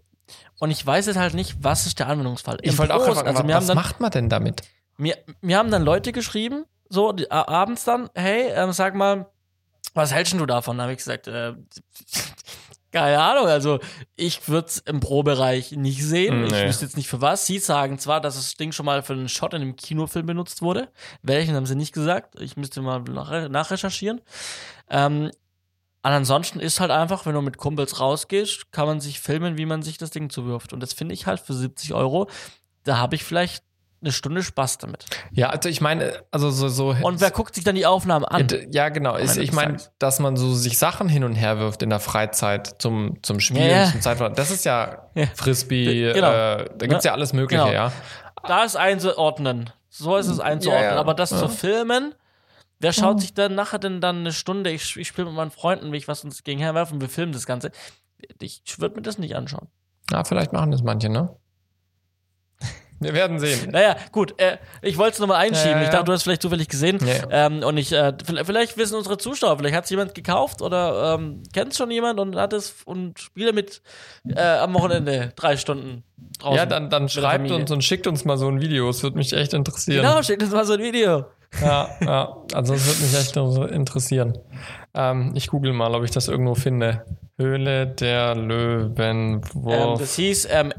Und 0.60 0.72
ich 0.72 0.86
weiß 0.86 1.05
jetzt 1.05 1.18
halt 1.18 1.34
nicht, 1.34 1.64
was 1.64 1.86
ist 1.86 1.99
der 1.99 2.07
Anwendungsfall. 2.07 2.57
Ich 2.62 2.78
wollte 2.78 2.95
auch 2.95 3.05
fragen, 3.05 3.28
also 3.28 3.47
was 3.47 3.68
dann, 3.68 3.76
macht 3.76 3.99
man 3.99 4.12
denn 4.12 4.30
damit? 4.30 4.64
mir, 4.99 5.18
mir 5.41 5.57
haben 5.57 5.72
dann 5.72 5.84
Leute 5.84 6.12
geschrieben, 6.12 6.66
so 6.89 7.12
die, 7.14 7.30
abends 7.32 7.86
dann, 7.86 8.10
hey, 8.14 8.49
ähm, 8.53 8.72
sag 8.74 8.95
mal, 8.95 9.28
was 9.93 10.14
hältst 10.14 10.34
du 10.34 10.45
davon? 10.45 10.78
Da 10.78 10.84
habe 10.84 10.93
ich 10.93 10.97
gesagt, 10.99 11.28
äh, 11.28 11.53
Keine 12.92 13.20
Ahnung, 13.22 13.46
also 13.46 13.80
ich 14.16 14.48
würde 14.50 14.68
es 14.68 14.80
im 14.80 15.00
Pro-Bereich 15.00 15.74
nicht 15.74 16.04
sehen. 16.04 16.46
Ich 16.46 16.52
Nee. 16.52 16.68
wüsste 16.68 16.86
jetzt 16.86 16.98
nicht 16.98 17.08
für 17.08 17.22
was. 17.22 17.46
Sie 17.46 17.60
sagen 17.60 18.00
zwar, 18.00 18.20
dass 18.20 18.36
das 18.36 18.56
Ding 18.56 18.72
schon 18.72 18.86
mal 18.88 19.04
für 19.04 19.14
einen 19.14 19.30
Shot 19.30 19.54
in 19.54 19.62
einem 19.62 19.76
Kinofilm 19.76 20.26
benutzt 20.26 20.62
wurde. 20.64 20.90
Welchen 21.22 21.56
haben 21.56 21.68
sie 21.68 21.76
nicht 21.76 21.94
gesagt. 21.94 22.40
Ich 22.42 22.58
müsste 22.58 22.82
mal 22.82 23.02
nach, 23.02 23.48
nachrecherchieren. 23.48 24.22
Ähm, 24.90 25.26
und 26.02 26.12
ansonsten 26.12 26.60
ist 26.62 26.80
halt 26.80 26.92
einfach, 26.92 27.26
wenn 27.26 27.34
du 27.36 27.42
mit 27.42 27.58
Kumpels 27.58 28.00
rausgehst, 28.00 28.72
kann 28.72 28.88
man 28.88 29.02
sich 29.02 29.20
filmen, 29.20 29.58
wie 29.58 29.66
man 29.66 29.84
sich 29.84 29.98
das 29.98 30.10
Ding 30.12 30.30
zuwirft. 30.30 30.74
Und 30.74 30.80
das 30.80 30.94
finde 30.94 31.14
ich 31.14 31.28
halt 31.28 31.42
für 31.42 31.54
70 31.54 31.94
Euro, 31.94 32.28
da 32.86 32.98
habe 32.98 33.16
ich 33.16 33.24
vielleicht 33.24 33.64
eine 34.02 34.12
Stunde 34.12 34.43
Spaß 34.43 34.78
damit. 34.78 35.06
Ja, 35.32 35.50
also 35.50 35.68
ich 35.70 35.82
meine, 35.82 36.24
also 36.32 36.50
so, 36.52 36.70
so 36.70 36.95
Und 37.02 37.20
wer 37.22 37.32
guckt 37.32 37.56
sich 37.56 37.64
dann 37.64 37.76
die 37.76 37.86
Aufnahmen 37.86 38.26
an? 38.26 38.47
Ja, 38.72 38.89
genau. 38.89 39.18
Ich 39.18 39.34
des 39.34 39.52
meine, 39.52 39.78
dass 40.00 40.20
man 40.20 40.38
so 40.38 40.54
sich 40.54 40.78
Sachen 40.78 41.10
hin 41.10 41.24
und 41.24 41.34
her 41.36 41.60
wirft 41.60 41.82
in 41.82 41.89
der 41.89 42.00
Freizeit 42.00 42.76
zum, 42.82 43.22
zum 43.24 43.39
Spielen, 43.39 43.70
Ja, 43.70 43.84
ja. 43.86 43.91
zum 43.91 44.02
Zeitvertreib. 44.02 44.38
Das 44.38 44.52
ist 44.52 44.66
ja 44.66 45.10
Ja. 45.16 45.26
Frisbee, 45.36 46.14
Genau. 46.14 46.32
äh, 46.32 46.70
da 46.78 46.88
gibt's 46.88 47.04
ja 47.06 47.12
alles 47.14 47.34
Mögliche, 47.34 47.62
Genau. 47.62 47.74
ja. 47.74 47.91
da 48.47 48.64
ist 48.64 48.76
einzuordnen. 48.76 49.70
So 49.89 50.16
ist 50.18 50.28
es 50.28 50.39
einzuordnen. 50.39 50.91
Aber 50.97 51.14
das 51.14 51.30
zu 51.32 51.50
filmen, 51.50 52.16
wer 52.80 52.93
schaut 52.93 53.20
sich 53.20 53.34
dann 53.34 53.56
nachher 53.56 53.80
denn 53.80 54.00
dann 54.02 54.20
eine 54.20 54.32
Stunde, 54.32 54.70
ich, 54.72 54.95
ich 54.95 55.08
spiele 55.08 55.26
mit 55.28 55.36
meinen 55.36 55.52
Freunden, 55.52 55.91
wie 55.91 55.97
ich 55.97 56.08
was 56.08 56.24
uns 56.24 56.43
gegen 56.43 56.60
herwerfen, 56.62 57.02
wir 57.02 57.10
filmen 57.10 57.34
das 57.34 57.45
Ganze. 57.45 57.72
Ich 58.39 58.62
würde 58.80 58.95
mir 58.95 59.02
das 59.02 59.18
nicht 59.18 59.36
anschauen. 59.36 59.68
Ja, 60.12 60.24
vielleicht 60.24 60.54
machen 60.54 60.72
das 60.72 60.84
manche, 60.84 61.10
ne? 61.10 61.36
Wir 63.00 63.14
werden 63.14 63.39
sehen. 63.39 63.72
Naja, 63.72 63.95
gut, 64.12 64.39
äh, 64.39 64.58
ich 64.82 64.97
wollte 64.97 65.14
es 65.14 65.20
nochmal 65.20 65.38
einschieben. 65.38 65.72
Ja, 65.72 65.78
ja, 65.78 65.84
Ich 65.84 65.89
dachte, 65.89 66.06
du 66.06 66.12
hast 66.12 66.24
vielleicht 66.24 66.41
zufällig 66.41 66.68
gesehen. 66.68 67.00
Ja. 67.06 67.47
Ähm, 67.47 67.64
und 67.64 67.78
ich, 67.78 67.93
äh, 67.93 68.14
vielleicht, 68.26 68.78
wissen 68.78 68.95
unsere 68.95 69.18
Zuschauer, 69.18 69.58
vielleicht 69.58 69.76
hat 69.76 69.86
es 69.86 69.89
jemand 69.89 70.16
gekauft 70.16 70.62
oder 70.62 71.16
ähm, 71.16 71.43
kennt 71.54 71.76
schon 71.76 71.91
jemand 71.91 72.20
und 72.20 72.36
hat 72.36 72.54
es 72.54 72.76
und 72.86 73.20
spiele 73.20 73.54
mit 73.54 73.82
äh, 74.28 74.41
am 74.41 74.74
Wochenende 74.74 75.32
drei 75.36 75.56
Stunden 75.56 76.04
draußen. 76.39 76.58
Ja, 76.58 76.66
dann, 76.66 76.89
dann 76.89 77.08
schreibt 77.10 77.50
uns 77.52 77.72
und 77.72 77.84
schickt 77.84 78.08
uns 78.08 78.26
mal 78.26 78.38
so 78.38 78.47
ein 78.47 78.60
Video. 78.62 78.89
Es 78.89 79.02
würde 79.04 79.18
mich 79.18 79.34
echt 79.34 79.54
interessieren. 79.54 80.02
Genau, 80.02 80.22
schickt 80.22 80.43
uns 80.43 80.52
mal 80.52 80.66
so 80.66 80.74
ein 80.74 80.82
Video. 80.82 81.26
Ja, 81.62 81.89
ja. 82.02 82.38
Also 82.54 82.74
es 82.74 82.86
würde 82.86 83.02
mich 83.02 83.14
echt 83.18 83.36
interessieren. 83.74 84.38
Ähm, 84.93 85.32
ich 85.36 85.47
google 85.47 85.74
mal, 85.74 85.93
ob 85.95 86.04
ich 86.04 86.12
das 86.12 86.28
irgendwo 86.28 86.56
finde. 86.56 87.06
Höhle 87.38 87.88
der 87.88 88.36
Löwen. 88.36 89.41
Ähm, 89.56 89.97
das 89.97 90.16
hieß 90.16 90.47
ähm, 90.52 90.74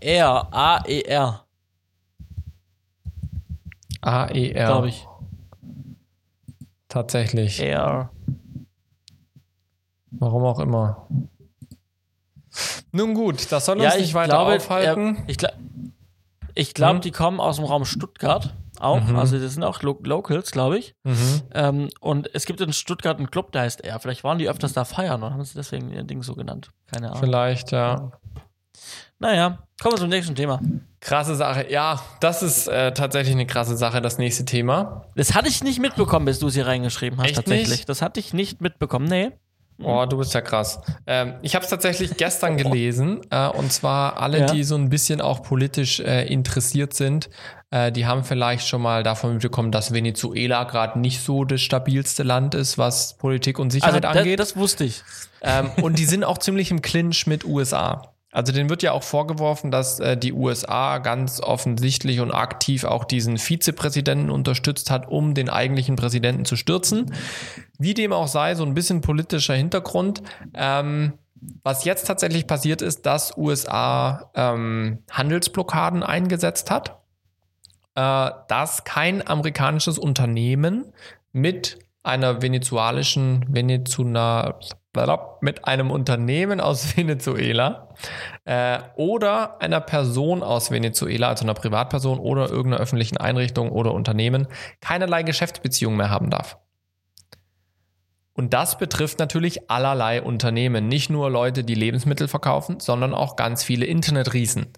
R, 0.00 0.48
A-E-R, 0.52 1.44
AER. 4.02 4.52
glaube 4.66 4.88
ich. 4.88 5.06
Tatsächlich. 6.88 7.60
R. 7.60 8.10
Warum 10.12 10.44
auch 10.44 10.58
immer. 10.58 11.06
Nun 12.92 13.14
gut, 13.14 13.52
das 13.52 13.66
soll 13.66 13.76
uns 13.76 13.84
Ja, 13.84 13.94
nicht 13.96 14.06
ich 14.08 14.14
weiter 14.14 14.30
glaube, 14.34 14.56
aufhalten. 14.56 15.16
äh, 15.18 15.22
ich 15.30 15.36
glaube, 15.38 15.54
ich 16.54 16.74
glaub, 16.74 16.94
Hm? 16.96 17.00
die 17.02 17.12
kommen 17.12 17.38
aus 17.38 17.56
dem 17.56 17.64
Raum 17.64 17.84
Stuttgart 17.84 18.52
auch. 18.80 19.00
Mhm. 19.02 19.16
Also 19.16 19.38
das 19.38 19.54
sind 19.54 19.62
auch 19.62 19.82
Lo 19.82 19.96
Locals, 20.02 20.50
glaube 20.50 20.78
ich. 20.78 20.94
mhm. 21.04 21.42
Ähm, 21.54 21.88
und 22.00 22.34
es 22.34 22.46
gibt 22.46 22.60
in 22.60 22.72
Stuttgart 22.72 23.18
einen 23.18 23.30
Club, 23.30 23.52
der 23.52 23.62
heißt 23.62 23.84
R. 23.84 24.00
Vielleicht 24.00 24.24
waren 24.24 24.38
die 24.38 24.48
öfters 24.48 24.72
da 24.72 24.84
feiern 24.84 25.22
und 25.22 25.32
haben 25.32 25.44
sie 25.44 25.54
deswegen 25.54 25.92
ihr 25.92 26.02
Ding 26.02 26.22
so 26.24 26.34
genannt. 26.34 26.70
Keine 26.92 27.08
Ahnung. 27.10 27.20
Vielleicht, 27.22 27.70
ja. 27.70 28.10
Naja, 29.20 29.58
kommen 29.80 29.94
wir 29.94 29.98
zum 30.00 30.08
nächsten 30.08 30.34
Thema. 30.34 30.60
Krasse 31.00 31.34
Sache. 31.36 31.66
Ja, 31.70 32.00
das 32.20 32.42
ist 32.42 32.66
äh, 32.68 32.92
tatsächlich 32.92 33.34
eine 33.34 33.46
krasse 33.46 33.76
Sache, 33.76 34.00
das 34.00 34.18
nächste 34.18 34.44
Thema. 34.44 35.04
Das 35.14 35.34
hatte 35.34 35.48
ich 35.48 35.62
nicht 35.62 35.78
mitbekommen, 35.78 36.24
bis 36.26 36.38
du 36.38 36.48
es 36.48 36.54
hier 36.54 36.66
reingeschrieben 36.66 37.18
hast, 37.18 37.26
Echt 37.26 37.36
tatsächlich. 37.36 37.68
nicht? 37.70 37.88
Das 37.88 38.02
hatte 38.02 38.18
ich 38.18 38.32
nicht 38.34 38.60
mitbekommen. 38.60 39.06
Nee. 39.06 39.30
Oh, 39.82 40.04
du 40.06 40.18
bist 40.18 40.34
ja 40.34 40.42
krass. 40.42 40.78
Ähm, 41.06 41.34
ich 41.40 41.54
habe 41.54 41.64
es 41.64 41.70
tatsächlich 41.70 42.18
gestern 42.18 42.58
gelesen. 42.58 43.22
Äh, 43.30 43.48
und 43.48 43.72
zwar 43.72 44.20
alle, 44.20 44.40
Ja. 44.40 44.46
die 44.46 44.62
so 44.62 44.74
ein 44.74 44.90
bisschen 44.90 45.22
auch 45.22 45.42
politisch 45.42 46.00
äh, 46.00 46.26
interessiert 46.30 46.92
sind, 46.92 47.30
äh, 47.70 47.90
die 47.90 48.04
haben 48.06 48.22
vielleicht 48.24 48.68
schon 48.68 48.82
mal 48.82 49.02
davon 49.02 49.32
mitbekommen, 49.34 49.72
dass 49.72 49.92
Venezuela 49.94 50.64
gerade 50.64 50.98
nicht 50.98 51.22
so 51.22 51.44
das 51.46 51.62
stabilste 51.62 52.24
Land 52.24 52.54
ist, 52.54 52.76
was 52.76 53.16
Politik 53.16 53.58
und 53.58 53.68
Also 53.68 53.78
Sicherheit 53.86 54.04
da, 54.04 54.10
angeht. 54.10 54.38
das 54.38 54.54
wusste 54.54 54.84
ich. 54.84 55.02
Ähm, 55.40 55.70
und 55.80 55.98
die 55.98 56.04
sind 56.04 56.24
auch 56.24 56.36
ziemlich 56.36 56.70
im 56.70 56.82
Clinch 56.82 57.26
mit 57.26 57.46
USA. 57.46 58.12
Also 58.32 58.52
denen 58.52 58.70
wird 58.70 58.82
ja 58.82 58.92
auch 58.92 59.02
vorgeworfen, 59.02 59.70
dass 59.70 59.98
äh, 59.98 60.16
die 60.16 60.32
USA 60.32 60.98
ganz 60.98 61.40
offensichtlich 61.40 62.20
und 62.20 62.30
aktiv 62.30 62.84
auch 62.84 63.04
diesen 63.04 63.38
Vizepräsidenten 63.38 64.30
unterstützt 64.30 64.90
hat, 64.90 65.08
um 65.08 65.34
den 65.34 65.48
eigentlichen 65.48 65.96
Präsidenten 65.96 66.44
zu 66.44 66.54
stürzen. 66.54 67.12
Wie 67.78 67.94
dem 67.94 68.12
auch 68.12 68.28
sei, 68.28 68.54
so 68.54 68.64
ein 68.64 68.74
bisschen 68.74 69.00
politischer 69.00 69.54
Hintergrund. 69.54 70.22
Ähm, 70.54 71.14
was 71.64 71.84
jetzt 71.84 72.06
tatsächlich 72.06 72.46
passiert 72.46 72.82
ist, 72.82 73.06
dass 73.06 73.36
USA 73.36 74.30
ähm, 74.34 75.02
Handelsblockaden 75.10 76.02
eingesetzt 76.02 76.70
hat, 76.70 77.00
äh, 77.96 78.30
dass 78.48 78.84
kein 78.84 79.26
amerikanisches 79.26 79.98
Unternehmen 79.98 80.92
mit 81.32 81.78
einer 82.02 82.42
venezuelischen 82.42 83.44
Venezuela 83.48 84.58
mit 85.40 85.66
einem 85.66 85.90
Unternehmen 85.90 86.60
aus 86.60 86.96
Venezuela 86.96 87.88
äh, 88.44 88.78
oder 88.96 89.60
einer 89.60 89.80
Person 89.80 90.42
aus 90.42 90.70
Venezuela, 90.70 91.28
also 91.28 91.44
einer 91.44 91.54
Privatperson 91.54 92.18
oder 92.18 92.48
irgendeiner 92.48 92.82
öffentlichen 92.82 93.16
Einrichtung 93.16 93.70
oder 93.70 93.94
Unternehmen, 93.94 94.48
keinerlei 94.80 95.22
Geschäftsbeziehung 95.22 95.96
mehr 95.96 96.10
haben 96.10 96.30
darf. 96.30 96.58
Und 98.32 98.54
das 98.54 98.78
betrifft 98.78 99.18
natürlich 99.18 99.70
allerlei 99.70 100.22
Unternehmen, 100.22 100.88
nicht 100.88 101.10
nur 101.10 101.30
Leute, 101.30 101.62
die 101.62 101.74
Lebensmittel 101.74 102.26
verkaufen, 102.26 102.80
sondern 102.80 103.12
auch 103.12 103.36
ganz 103.36 103.62
viele 103.62 103.86
Internetriesen. 103.86 104.72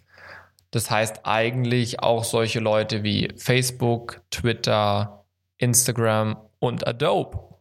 Das 0.73 0.91
heißt 0.91 1.21
eigentlich 1.25 2.01
auch 2.01 2.25
solche 2.25 2.59
Leute 2.59 3.03
wie 3.03 3.29
Facebook, 3.37 4.23
Twitter, 4.31 5.27
Instagram 5.59 6.39
und 6.59 6.87
Adobe. 6.87 7.52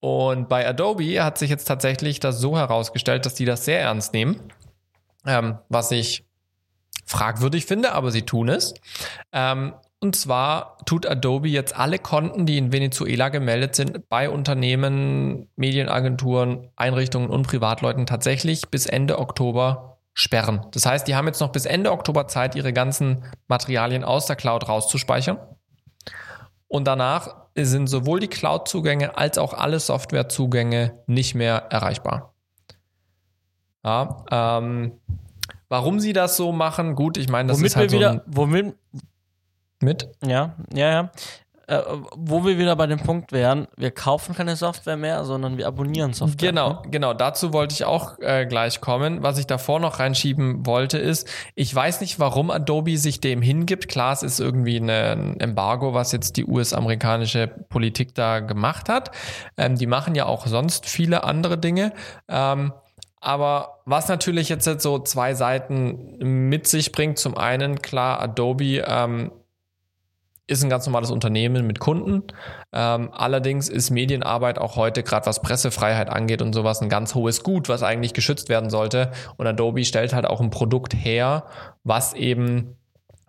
Und 0.00 0.48
bei 0.48 0.66
Adobe 0.66 1.22
hat 1.24 1.38
sich 1.38 1.50
jetzt 1.50 1.64
tatsächlich 1.64 2.20
das 2.20 2.38
so 2.38 2.56
herausgestellt, 2.56 3.26
dass 3.26 3.34
die 3.34 3.44
das 3.44 3.64
sehr 3.64 3.80
ernst 3.80 4.12
nehmen, 4.12 4.40
ähm, 5.26 5.58
was 5.68 5.90
ich 5.90 6.24
fragwürdig 7.04 7.66
finde, 7.66 7.92
aber 7.92 8.10
sie 8.10 8.22
tun 8.22 8.48
es. 8.48 8.74
Ähm, 9.32 9.74
und 10.00 10.14
zwar 10.14 10.78
tut 10.84 11.06
Adobe 11.06 11.48
jetzt 11.48 11.76
alle 11.76 11.98
Konten, 11.98 12.46
die 12.46 12.56
in 12.56 12.72
Venezuela 12.72 13.30
gemeldet 13.30 13.74
sind, 13.74 14.08
bei 14.08 14.30
Unternehmen, 14.30 15.48
Medienagenturen, 15.56 16.68
Einrichtungen 16.76 17.30
und 17.30 17.48
Privatleuten 17.48 18.06
tatsächlich 18.06 18.68
bis 18.68 18.86
Ende 18.86 19.18
Oktober 19.18 19.98
sperren. 20.14 20.66
Das 20.70 20.86
heißt, 20.86 21.08
die 21.08 21.16
haben 21.16 21.26
jetzt 21.26 21.40
noch 21.40 21.50
bis 21.50 21.66
Ende 21.66 21.90
Oktober 21.90 22.28
Zeit, 22.28 22.54
ihre 22.54 22.72
ganzen 22.72 23.24
Materialien 23.48 24.04
aus 24.04 24.26
der 24.26 24.36
Cloud 24.36 24.68
rauszuspeichern. 24.68 25.38
Und 26.68 26.86
danach 26.86 27.47
sind 27.66 27.86
sowohl 27.86 28.20
die 28.20 28.28
Cloud-Zugänge 28.28 29.16
als 29.16 29.38
auch 29.38 29.54
alle 29.54 29.80
Software-Zugänge 29.80 30.98
nicht 31.06 31.34
mehr 31.34 31.66
erreichbar. 31.70 32.34
Ja, 33.84 34.24
ähm, 34.30 34.92
warum 35.68 36.00
sie 36.00 36.12
das 36.12 36.36
so 36.36 36.52
machen? 36.52 36.94
Gut, 36.94 37.16
ich 37.16 37.28
meine, 37.28 37.48
das 37.48 37.58
womit 37.58 37.66
ist 37.66 37.76
halt 37.76 37.90
wir 37.92 37.98
so 37.98 37.98
wieder, 37.98 38.10
ein, 38.10 38.20
womit, 38.26 38.74
mit. 39.80 40.08
ja, 40.24 40.54
ja, 40.74 40.90
ja. 40.90 41.10
Äh, 41.68 41.82
wo 42.16 42.46
wir 42.46 42.56
wieder 42.56 42.74
bei 42.76 42.86
dem 42.86 42.98
Punkt 42.98 43.30
wären, 43.30 43.68
wir 43.76 43.90
kaufen 43.90 44.34
keine 44.34 44.56
Software 44.56 44.96
mehr, 44.96 45.26
sondern 45.26 45.58
wir 45.58 45.66
abonnieren 45.66 46.14
Software. 46.14 46.48
Genau, 46.48 46.82
genau. 46.90 47.12
Dazu 47.12 47.52
wollte 47.52 47.74
ich 47.74 47.84
auch 47.84 48.18
äh, 48.20 48.46
gleich 48.46 48.80
kommen. 48.80 49.22
Was 49.22 49.36
ich 49.36 49.46
davor 49.46 49.78
noch 49.78 49.98
reinschieben 49.98 50.64
wollte, 50.64 50.96
ist, 50.96 51.28
ich 51.54 51.74
weiß 51.74 52.00
nicht, 52.00 52.18
warum 52.18 52.50
Adobe 52.50 52.96
sich 52.96 53.20
dem 53.20 53.42
hingibt. 53.42 53.86
Klar, 53.86 54.14
es 54.14 54.22
ist 54.22 54.40
irgendwie 54.40 54.78
eine, 54.78 55.12
ein 55.12 55.40
Embargo, 55.40 55.92
was 55.92 56.12
jetzt 56.12 56.38
die 56.38 56.46
US-amerikanische 56.46 57.48
Politik 57.48 58.14
da 58.14 58.40
gemacht 58.40 58.88
hat. 58.88 59.10
Ähm, 59.58 59.76
die 59.76 59.86
machen 59.86 60.14
ja 60.14 60.24
auch 60.24 60.46
sonst 60.46 60.86
viele 60.86 61.22
andere 61.24 61.58
Dinge. 61.58 61.92
Ähm, 62.28 62.72
aber 63.20 63.80
was 63.84 64.08
natürlich 64.08 64.48
jetzt 64.48 64.64
so 64.80 65.00
zwei 65.00 65.34
Seiten 65.34 66.16
mit 66.48 66.66
sich 66.66 66.92
bringt, 66.92 67.18
zum 67.18 67.36
einen 67.36 67.82
klar, 67.82 68.22
Adobe 68.22 68.84
ähm, 68.86 69.32
ist 70.48 70.64
ein 70.64 70.70
ganz 70.70 70.86
normales 70.86 71.10
Unternehmen 71.10 71.66
mit 71.66 71.78
Kunden. 71.78 72.24
Ähm, 72.72 73.10
allerdings 73.12 73.68
ist 73.68 73.90
Medienarbeit 73.90 74.58
auch 74.58 74.76
heute, 74.76 75.02
gerade 75.02 75.26
was 75.26 75.42
Pressefreiheit 75.42 76.08
angeht 76.08 76.42
und 76.42 76.54
sowas, 76.54 76.80
ein 76.80 76.88
ganz 76.88 77.14
hohes 77.14 77.42
Gut, 77.42 77.68
was 77.68 77.82
eigentlich 77.82 78.14
geschützt 78.14 78.48
werden 78.48 78.70
sollte. 78.70 79.12
Und 79.36 79.46
Adobe 79.46 79.84
stellt 79.84 80.14
halt 80.14 80.26
auch 80.26 80.40
ein 80.40 80.50
Produkt 80.50 80.94
her, 80.94 81.44
was 81.84 82.14
eben 82.14 82.76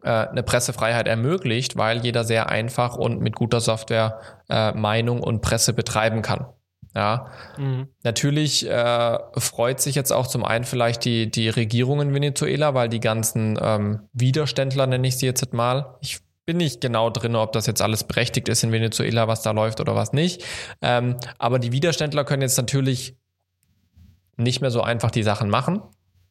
äh, 0.01 0.09
eine 0.09 0.43
Pressefreiheit 0.43 1.07
ermöglicht, 1.07 1.77
weil 1.77 1.99
jeder 1.99 2.23
sehr 2.23 2.49
einfach 2.49 2.95
und 2.95 3.19
mit 3.19 3.35
guter 3.35 3.59
Software 3.59 4.21
äh, 4.49 4.71
Meinung 4.71 5.21
und 5.21 5.41
Presse 5.41 5.73
betreiben 5.73 6.21
kann. 6.21 6.47
Ja, 6.95 7.27
Mhm. 7.57 7.89
Natürlich 8.03 8.67
äh, 8.67 9.17
freut 9.37 9.79
sich 9.79 9.93
jetzt 9.95 10.11
auch 10.11 10.25
zum 10.25 10.43
einen 10.43 10.63
vielleicht 10.63 11.05
die, 11.05 11.29
die 11.29 11.49
Regierung 11.49 12.01
in 12.01 12.13
Venezuela, 12.13 12.73
weil 12.73 12.89
die 12.89 12.99
ganzen 12.99 13.59
ähm, 13.61 13.99
Widerständler, 14.13 14.87
nenne 14.87 15.07
ich 15.07 15.17
sie 15.17 15.27
jetzt 15.27 15.53
mal, 15.53 15.97
ich 16.01 16.19
bin 16.49 16.57
nicht 16.57 16.81
genau 16.81 17.11
drin, 17.11 17.35
ob 17.35 17.51
das 17.51 17.67
jetzt 17.67 17.79
alles 17.79 18.03
berechtigt 18.03 18.49
ist 18.49 18.63
in 18.63 18.71
Venezuela, 18.71 19.27
was 19.27 19.43
da 19.43 19.51
läuft 19.51 19.81
oder 19.81 19.93
was 19.93 20.13
nicht. 20.13 20.43
Ähm, 20.81 21.15
aber 21.37 21.59
die 21.59 21.71
Widerständler 21.71 22.23
können 22.23 22.41
jetzt 22.41 22.57
natürlich 22.57 23.15
nicht 24.35 24.59
mehr 24.59 24.71
so 24.71 24.81
einfach 24.81 25.11
die 25.11 25.21
Sachen 25.21 25.51
machen, 25.51 25.83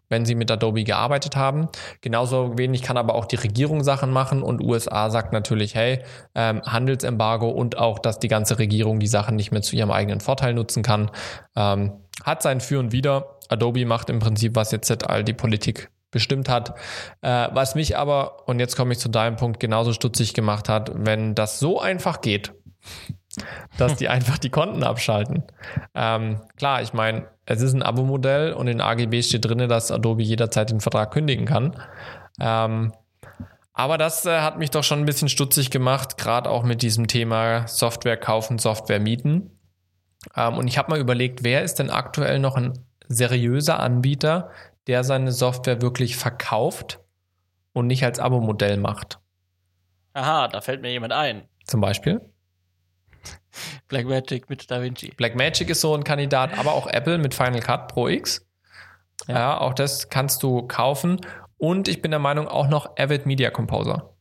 wenn 0.09 0.27
sie 0.27 0.35
mit 0.35 0.51
Adobe 0.51 0.83
gearbeitet 0.83 1.37
haben. 1.37 1.69
Genauso 2.01 2.59
wenig 2.59 2.83
kann 2.83 2.97
aber 2.97 3.15
auch 3.15 3.27
die 3.27 3.37
Regierung 3.37 3.85
Sachen 3.85 4.11
machen 4.11 4.43
und 4.43 4.61
USA 4.61 5.09
sagt 5.09 5.33
natürlich, 5.33 5.77
hey, 5.77 6.03
ähm, 6.35 6.63
Handelsembargo 6.65 7.49
und 7.49 7.79
auch, 7.79 8.01
dass 8.01 8.19
die 8.19 8.27
ganze 8.27 8.59
Regierung 8.59 8.99
die 8.99 9.07
Sachen 9.07 9.37
nicht 9.37 9.53
mehr 9.53 9.63
zu 9.63 9.77
ihrem 9.77 9.93
eigenen 9.93 10.19
Vorteil 10.19 10.53
nutzen 10.53 10.83
kann. 10.83 11.13
Ähm, 11.55 11.93
hat 12.25 12.43
sein 12.43 12.61
Für 12.61 12.81
und 12.81 12.91
Wider. 12.91 13.39
Adobe 13.51 13.87
macht 13.87 14.11
im 14.11 14.19
Prinzip, 14.19 14.57
was 14.57 14.73
jetzt 14.73 15.09
all 15.09 15.23
die 15.23 15.33
Politik 15.33 15.93
bestimmt 16.11 16.49
hat. 16.49 16.75
Äh, 17.21 17.49
was 17.53 17.75
mich 17.75 17.97
aber, 17.97 18.49
und 18.49 18.61
jetzt 18.61 18.77
komme 18.77 18.93
ich 18.93 18.99
zu 18.99 19.09
deinem 19.09 19.37
Punkt, 19.37 19.61
genauso 19.61 19.93
stutzig 19.93 20.35
gemacht 20.35 20.69
hat, 20.69 20.91
wenn 20.95 21.35
das 21.35 21.59
so 21.59 21.81
einfach 21.81 22.21
geht, 22.21 22.53
dass 23.77 23.97
die 23.97 24.09
einfach 24.09 24.39
die 24.39 24.51
Konten 24.51 24.83
abschalten. 24.83 25.45
Ähm, 25.95 26.41
klar, 26.57 26.83
ich 26.83 26.93
meine, 26.93 27.27
es 27.47 27.63
ist 27.63 27.75
ein 27.75 27.83
Abo-Modell 27.83 28.53
und 28.53 28.69
in 28.69 28.81
AGB 28.81 29.23
steht 29.23 29.45
drin, 29.45 29.69
dass 29.69 29.91
Adobe 29.91 30.23
jederzeit 30.23 30.71
den 30.71 30.81
Vertrag 30.81 31.11
kündigen 31.13 31.47
kann. 31.47 31.77
Ähm, 32.41 32.93
aber 33.73 33.97
das 33.97 34.27
äh, 34.27 34.41
hat 34.41 34.59
mich 34.59 34.71
doch 34.71 34.83
schon 34.83 34.99
ein 34.99 35.07
bisschen 35.07 35.29
stutzig 35.29 35.71
gemacht, 35.71 36.19
gerade 36.19 36.51
auch 36.51 36.65
mit 36.65 36.83
diesem 36.83 37.07
Thema 37.07 37.69
Software 37.69 38.17
kaufen, 38.17 38.59
Software 38.59 38.99
mieten. 38.99 39.51
Ähm, 40.37 40.55
und 40.55 40.67
ich 40.67 40.79
habe 40.79 40.91
mal 40.91 40.99
überlegt, 40.99 41.45
wer 41.45 41.63
ist 41.63 41.79
denn 41.79 41.91
aktuell 41.91 42.41
noch 42.41 42.57
ein 42.57 42.73
seriöser 43.09 43.79
Anbieter, 43.79 44.51
der 44.89 45.05
seine 45.05 45.31
Software 45.31 45.83
wirklich 45.83 46.17
verkauft 46.17 47.01
und 47.73 47.87
nicht 47.87 48.05
als 48.05 48.19
Abo-Modell 48.19 48.79
macht? 48.79 49.21
Aha, 50.15 50.49
da 50.49 50.61
fällt 50.61 50.83
mir 50.83 50.91
jemand 50.91 51.13
ein. 51.13 51.47
Zum 51.65 51.81
Beispiel? 51.81 52.21
Blackmagic 53.89 54.49
mit 54.49 54.71
DaVinci. 54.71 55.13
Blackmagic 55.17 55.69
ist 55.71 55.81
so 55.81 55.95
ein 55.95 56.05
Kandidat, 56.05 56.59
aber 56.59 56.73
auch 56.73 56.87
Apple 56.87 57.19
mit 57.19 57.35
Final 57.35 57.61
Cut 57.61 57.89
Pro 57.89 58.09
X. 58.09 58.47
Ja. 59.27 59.35
ja, 59.35 59.61
auch 59.61 59.75
das 59.75 60.09
kannst 60.09 60.43
du 60.43 60.67
kaufen. 60.67 61.21
Und 61.59 61.89
ich 61.89 62.01
bin 62.01 62.11
der 62.11 62.21
Meinung 62.21 62.49
auch 62.49 62.69
noch 62.69 62.97
Avid 62.97 63.27
Media 63.27 63.51
Composer. 63.51 64.15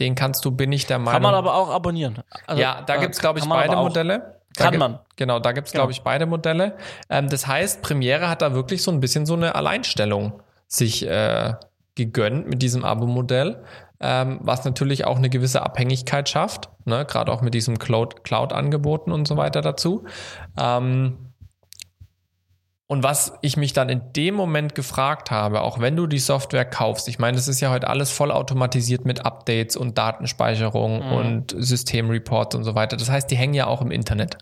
Den 0.00 0.14
kannst 0.14 0.44
du, 0.44 0.50
bin 0.50 0.72
ich 0.72 0.86
der 0.86 0.98
Meinung. 0.98 1.12
Kann 1.12 1.22
man 1.22 1.34
aber 1.34 1.54
auch 1.54 1.68
abonnieren. 1.68 2.18
Also, 2.46 2.60
ja, 2.60 2.82
da 2.82 2.96
äh, 2.96 3.00
gibt 3.00 3.14
es, 3.14 3.20
glaube 3.20 3.38
ich, 3.38 3.44
beide 3.46 3.76
Modelle. 3.76 4.41
Kann 4.56 4.78
man. 4.78 4.98
Genau, 5.16 5.38
da 5.38 5.52
gibt 5.52 5.68
es, 5.68 5.72
genau. 5.72 5.82
glaube 5.82 5.92
ich, 5.92 6.02
beide 6.02 6.26
Modelle. 6.26 6.76
Ähm, 7.08 7.28
das 7.28 7.46
heißt, 7.46 7.82
Premiere 7.82 8.28
hat 8.28 8.42
da 8.42 8.54
wirklich 8.54 8.82
so 8.82 8.90
ein 8.90 9.00
bisschen 9.00 9.26
so 9.26 9.34
eine 9.34 9.54
Alleinstellung 9.54 10.42
sich 10.66 11.06
äh, 11.06 11.54
gegönnt 11.94 12.48
mit 12.48 12.62
diesem 12.62 12.84
Abo-Modell 12.84 13.62
ähm, 14.02 14.40
was 14.42 14.64
natürlich 14.64 15.04
auch 15.04 15.16
eine 15.16 15.30
gewisse 15.30 15.62
Abhängigkeit 15.62 16.28
schafft, 16.28 16.68
ne? 16.84 17.06
gerade 17.06 17.32
auch 17.32 17.40
mit 17.40 17.54
diesem 17.54 17.78
Cloud-Angeboten 17.78 19.12
und 19.12 19.28
so 19.28 19.36
weiter 19.36 19.62
dazu. 19.62 20.04
Ähm, 20.58 21.31
und 22.92 23.02
was 23.02 23.32
ich 23.40 23.56
mich 23.56 23.72
dann 23.72 23.88
in 23.88 24.02
dem 24.14 24.34
Moment 24.34 24.74
gefragt 24.74 25.30
habe, 25.30 25.62
auch 25.62 25.80
wenn 25.80 25.96
du 25.96 26.06
die 26.06 26.18
Software 26.18 26.66
kaufst, 26.66 27.08
ich 27.08 27.18
meine, 27.18 27.38
das 27.38 27.48
ist 27.48 27.58
ja 27.62 27.70
heute 27.70 27.88
alles 27.88 28.10
vollautomatisiert 28.10 29.06
mit 29.06 29.24
Updates 29.24 29.78
und 29.78 29.96
Datenspeicherung 29.96 31.02
mhm. 31.02 31.12
und 31.12 31.54
Systemreports 31.56 32.54
und 32.54 32.64
so 32.64 32.74
weiter. 32.74 32.98
Das 32.98 33.08
heißt, 33.08 33.30
die 33.30 33.36
hängen 33.36 33.54
ja 33.54 33.66
auch 33.66 33.80
im 33.80 33.90
Internet. 33.90 34.36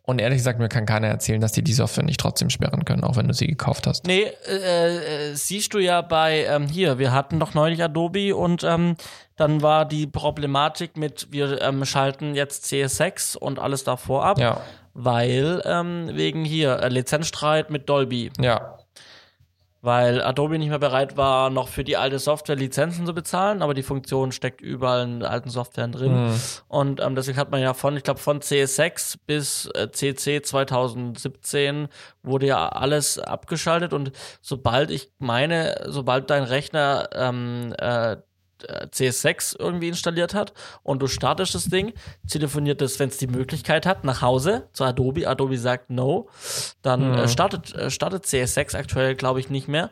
Und 0.00 0.18
ehrlich 0.18 0.38
gesagt, 0.38 0.58
mir 0.58 0.70
kann 0.70 0.86
keiner 0.86 1.08
erzählen, 1.08 1.42
dass 1.42 1.52
die 1.52 1.62
die 1.62 1.74
Software 1.74 2.04
nicht 2.04 2.20
trotzdem 2.20 2.48
sperren 2.48 2.86
können, 2.86 3.04
auch 3.04 3.16
wenn 3.16 3.28
du 3.28 3.34
sie 3.34 3.48
gekauft 3.48 3.86
hast. 3.86 4.06
Nee, 4.06 4.22
äh, 4.48 5.32
äh, 5.32 5.34
siehst 5.34 5.74
du 5.74 5.78
ja 5.78 6.00
bei, 6.00 6.46
ähm, 6.46 6.68
hier, 6.68 6.98
wir 6.98 7.12
hatten 7.12 7.38
doch 7.38 7.52
neulich 7.52 7.82
Adobe 7.82 8.34
und 8.34 8.64
ähm, 8.64 8.96
dann 9.36 9.60
war 9.60 9.84
die 9.84 10.06
Problematik 10.06 10.96
mit, 10.96 11.32
wir 11.32 11.60
ähm, 11.60 11.84
schalten 11.84 12.34
jetzt 12.34 12.64
CS6 12.64 13.36
und 13.36 13.58
alles 13.58 13.84
davor 13.84 14.24
ab, 14.24 14.38
ja. 14.38 14.62
Weil 14.96 15.62
ähm, 15.64 16.10
wegen 16.12 16.44
hier 16.44 16.80
äh, 16.80 16.88
Lizenzstreit 16.88 17.70
mit 17.70 17.88
Dolby. 17.88 18.30
Ja 18.40 18.78
weil 19.86 20.20
Adobe 20.20 20.58
nicht 20.58 20.70
mehr 20.70 20.80
bereit 20.80 21.16
war, 21.16 21.48
noch 21.48 21.68
für 21.68 21.84
die 21.84 21.96
alte 21.96 22.18
Software 22.18 22.56
Lizenzen 22.56 23.06
zu 23.06 23.14
bezahlen, 23.14 23.62
aber 23.62 23.72
die 23.72 23.84
Funktion 23.84 24.32
steckt 24.32 24.60
überall 24.60 25.04
in 25.04 25.22
alten 25.22 25.48
Softwaren 25.48 25.92
drin. 25.92 26.26
Mhm. 26.26 26.40
Und 26.66 27.00
ähm, 27.00 27.14
deswegen 27.14 27.38
hat 27.38 27.52
man 27.52 27.60
ja 27.60 27.72
von, 27.72 27.96
ich 27.96 28.02
glaube, 28.02 28.18
von 28.18 28.40
CS6 28.40 29.18
bis 29.28 29.66
äh, 29.74 29.88
CC 29.92 30.42
2017 30.42 31.86
wurde 32.24 32.46
ja 32.46 32.68
alles 32.68 33.20
abgeschaltet 33.20 33.92
und 33.92 34.10
sobald 34.42 34.90
ich 34.90 35.12
meine, 35.20 35.84
sobald 35.86 36.30
dein 36.30 36.42
Rechner 36.42 37.08
ähm, 37.12 37.72
äh, 37.78 38.16
CS6 38.64 39.58
irgendwie 39.58 39.88
installiert 39.88 40.34
hat 40.34 40.52
und 40.82 41.02
du 41.02 41.06
startest 41.06 41.54
das 41.54 41.66
Ding, 41.66 41.92
telefoniert 42.28 42.80
es, 42.82 42.98
wenn 42.98 43.08
es 43.08 43.18
die 43.18 43.26
Möglichkeit 43.26 43.86
hat, 43.86 44.04
nach 44.04 44.22
Hause 44.22 44.68
zu 44.72 44.84
Adobe. 44.84 45.28
Adobe 45.28 45.58
sagt 45.58 45.90
No, 45.90 46.28
dann 46.82 47.14
äh, 47.14 47.22
mhm. 47.22 47.28
startet, 47.28 47.74
äh, 47.74 47.90
startet 47.90 48.24
CS6 48.24 48.76
aktuell, 48.76 49.14
glaube 49.14 49.40
ich, 49.40 49.50
nicht 49.50 49.68
mehr. 49.68 49.90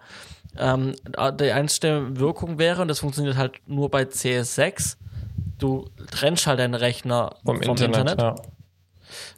Ähm, 0.56 0.94
die 1.40 1.50
einzige 1.50 2.18
Wirkung 2.18 2.58
wäre, 2.58 2.82
und 2.82 2.88
das 2.88 3.00
funktioniert 3.00 3.36
halt 3.36 3.60
nur 3.66 3.90
bei 3.90 4.02
CS6, 4.02 4.96
du 5.58 5.88
trennst 6.10 6.46
halt 6.46 6.58
deinen 6.58 6.74
Rechner 6.74 7.36
vom, 7.44 7.62
vom 7.62 7.76
Internet. 7.76 8.12
Internet. 8.12 8.20
Ja. 8.20 8.36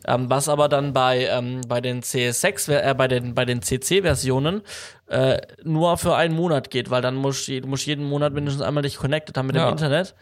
Ähm, 0.07 0.31
was 0.31 0.49
aber 0.49 0.69
dann 0.69 0.93
bei, 0.93 1.27
ähm, 1.27 1.63
bei 1.67 1.81
den 1.81 2.03
CS6, 2.03 2.73
äh, 2.73 2.95
bei 2.95 3.09
den, 3.09 3.35
bei 3.35 3.45
den 3.45 3.61
CC-Versionen 3.61 4.63
äh, 5.09 5.39
nur 5.65 5.99
für 5.99 6.15
einen 6.15 6.35
Monat 6.35 6.71
geht, 6.71 6.91
weil 6.91 7.03
dann 7.03 7.17
musst 7.17 7.49
du 7.49 7.61
musst 7.67 7.87
jeden 7.87 8.05
Monat 8.05 8.33
mindestens 8.33 8.63
einmal 8.63 8.83
dich 8.83 8.97
connected 8.97 9.37
haben 9.37 9.49
mit 9.49 9.57
ja. 9.57 9.69
dem 9.69 9.73
Internet. 9.73 10.15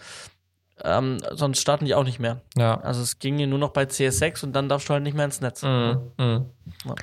Ähm, 0.82 1.18
sonst 1.32 1.60
starten 1.60 1.84
die 1.84 1.94
auch 1.94 2.04
nicht 2.04 2.18
mehr. 2.18 2.40
Ja. 2.56 2.80
Also 2.80 3.02
es 3.02 3.18
ging 3.18 3.36
nur 3.48 3.58
noch 3.58 3.70
bei 3.70 3.84
CS6 3.84 4.44
und 4.44 4.52
dann 4.54 4.68
darfst 4.68 4.88
du 4.88 4.94
halt 4.94 5.02
nicht 5.02 5.14
mehr 5.14 5.26
ins 5.26 5.40
Netz. 5.40 5.62
Mhm. 5.62 6.12
Mhm. 6.18 6.46
Ja. 6.84 6.94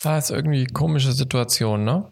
Das 0.00 0.24
ist 0.24 0.30
irgendwie 0.30 0.60
eine 0.60 0.72
komische 0.72 1.12
Situation, 1.12 1.84
ne? 1.84 2.10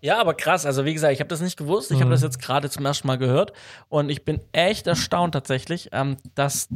Ja, 0.00 0.20
aber 0.20 0.34
krass. 0.34 0.66
Also 0.66 0.84
wie 0.84 0.92
gesagt, 0.92 1.12
ich 1.12 1.20
habe 1.20 1.28
das 1.28 1.40
nicht 1.40 1.56
gewusst. 1.56 1.90
Ich 1.90 1.98
mhm. 1.98 2.02
habe 2.02 2.10
das 2.10 2.22
jetzt 2.22 2.40
gerade 2.40 2.68
zum 2.68 2.84
ersten 2.84 3.06
Mal 3.06 3.18
gehört 3.18 3.52
und 3.88 4.10
ich 4.10 4.24
bin 4.24 4.40
echt 4.50 4.86
erstaunt 4.86 5.32
tatsächlich, 5.32 5.90
ähm, 5.92 6.16
dass 6.34 6.68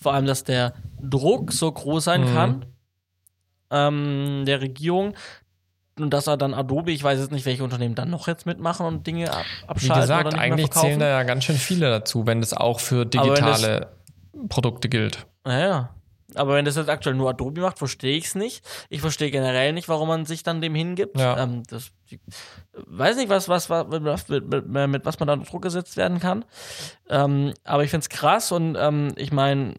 vor 0.00 0.14
allem, 0.14 0.26
dass 0.26 0.44
der 0.44 0.74
Druck 1.00 1.52
so 1.52 1.70
groß 1.70 2.04
sein 2.04 2.22
mhm. 2.22 2.34
kann 2.34 2.66
ähm, 3.70 4.44
der 4.46 4.60
Regierung, 4.60 5.14
und 5.98 6.10
dass 6.10 6.26
er 6.26 6.36
dann 6.36 6.54
Adobe, 6.54 6.92
ich 6.92 7.02
weiß 7.02 7.18
jetzt 7.18 7.32
nicht, 7.32 7.46
welche 7.46 7.62
Unternehmen 7.62 7.94
dann 7.94 8.10
noch 8.10 8.26
jetzt 8.26 8.46
mitmachen 8.46 8.86
und 8.86 9.06
Dinge 9.06 9.30
ab 9.30 9.44
abschalten. 9.66 9.96
Wie 9.96 10.00
gesagt, 10.00 10.34
eigentlich 10.34 10.70
zählen 10.70 10.98
da 10.98 11.08
ja 11.08 11.22
ganz 11.24 11.44
schön 11.44 11.56
viele 11.56 11.90
dazu, 11.90 12.26
wenn 12.26 12.40
das 12.40 12.54
auch 12.54 12.80
für 12.80 13.04
digitale 13.04 13.90
das, 14.32 14.48
Produkte 14.48 14.88
gilt. 14.88 15.26
Naja. 15.44 15.90
Aber 16.36 16.54
wenn 16.54 16.64
das 16.64 16.76
jetzt 16.76 16.88
aktuell 16.88 17.16
nur 17.16 17.30
Adobe 17.30 17.60
macht, 17.60 17.78
verstehe 17.78 18.16
ich 18.16 18.26
es 18.26 18.34
nicht. 18.36 18.64
Ich 18.88 19.00
verstehe 19.00 19.32
generell 19.32 19.72
nicht, 19.72 19.88
warum 19.88 20.06
man 20.06 20.26
sich 20.26 20.44
dann 20.44 20.60
dem 20.60 20.76
hingibt. 20.76 21.18
Ja. 21.18 21.42
Ähm, 21.42 21.64
das, 21.68 21.90
ich 22.06 22.20
weiß 22.72 23.16
nicht, 23.16 23.28
was, 23.28 23.48
was, 23.48 23.68
was 23.68 24.28
mit, 24.28 24.48
mit, 24.48 24.68
mit, 24.68 25.04
was 25.04 25.18
man 25.18 25.26
da 25.26 25.32
unter 25.32 25.50
Druck 25.50 25.62
gesetzt 25.62 25.96
werden 25.96 26.20
kann. 26.20 26.44
Ähm, 27.08 27.52
aber 27.64 27.82
ich 27.82 27.90
finde 27.90 28.02
es 28.04 28.08
krass 28.08 28.52
und 28.52 28.76
ähm, 28.78 29.12
ich 29.16 29.32
meine, 29.32 29.74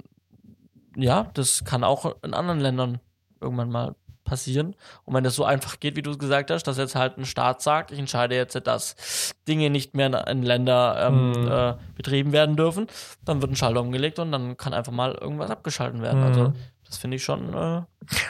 ja, 0.95 1.29
das 1.33 1.63
kann 1.63 1.83
auch 1.83 2.15
in 2.23 2.33
anderen 2.33 2.59
Ländern 2.59 2.99
irgendwann 3.39 3.69
mal 3.69 3.95
passieren. 4.23 4.75
Und 5.03 5.13
wenn 5.13 5.23
das 5.23 5.35
so 5.35 5.43
einfach 5.43 5.79
geht, 5.79 5.95
wie 5.95 6.01
du 6.01 6.11
es 6.11 6.19
gesagt 6.19 6.51
hast, 6.51 6.63
dass 6.63 6.77
jetzt 6.77 6.95
halt 6.95 7.17
ein 7.17 7.25
Staat 7.25 7.61
sagt, 7.61 7.91
ich 7.91 7.99
entscheide 7.99 8.35
jetzt, 8.35 8.55
dass 8.65 9.33
Dinge 9.47 9.69
nicht 9.69 9.95
mehr 9.95 10.27
in 10.27 10.43
Länder 10.43 11.07
ähm, 11.07 11.31
mhm. 11.31 11.51
äh, 11.51 11.73
betrieben 11.95 12.31
werden 12.31 12.55
dürfen, 12.55 12.87
dann 13.25 13.41
wird 13.41 13.51
ein 13.51 13.55
Schalter 13.55 13.81
umgelegt 13.81 14.19
und 14.19 14.31
dann 14.31 14.57
kann 14.57 14.73
einfach 14.73 14.93
mal 14.93 15.13
irgendwas 15.13 15.49
abgeschalten 15.49 16.01
werden. 16.01 16.21
Mhm. 16.21 16.27
Also 16.27 16.53
das 16.85 16.97
finde 16.97 17.17
ich 17.17 17.23
schon, 17.23 17.53
äh, 17.53 17.81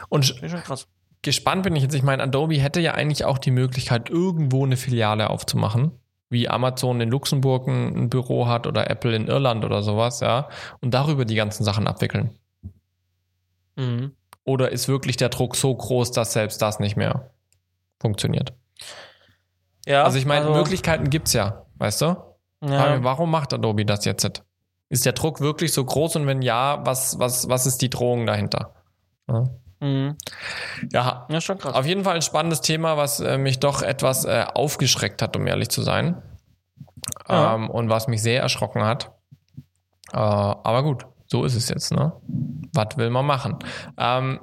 und 0.09 0.29
ich 0.41 0.51
schon 0.51 0.63
krass. 0.63 0.87
Gespannt 1.23 1.63
bin 1.63 1.75
ich 1.75 1.83
jetzt. 1.83 1.93
Ich 1.93 2.03
meine, 2.03 2.23
Adobe 2.23 2.55
hätte 2.55 2.79
ja 2.79 2.95
eigentlich 2.95 3.25
auch 3.25 3.37
die 3.37 3.51
Möglichkeit, 3.51 4.09
irgendwo 4.09 4.65
eine 4.65 4.77
Filiale 4.77 5.29
aufzumachen 5.29 5.91
wie 6.31 6.49
Amazon 6.49 7.01
in 7.01 7.09
Luxemburg 7.09 7.67
ein, 7.67 8.09
Büro 8.09 8.47
hat 8.47 8.65
oder 8.65 8.89
Apple 8.89 9.15
in 9.15 9.27
Irland 9.27 9.65
oder 9.65 9.83
sowas, 9.83 10.21
ja, 10.21 10.47
und 10.79 10.93
darüber 10.93 11.25
die 11.25 11.35
ganzen 11.35 11.63
Sachen 11.63 11.87
abwickeln. 11.87 12.31
Mhm. 13.75 14.15
Oder 14.43 14.71
ist 14.71 14.87
wirklich 14.87 15.17
der 15.17 15.29
Druck 15.29 15.55
so 15.55 15.73
groß, 15.73 16.11
dass 16.11 16.33
selbst 16.33 16.61
das 16.61 16.79
nicht 16.79 16.95
mehr 16.95 17.31
funktioniert? 17.99 18.53
Ja. 19.85 20.03
Also 20.03 20.17
ich 20.17 20.25
meine, 20.25 20.45
also, 20.45 20.57
Möglichkeiten 20.57 21.09
es 21.23 21.33
ja, 21.33 21.65
weißt 21.75 22.01
du? 22.01 22.15
Ja. 22.63 23.03
Warum 23.03 23.31
macht 23.31 23.53
Adobe 23.53 23.85
das 23.85 24.05
jetzt? 24.05 24.43
Ist 24.89 25.05
der 25.05 25.13
Druck 25.13 25.39
wirklich 25.41 25.73
so 25.73 25.83
groß 25.83 26.17
und 26.17 26.27
wenn 26.27 26.41
ja, 26.41 26.85
was, 26.85 27.17
was, 27.17 27.47
was 27.49 27.65
ist 27.65 27.81
die 27.81 27.89
Drohung 27.89 28.25
dahinter? 28.25 28.75
Ja. 29.27 29.45
Mhm. 29.79 30.15
Ja, 30.91 31.27
ja, 31.29 31.41
schon 31.41 31.57
krass. 31.57 31.73
Auf 31.73 31.85
jeden 31.85 32.03
Fall 32.03 32.15
ein 32.15 32.21
spannendes 32.21 32.61
Thema, 32.61 32.97
was 32.97 33.19
äh, 33.19 33.37
mich 33.37 33.59
doch 33.59 33.81
etwas 33.81 34.25
äh, 34.25 34.45
aufgeschreckt 34.53 35.21
hat, 35.21 35.35
um 35.35 35.47
ehrlich 35.47 35.69
zu 35.69 35.81
sein. 35.81 36.21
Ja. 37.27 37.55
Ähm, 37.55 37.69
und 37.69 37.89
was 37.89 38.07
mich 38.07 38.21
sehr 38.21 38.41
erschrocken 38.41 38.83
hat. 38.83 39.11
Äh, 40.13 40.17
aber 40.17 40.83
gut, 40.83 41.07
so 41.31 41.45
ist 41.45 41.55
es 41.55 41.69
jetzt, 41.69 41.93
ne? 41.93 42.11
Was 42.73 42.97
will 42.97 43.09
man 43.09 43.25
machen? 43.25 43.57
Ähm, 43.97 44.41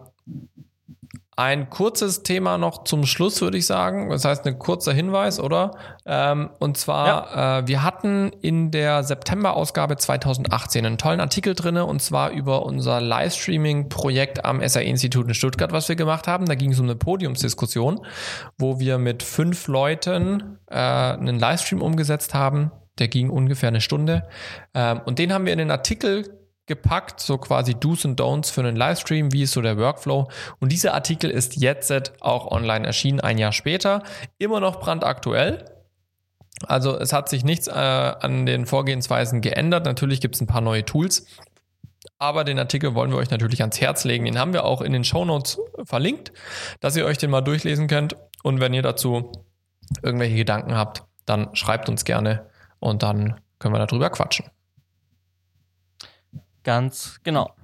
ein 1.36 1.68
kurzes 1.68 2.22
Thema 2.22 2.56
noch 2.56 2.82
zum 2.84 3.04
Schluss, 3.04 3.42
würde 3.42 3.58
ich 3.58 3.66
sagen. 3.66 4.08
Das 4.08 4.24
heißt, 4.24 4.46
ein 4.46 4.58
kurzer 4.58 4.94
Hinweis, 4.94 5.38
oder? 5.38 5.72
Ähm, 6.06 6.48
und 6.58 6.78
zwar, 6.78 7.06
ja. 7.06 7.58
äh, 7.58 7.68
wir 7.68 7.82
hatten 7.82 8.32
in 8.40 8.70
der 8.70 9.04
September-Ausgabe 9.04 9.98
2018 9.98 10.86
einen 10.86 10.96
tollen 10.96 11.20
Artikel 11.20 11.54
drinne 11.54 11.84
und 11.84 12.00
zwar 12.00 12.30
über 12.30 12.64
unser 12.64 13.02
Livestreaming-Projekt 13.02 14.46
am 14.46 14.66
SAE-Institut 14.66 15.28
in 15.28 15.34
Stuttgart, 15.34 15.70
was 15.70 15.90
wir 15.90 15.94
gemacht 15.94 16.26
haben. 16.26 16.46
Da 16.46 16.54
ging 16.54 16.72
es 16.72 16.80
um 16.80 16.86
eine 16.86 16.96
Podiumsdiskussion, 16.96 18.00
wo 18.56 18.80
wir 18.80 18.96
mit 18.96 19.22
fünf 19.22 19.68
Leuten 19.68 20.58
äh, 20.68 20.74
einen 20.78 21.38
Livestream 21.38 21.82
umgesetzt 21.82 22.32
haben. 22.32 22.72
Der 22.98 23.08
ging 23.08 23.28
ungefähr 23.28 23.68
eine 23.68 23.82
Stunde. 23.82 24.26
Ähm, 24.72 25.02
und 25.04 25.18
den 25.18 25.34
haben 25.34 25.44
wir 25.44 25.52
in 25.52 25.58
den 25.58 25.70
Artikel 25.70 26.38
gepackt, 26.68 27.20
so 27.20 27.38
quasi 27.38 27.74
Do's 27.74 28.04
und 28.04 28.20
Don'ts 28.20 28.52
für 28.52 28.60
einen 28.60 28.76
Livestream, 28.76 29.32
wie 29.32 29.42
ist 29.42 29.52
so 29.52 29.60
der 29.60 29.76
Workflow. 29.76 30.28
Und 30.60 30.70
dieser 30.70 30.94
Artikel 30.94 31.30
ist 31.30 31.56
jetzt 31.56 32.12
auch 32.22 32.50
online 32.50 32.86
erschienen, 32.86 33.20
ein 33.20 33.38
Jahr 33.38 33.52
später, 33.52 34.02
immer 34.38 34.60
noch 34.60 34.78
brandaktuell. 34.78 35.64
Also 36.66 36.98
es 36.98 37.12
hat 37.12 37.28
sich 37.28 37.44
nichts 37.44 37.68
äh, 37.68 37.72
an 37.72 38.46
den 38.46 38.66
Vorgehensweisen 38.66 39.40
geändert. 39.40 39.84
Natürlich 39.84 40.20
gibt 40.20 40.34
es 40.34 40.40
ein 40.40 40.46
paar 40.46 40.60
neue 40.60 40.84
Tools. 40.84 41.26
Aber 42.18 42.44
den 42.44 42.58
Artikel 42.58 42.94
wollen 42.94 43.10
wir 43.10 43.18
euch 43.18 43.30
natürlich 43.30 43.60
ans 43.60 43.80
Herz 43.80 44.04
legen. 44.04 44.24
Den 44.24 44.38
haben 44.38 44.52
wir 44.52 44.64
auch 44.64 44.80
in 44.80 44.92
den 44.92 45.04
Show 45.04 45.24
Notes 45.24 45.58
verlinkt, 45.84 46.32
dass 46.80 46.96
ihr 46.96 47.04
euch 47.04 47.18
den 47.18 47.30
mal 47.30 47.42
durchlesen 47.42 47.86
könnt. 47.86 48.16
Und 48.42 48.60
wenn 48.60 48.74
ihr 48.74 48.82
dazu 48.82 49.32
irgendwelche 50.02 50.36
Gedanken 50.36 50.76
habt, 50.76 51.04
dann 51.26 51.54
schreibt 51.54 51.88
uns 51.88 52.04
gerne 52.04 52.46
und 52.80 53.02
dann 53.02 53.40
können 53.58 53.74
wir 53.74 53.84
darüber 53.84 54.10
quatschen. 54.10 54.46
Ganz 56.68 57.18
genau. 57.22 57.54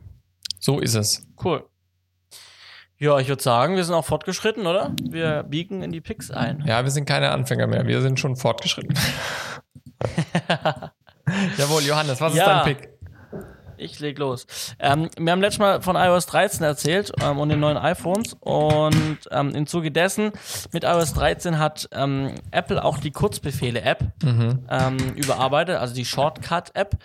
So 0.59 0.80
ist 0.80 0.94
es. 0.94 1.26
Cool. 1.44 1.68
Ja, 2.96 3.18
ich 3.18 3.28
würde 3.28 3.42
sagen, 3.42 3.76
wir 3.76 3.84
sind 3.84 3.94
auch 3.94 4.07
fortgeschritten, 4.07 4.66
oder? 4.66 4.94
Wir 5.02 5.42
biegen 5.42 5.82
in 5.82 5.92
die 5.92 6.00
Picks 6.00 6.30
ein. 6.30 6.64
Ja, 6.66 6.82
wir 6.84 6.90
sind 6.90 7.05
keine 7.05 7.30
Anfänger 7.30 7.66
mehr. 7.66 7.86
Wir 7.86 8.00
sind 8.00 8.18
schon 8.18 8.34
fortgeschritten. 8.34 8.94
Jawohl, 11.59 11.82
Johannes, 11.82 12.18
was 12.22 12.34
ja. 12.34 12.44
ist 12.44 12.48
dein 12.48 12.64
Pick? 12.64 12.88
Ich 13.76 14.00
leg 14.00 14.18
los. 14.18 14.46
Ähm, 14.78 15.11
wir 15.18 15.32
haben 15.32 15.42
letztes 15.42 15.59
Mal 15.59 15.82
von 15.82 15.96
iOS 15.96 16.24
13 16.24 16.64
erzählt 16.64 17.12
ähm, 17.22 17.38
und 17.38 17.50
den 17.50 17.61
neuen 17.61 17.76
iPhones 17.76 18.34
und 18.40 19.18
ähm, 19.30 19.50
im 19.50 19.66
Zuge 19.66 19.90
dessen 19.90 20.32
mit 20.72 20.84
iOS 20.84 21.12
13 21.12 21.59
hat 21.59 21.90
ähm, 21.92 22.36
Apple 22.52 22.82
auch 22.82 22.96
die 22.96 23.11
Kurzbefehle-App 23.11 24.12
mhm. 24.22 24.64
Ähm, 24.70 24.96
überarbeitet, 25.14 25.76
also 25.76 25.94
die 25.94 26.07
Shortcut-App. 26.07 26.96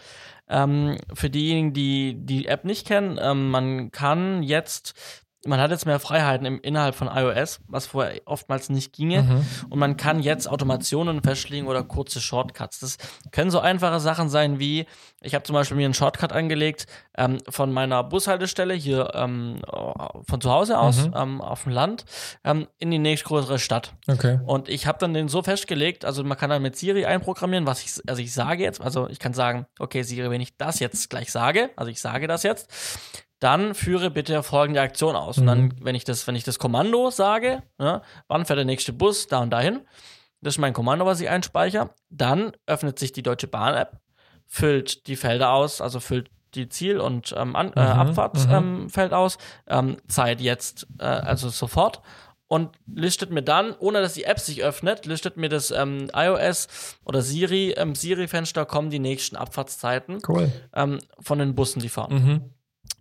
Ähm, 0.50 0.98
für 1.14 1.30
diejenigen, 1.30 1.74
die 1.74 2.16
die 2.18 2.48
App 2.48 2.66
nicht 2.66 2.88
kennen, 2.88 3.20
ähm, 3.22 3.52
man 3.52 3.92
kann 3.92 4.44
jetzt 4.44 5.24
man 5.46 5.60
hat 5.62 5.72
jetzt 5.72 5.86
mehr 5.86 6.00
Freiheiten 6.00 6.46
im 6.46 6.60
innerhalb 6.62 6.96
von 6.96 7.08
iOS, 7.08 7.62
was 7.68 7.86
vorher 7.86 8.20
oftmals 8.26 8.70
nicht 8.70 8.92
ginge. 8.94 9.24
Mhm. 9.24 9.46
Und 9.70 9.80
man 9.80 9.96
kann 9.96 10.20
jetzt 10.20 10.48
Automationen 10.48 11.22
festlegen 11.24 11.68
oder 11.68 11.84
kurze 11.84 12.20
Shortcuts. 12.20 12.80
Das 12.80 12.98
können 13.32 13.50
so 13.50 13.60
einfache 13.60 14.00
Sachen 14.02 14.30
sein 14.30 14.60
wie, 14.60 14.86
ich 15.22 15.36
habe 15.36 15.44
zum 15.44 15.54
Beispiel 15.54 15.78
mir 15.78 15.86
einen 15.86 15.94
Shortcut 15.94 16.34
angelegt 16.34 16.88
ähm, 17.18 17.38
von 17.48 17.72
meiner 17.72 18.04
Bushaltestelle 18.04 18.74
hier 18.74 19.12
ähm, 19.14 19.62
von 20.28 20.42
zu 20.42 20.52
Hause 20.52 20.78
aus 20.78 21.08
mhm. 21.08 21.14
ähm, 21.16 21.42
auf 21.42 21.64
dem 21.64 21.72
Land 21.72 22.04
ähm, 22.44 22.68
in 22.78 22.92
die 22.92 23.00
nächstgrößere 23.00 23.60
Stadt. 23.60 23.94
Okay. 24.08 24.40
Und 24.46 24.68
ich 24.68 24.88
habe 24.88 24.98
dann 25.00 25.14
den 25.14 25.30
so 25.30 25.42
festgelegt, 25.42 26.04
also 26.04 26.24
man 26.24 26.38
kann 26.38 26.50
dann 26.50 26.62
mit 26.62 26.76
Siri 26.76 27.06
einprogrammieren, 27.06 27.66
was 27.66 27.82
ich, 27.82 28.10
also 28.10 28.22
ich 28.22 28.34
sage 28.34 28.64
jetzt, 28.64 28.82
also 28.82 29.08
ich 29.08 29.20
kann 29.20 29.34
sagen, 29.34 29.68
okay 29.80 30.04
Siri, 30.04 30.30
wenn 30.30 30.42
ich 30.42 30.58
das 30.58 30.80
jetzt 30.80 31.10
gleich 31.10 31.32
sage, 31.32 31.70
also 31.78 31.90
ich 31.90 32.02
sage 32.02 32.28
das 32.28 32.44
jetzt, 32.44 32.70
dann 33.40 33.74
führe 33.74 34.12
bitte 34.12 34.44
folgende 34.44 34.82
Aktion 34.82 35.16
aus. 35.16 35.38
Mhm. 35.38 35.42
Und 35.42 35.48
dann, 35.48 35.62
mhm. 35.62 35.72
wenn 35.82 35.96
ich 35.96 36.04
das, 36.04 36.28
wenn 36.28 36.36
ich 36.36 36.44
das 36.44 36.60
Kommando 36.60 37.10
sage, 37.10 37.64
ne, 37.78 38.02
wann 38.28 38.46
fährt 38.46 38.58
der 38.58 38.66
nächste 38.66 38.94
Bus 38.94 39.28
da 39.28 39.40
und 39.40 39.50
dahin, 39.50 39.82
das 40.42 40.56
ist 40.56 40.60
mein 40.60 40.74
Kommando, 40.74 41.06
was 41.06 41.20
ich 41.20 41.30
einspeichere, 41.30 41.90
dann 42.10 42.54
öffnet 42.66 42.98
sich 43.00 43.12
die 43.12 43.24
Deutsche 43.24 43.48
Bahn-App, 43.48 44.00
füllt 44.46 45.08
die 45.08 45.16
Felder 45.16 45.52
aus, 45.52 45.82
also 45.82 46.00
füllt 46.00 46.30
die 46.56 46.70
Ziel- 46.70 47.00
und 47.00 47.36
ähm, 47.38 47.56
äh, 47.56 47.64
mhm, 47.66 47.78
Abfahrtsfeld 47.78 49.12
ähm, 49.12 49.14
aus, 49.14 49.38
ähm, 49.68 49.98
Zeit 50.08 50.42
jetzt, 50.42 50.88
äh, 51.00 51.04
also 51.04 51.50
sofort 51.50 52.02
und 52.50 52.72
listet 52.88 53.30
mir 53.30 53.44
dann, 53.44 53.76
ohne 53.78 54.02
dass 54.02 54.16
die 54.16 54.24
App 54.24 54.40
sich 54.40 54.64
öffnet, 54.64 55.06
listet 55.06 55.38
mir 55.38 55.50
das 55.50 55.70
ähm, 55.70 56.10
iOS 56.14 56.98
oder 57.06 57.22
Siri, 57.22 57.76
ähm, 57.78 57.94
Siri-Fenster 57.94 58.66
kommen 58.66 58.90
die 58.90 59.00
nächsten 59.00 59.36
Abfahrtszeiten 59.36 60.18
cool. 60.28 60.52
ähm, 60.74 60.98
von 61.20 61.38
den 61.38 61.54
Bussen, 61.54 61.80
die 61.80 61.90
fahren. 61.90 62.14
Mhm. 62.14 62.50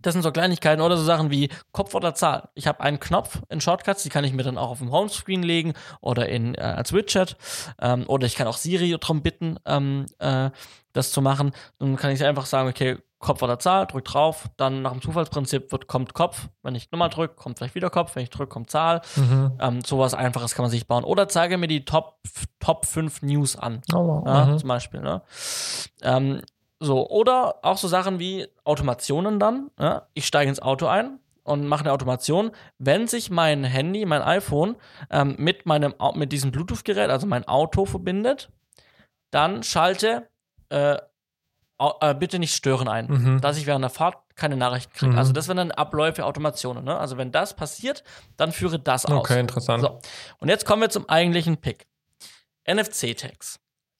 Das 0.01 0.13
sind 0.13 0.21
so 0.21 0.31
Kleinigkeiten 0.31 0.81
oder 0.81 0.97
so 0.97 1.03
Sachen 1.03 1.29
wie 1.31 1.49
Kopf 1.71 1.93
oder 1.93 2.13
Zahl. 2.15 2.49
Ich 2.53 2.67
habe 2.67 2.81
einen 2.81 2.99
Knopf 2.99 3.41
in 3.49 3.61
Shortcuts, 3.61 4.03
die 4.03 4.09
kann 4.09 4.23
ich 4.23 4.33
mir 4.33 4.43
dann 4.43 4.57
auch 4.57 4.69
auf 4.69 4.79
dem 4.79 4.91
Homescreen 4.91 5.43
legen 5.43 5.73
oder 6.01 6.29
in, 6.29 6.55
äh, 6.55 6.61
als 6.61 6.93
Widget. 6.93 7.37
Ähm, 7.79 8.05
oder 8.07 8.25
ich 8.25 8.35
kann 8.35 8.47
auch 8.47 8.57
Siri 8.57 8.95
darum 8.99 9.21
bitten, 9.21 9.57
ähm, 9.65 10.05
äh, 10.19 10.49
das 10.93 11.11
zu 11.11 11.21
machen. 11.21 11.51
Dann 11.77 11.95
kann 11.95 12.11
ich 12.11 12.23
einfach 12.23 12.45
sagen, 12.45 12.69
okay, 12.69 12.97
Kopf 13.19 13.41
oder 13.41 13.59
Zahl, 13.59 13.85
drück 13.85 14.05
drauf, 14.05 14.49
dann 14.55 14.81
nach 14.81 14.93
dem 14.93 15.01
Zufallsprinzip 15.01 15.73
wird, 15.73 15.87
kommt 15.87 16.13
Kopf. 16.13 16.47
Wenn 16.63 16.73
ich 16.73 16.89
nochmal 16.91 17.09
drücke, 17.09 17.35
kommt 17.35 17.57
vielleicht 17.57 17.75
wieder 17.75 17.89
Kopf. 17.89 18.15
Wenn 18.15 18.23
ich 18.23 18.29
drücke, 18.29 18.47
kommt 18.47 18.69
Zahl. 18.69 19.01
Mhm. 19.17 19.51
Ähm, 19.59 19.81
sowas 19.81 20.13
Einfaches 20.13 20.55
kann 20.55 20.63
man 20.63 20.71
sich 20.71 20.87
bauen. 20.87 21.03
Oder 21.03 21.27
zeige 21.27 21.57
mir 21.57 21.67
die 21.67 21.83
Top, 21.83 22.19
Top 22.61 22.85
5 22.85 23.21
News 23.21 23.57
an. 23.57 23.81
Oh, 23.93 24.23
ja, 24.25 24.45
mhm. 24.45 24.57
Zum 24.57 24.69
Beispiel. 24.69 25.01
Ne? 25.01 25.21
Ähm, 26.01 26.41
so, 26.79 27.09
oder 27.09 27.59
auch 27.63 27.77
so 27.77 27.87
Sachen 27.87 28.19
wie 28.19 28.47
Automationen 28.63 29.39
dann. 29.39 29.69
Ja? 29.79 30.07
Ich 30.13 30.25
steige 30.25 30.49
ins 30.49 30.61
Auto 30.61 30.87
ein 30.87 31.19
und 31.43 31.67
mache 31.67 31.81
eine 31.81 31.91
Automation. 31.91 32.51
Wenn 32.77 33.07
sich 33.07 33.29
mein 33.29 33.63
Handy, 33.63 34.05
mein 34.05 34.21
iPhone 34.21 34.75
ähm, 35.09 35.35
mit 35.37 35.65
meinem 35.65 35.93
mit 36.15 36.31
diesem 36.31 36.51
Bluetooth-Gerät, 36.51 37.09
also 37.09 37.27
mein 37.27 37.47
Auto 37.47 37.85
verbindet, 37.85 38.49
dann 39.31 39.63
schalte 39.63 40.29
äh, 40.69 40.97
äh, 42.01 42.13
bitte 42.13 42.39
nicht 42.39 42.53
stören 42.53 42.87
ein, 42.87 43.07
mhm. 43.07 43.41
dass 43.41 43.57
ich 43.57 43.65
während 43.65 43.83
der 43.83 43.89
Fahrt 43.89 44.17
keine 44.35 44.57
Nachrichten 44.57 44.93
kriege. 44.93 45.11
Mhm. 45.13 45.17
Also 45.17 45.33
das 45.33 45.47
wären 45.47 45.57
dann 45.57 45.71
Abläufe, 45.71 46.25
Automationen. 46.25 46.83
Ne? 46.83 46.97
Also 46.97 47.17
wenn 47.17 47.31
das 47.31 47.55
passiert, 47.55 48.03
dann 48.37 48.51
führe 48.51 48.79
das 48.79 49.05
aus. 49.05 49.11
Okay, 49.11 49.39
interessant. 49.39 49.81
So. 49.81 49.99
Und 50.39 50.49
jetzt 50.49 50.65
kommen 50.65 50.81
wir 50.81 50.89
zum 50.89 51.07
eigentlichen 51.09 51.57
Pick. 51.57 51.87
NFC-Tags. 52.65 53.59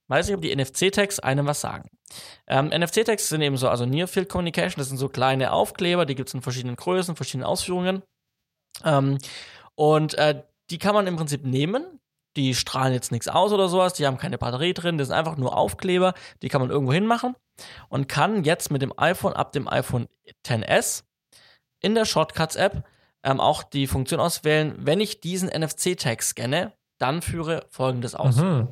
Weiß 0.10 0.28
nicht, 0.28 0.36
ob 0.36 0.42
die 0.42 0.56
NFC-Tags 0.56 1.20
einem 1.20 1.46
was 1.46 1.62
sagen. 1.62 1.90
Ähm, 2.48 2.70
NFC-Tags 2.70 3.30
sind 3.30 3.42
eben 3.42 3.58
so, 3.58 3.70
also 3.70 3.86
Near 3.86 4.08
Field 4.08 4.28
Communication, 4.28 4.80
das 4.80 4.90
sind 4.90 4.98
so 4.98 5.08
kleine 5.08 5.52
Aufkleber, 5.52 6.06
die 6.06 6.16
gibt 6.16 6.30
es 6.30 6.34
in 6.34 6.42
verschiedenen 6.42 6.76
Größen, 6.76 7.16
verschiedenen 7.16 7.46
Ausführungen. 7.46 8.02
Ähm, 8.84 9.20
und 9.76 10.16
äh, 10.16 10.44
die 10.72 10.80
kann 10.80 10.96
man 10.96 11.08
im 11.08 11.16
Prinzip 11.16 11.46
nehmen. 11.46 11.86
Die 12.36 12.56
strahlen 12.56 12.94
jetzt 12.94 13.12
nichts 13.12 13.28
aus 13.28 13.52
oder 13.52 13.70
sowas, 13.70 13.94
die 13.94 14.06
haben 14.06 14.18
keine 14.18 14.38
Batterie 14.38 14.74
drin, 14.74 14.98
das 14.98 15.08
sind 15.08 15.18
einfach 15.18 15.38
nur 15.38 15.58
Aufkleber, 15.58 16.14
die 16.42 16.50
kann 16.50 16.62
man 16.62 16.70
irgendwo 16.70 16.94
hinmachen 16.94 17.36
und 17.90 18.08
kann 18.08 18.44
jetzt 18.44 18.72
mit 18.72 18.82
dem 18.82 18.94
iPhone 18.98 19.34
ab 19.34 19.52
dem 19.52 19.68
iPhone 19.68 20.08
XS 20.44 21.06
in 21.82 21.96
der 21.96 22.06
Shortcuts-App 22.06 22.84
ähm, 23.24 23.40
auch 23.40 23.64
die 23.64 23.88
Funktion 23.88 24.20
auswählen, 24.20 24.76
wenn 24.78 25.02
ich 25.02 25.22
diesen 25.22 25.50
NFC-Tag 25.50 26.22
scanne, 26.24 26.74
dann 27.00 27.22
führe 27.22 27.66
folgendes 27.70 28.16
aus. 28.16 28.38
Mhm. 28.38 28.70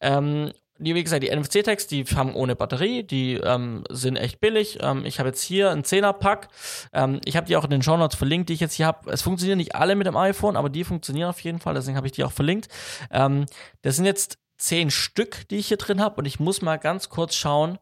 Ähm, 0.00 0.52
wie 0.80 1.02
gesagt, 1.02 1.22
die 1.22 1.34
NFC-Tags, 1.34 1.86
die 1.86 2.04
haben 2.04 2.34
ohne 2.34 2.56
Batterie, 2.56 3.02
die 3.02 3.34
ähm, 3.34 3.84
sind 3.90 4.16
echt 4.16 4.40
billig. 4.40 4.78
Ähm, 4.80 5.04
ich 5.04 5.18
habe 5.18 5.28
jetzt 5.28 5.42
hier 5.42 5.70
einen 5.70 5.82
10er-Pack. 5.82 6.48
Ähm, 6.92 7.20
ich 7.24 7.36
habe 7.36 7.46
die 7.46 7.56
auch 7.56 7.64
in 7.64 7.70
den 7.70 7.82
Show 7.82 7.96
Notes 7.96 8.16
verlinkt, 8.16 8.48
die 8.48 8.54
ich 8.54 8.60
jetzt 8.60 8.74
hier 8.74 8.86
habe. 8.86 9.10
Es 9.10 9.22
funktionieren 9.22 9.58
nicht 9.58 9.74
alle 9.74 9.94
mit 9.94 10.06
dem 10.06 10.16
iPhone, 10.16 10.56
aber 10.56 10.70
die 10.70 10.84
funktionieren 10.84 11.28
auf 11.28 11.40
jeden 11.40 11.60
Fall, 11.60 11.74
deswegen 11.74 11.96
habe 11.96 12.06
ich 12.06 12.12
die 12.12 12.24
auch 12.24 12.32
verlinkt. 12.32 12.68
Ähm, 13.10 13.44
das 13.82 13.96
sind 13.96 14.06
jetzt 14.06 14.38
zehn 14.56 14.90
Stück, 14.90 15.48
die 15.48 15.56
ich 15.56 15.68
hier 15.68 15.76
drin 15.76 16.00
habe 16.00 16.16
und 16.16 16.24
ich 16.24 16.40
muss 16.40 16.62
mal 16.62 16.76
ganz 16.76 17.08
kurz 17.08 17.34
schauen, 17.34 17.78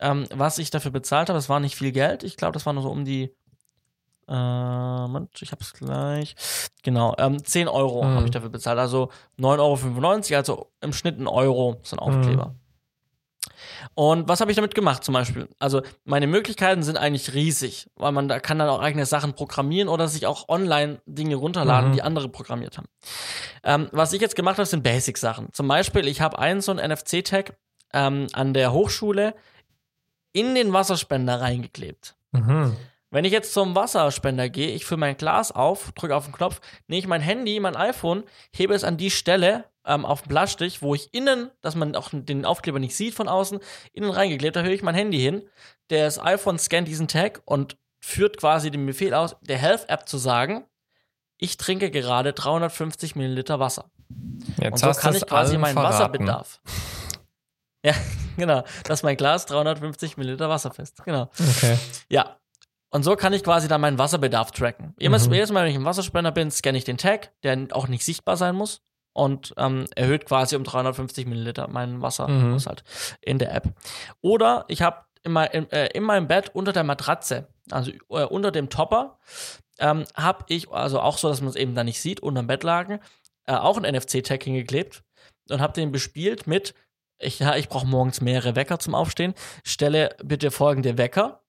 ähm, 0.00 0.26
was 0.32 0.58
ich 0.58 0.70
dafür 0.70 0.90
bezahlt 0.90 1.28
habe. 1.28 1.38
Es 1.38 1.48
war 1.48 1.60
nicht 1.60 1.76
viel 1.76 1.92
Geld. 1.92 2.22
Ich 2.22 2.36
glaube, 2.36 2.52
das 2.52 2.64
war 2.64 2.72
nur 2.72 2.82
so 2.82 2.90
um 2.90 3.04
die 3.04 3.34
Moment, 4.36 5.30
ich 5.42 5.52
habe 5.52 5.62
es 5.62 5.72
gleich. 5.72 6.36
Genau, 6.82 7.14
ähm, 7.18 7.44
10 7.44 7.68
Euro 7.68 8.04
mhm. 8.04 8.14
habe 8.14 8.24
ich 8.26 8.30
dafür 8.30 8.50
bezahlt. 8.50 8.78
Also 8.78 9.10
9,95 9.38 10.30
Euro, 10.30 10.36
also 10.36 10.70
im 10.80 10.92
Schnitt 10.92 11.18
ein 11.18 11.26
Euro 11.26 11.80
sind 11.82 11.98
Aufkleber. 11.98 12.46
Mhm. 12.46 12.60
Und 13.94 14.28
was 14.28 14.40
habe 14.40 14.50
ich 14.50 14.56
damit 14.56 14.74
gemacht 14.74 15.04
zum 15.04 15.14
Beispiel? 15.14 15.48
Also 15.58 15.82
meine 16.04 16.26
Möglichkeiten 16.26 16.82
sind 16.82 16.96
eigentlich 16.96 17.34
riesig, 17.34 17.88
weil 17.96 18.12
man 18.12 18.28
da 18.28 18.38
kann 18.38 18.58
dann 18.58 18.68
auch 18.68 18.80
eigene 18.80 19.06
Sachen 19.06 19.34
programmieren 19.34 19.88
oder 19.88 20.06
sich 20.08 20.26
auch 20.26 20.48
online 20.48 21.00
Dinge 21.06 21.34
runterladen, 21.34 21.90
mhm. 21.90 21.94
die 21.94 22.02
andere 22.02 22.28
programmiert 22.28 22.78
haben. 22.78 22.86
Ähm, 23.64 23.88
was 23.92 24.12
ich 24.12 24.20
jetzt 24.20 24.36
gemacht 24.36 24.58
habe, 24.58 24.66
sind 24.66 24.82
Basic-Sachen. 24.82 25.52
Zum 25.52 25.66
Beispiel, 25.66 26.06
ich 26.06 26.20
habe 26.20 26.38
einen 26.38 26.60
so 26.60 26.72
einen 26.72 26.92
NFC-Tag 26.92 27.54
ähm, 27.92 28.28
an 28.32 28.54
der 28.54 28.72
Hochschule 28.72 29.34
in 30.32 30.54
den 30.54 30.72
Wasserspender 30.72 31.40
reingeklebt. 31.40 32.14
Mhm. 32.32 32.76
Wenn 33.10 33.24
ich 33.24 33.32
jetzt 33.32 33.52
zum 33.52 33.74
Wasserspender 33.74 34.48
gehe, 34.48 34.70
ich 34.70 34.84
fülle 34.84 35.00
mein 35.00 35.16
Glas 35.16 35.50
auf, 35.50 35.92
drücke 35.92 36.14
auf 36.14 36.26
den 36.26 36.32
Knopf, 36.32 36.60
nehme 36.86 37.00
ich 37.00 37.08
mein 37.08 37.20
Handy, 37.20 37.58
mein 37.58 37.76
iPhone, 37.76 38.22
hebe 38.52 38.74
es 38.74 38.84
an 38.84 38.96
die 38.96 39.10
Stelle 39.10 39.64
ähm, 39.84 40.04
auf 40.04 40.22
den 40.22 40.28
Plastik, 40.28 40.80
wo 40.80 40.94
ich 40.94 41.12
innen, 41.12 41.50
dass 41.60 41.74
man 41.74 41.96
auch 41.96 42.10
den 42.12 42.44
Aufkleber 42.44 42.78
nicht 42.78 42.94
sieht 42.94 43.14
von 43.14 43.28
außen, 43.28 43.58
innen 43.92 44.10
reingeklebt, 44.10 44.54
da 44.54 44.62
höre 44.62 44.72
ich 44.72 44.82
mein 44.82 44.94
Handy 44.94 45.18
hin. 45.18 45.42
Das 45.88 46.20
iPhone 46.20 46.58
scannt 46.58 46.86
diesen 46.86 47.08
Tag 47.08 47.42
und 47.44 47.76
führt 48.00 48.38
quasi 48.38 48.70
den 48.70 48.86
Befehl 48.86 49.12
aus, 49.12 49.36
der 49.40 49.58
Health-App 49.58 50.08
zu 50.08 50.16
sagen, 50.16 50.64
ich 51.36 51.56
trinke 51.56 51.90
gerade 51.90 52.32
350 52.32 53.16
Milliliter 53.16 53.58
Wasser. 53.58 53.90
Jetzt 54.60 54.84
Und 54.84 54.94
so 54.94 55.00
kann 55.00 55.14
ich 55.14 55.26
quasi 55.26 55.58
meinen 55.58 55.74
verraten. 55.74 55.94
Wasserbedarf. 55.94 56.60
Ja, 57.82 57.94
genau. 58.36 58.62
Das 58.84 58.98
ist 58.98 59.02
mein 59.04 59.16
Glas, 59.16 59.46
350 59.46 60.18
Milliliter 60.18 60.50
wasserfest. 60.50 61.02
Genau. 61.06 61.30
Okay. 61.56 61.78
Ja. 62.10 62.36
Und 62.90 63.04
so 63.04 63.14
kann 63.16 63.32
ich 63.32 63.42
quasi 63.44 63.68
dann 63.68 63.80
meinen 63.80 63.98
Wasserbedarf 63.98 64.50
tracken. 64.50 64.94
Jedes, 64.98 65.28
Mhm. 65.28 65.34
jedes 65.34 65.52
Mal, 65.52 65.62
wenn 65.64 65.70
ich 65.70 65.76
im 65.76 65.84
Wasserspender 65.84 66.32
bin, 66.32 66.50
scanne 66.50 66.76
ich 66.78 66.84
den 66.84 66.98
Tag, 66.98 67.30
der 67.42 67.68
auch 67.72 67.88
nicht 67.88 68.04
sichtbar 68.04 68.36
sein 68.36 68.54
muss. 68.56 68.82
Und 69.12 69.54
ähm, 69.56 69.86
erhöht 69.96 70.24
quasi 70.26 70.54
um 70.54 70.62
350 70.62 71.26
Milliliter 71.26 71.66
meinen 71.68 72.00
Wasserhaushalt 72.00 72.84
in 73.20 73.38
der 73.38 73.52
App. 73.54 73.68
Oder 74.20 74.64
ich 74.68 74.82
habe 74.82 75.04
in, 75.24 75.32
mein, 75.32 75.50
in, 75.50 75.70
äh, 75.72 75.88
in 75.88 76.04
meinem 76.04 76.28
Bett 76.28 76.50
unter 76.54 76.72
der 76.72 76.84
Matratze, 76.84 77.48
also 77.70 77.90
äh, 77.90 78.24
unter 78.24 78.52
dem 78.52 78.70
Topper, 78.70 79.18
ähm, 79.80 80.04
habe 80.14 80.44
ich, 80.48 80.70
also 80.70 81.00
auch 81.00 81.18
so, 81.18 81.28
dass 81.28 81.40
man 81.40 81.50
es 81.50 81.56
eben 81.56 81.74
da 81.74 81.82
nicht 81.82 82.00
sieht, 82.00 82.20
unter 82.20 82.42
dem 82.42 82.46
Bettlaken, 82.46 83.00
äh, 83.46 83.54
auch 83.54 83.76
ein 83.76 83.84
NFC-Tag 83.94 84.44
hingeklebt 84.44 85.02
und 85.50 85.60
habe 85.60 85.72
den 85.72 85.90
bespielt 85.90 86.46
mit, 86.46 86.74
ich, 87.18 87.40
ja, 87.40 87.56
ich 87.56 87.68
brauche 87.68 87.86
morgens 87.88 88.20
mehrere 88.20 88.54
Wecker 88.54 88.78
zum 88.78 88.94
Aufstehen, 88.94 89.34
stelle 89.64 90.14
bitte 90.22 90.50
folgende 90.52 90.96
Wecker 90.98 91.39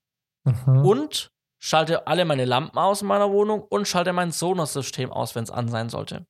Mhm. 0.43 0.85
und 0.85 1.31
schalte 1.59 2.07
alle 2.07 2.25
meine 2.25 2.45
Lampen 2.45 2.77
aus 2.77 3.01
in 3.01 3.07
meiner 3.07 3.31
Wohnung 3.31 3.61
und 3.61 3.87
schalte 3.87 4.13
mein 4.13 4.31
Sonos-System 4.31 5.11
aus, 5.11 5.35
wenn 5.35 5.43
es 5.43 5.51
an 5.51 5.67
sein 5.67 5.89
sollte. 5.89 6.25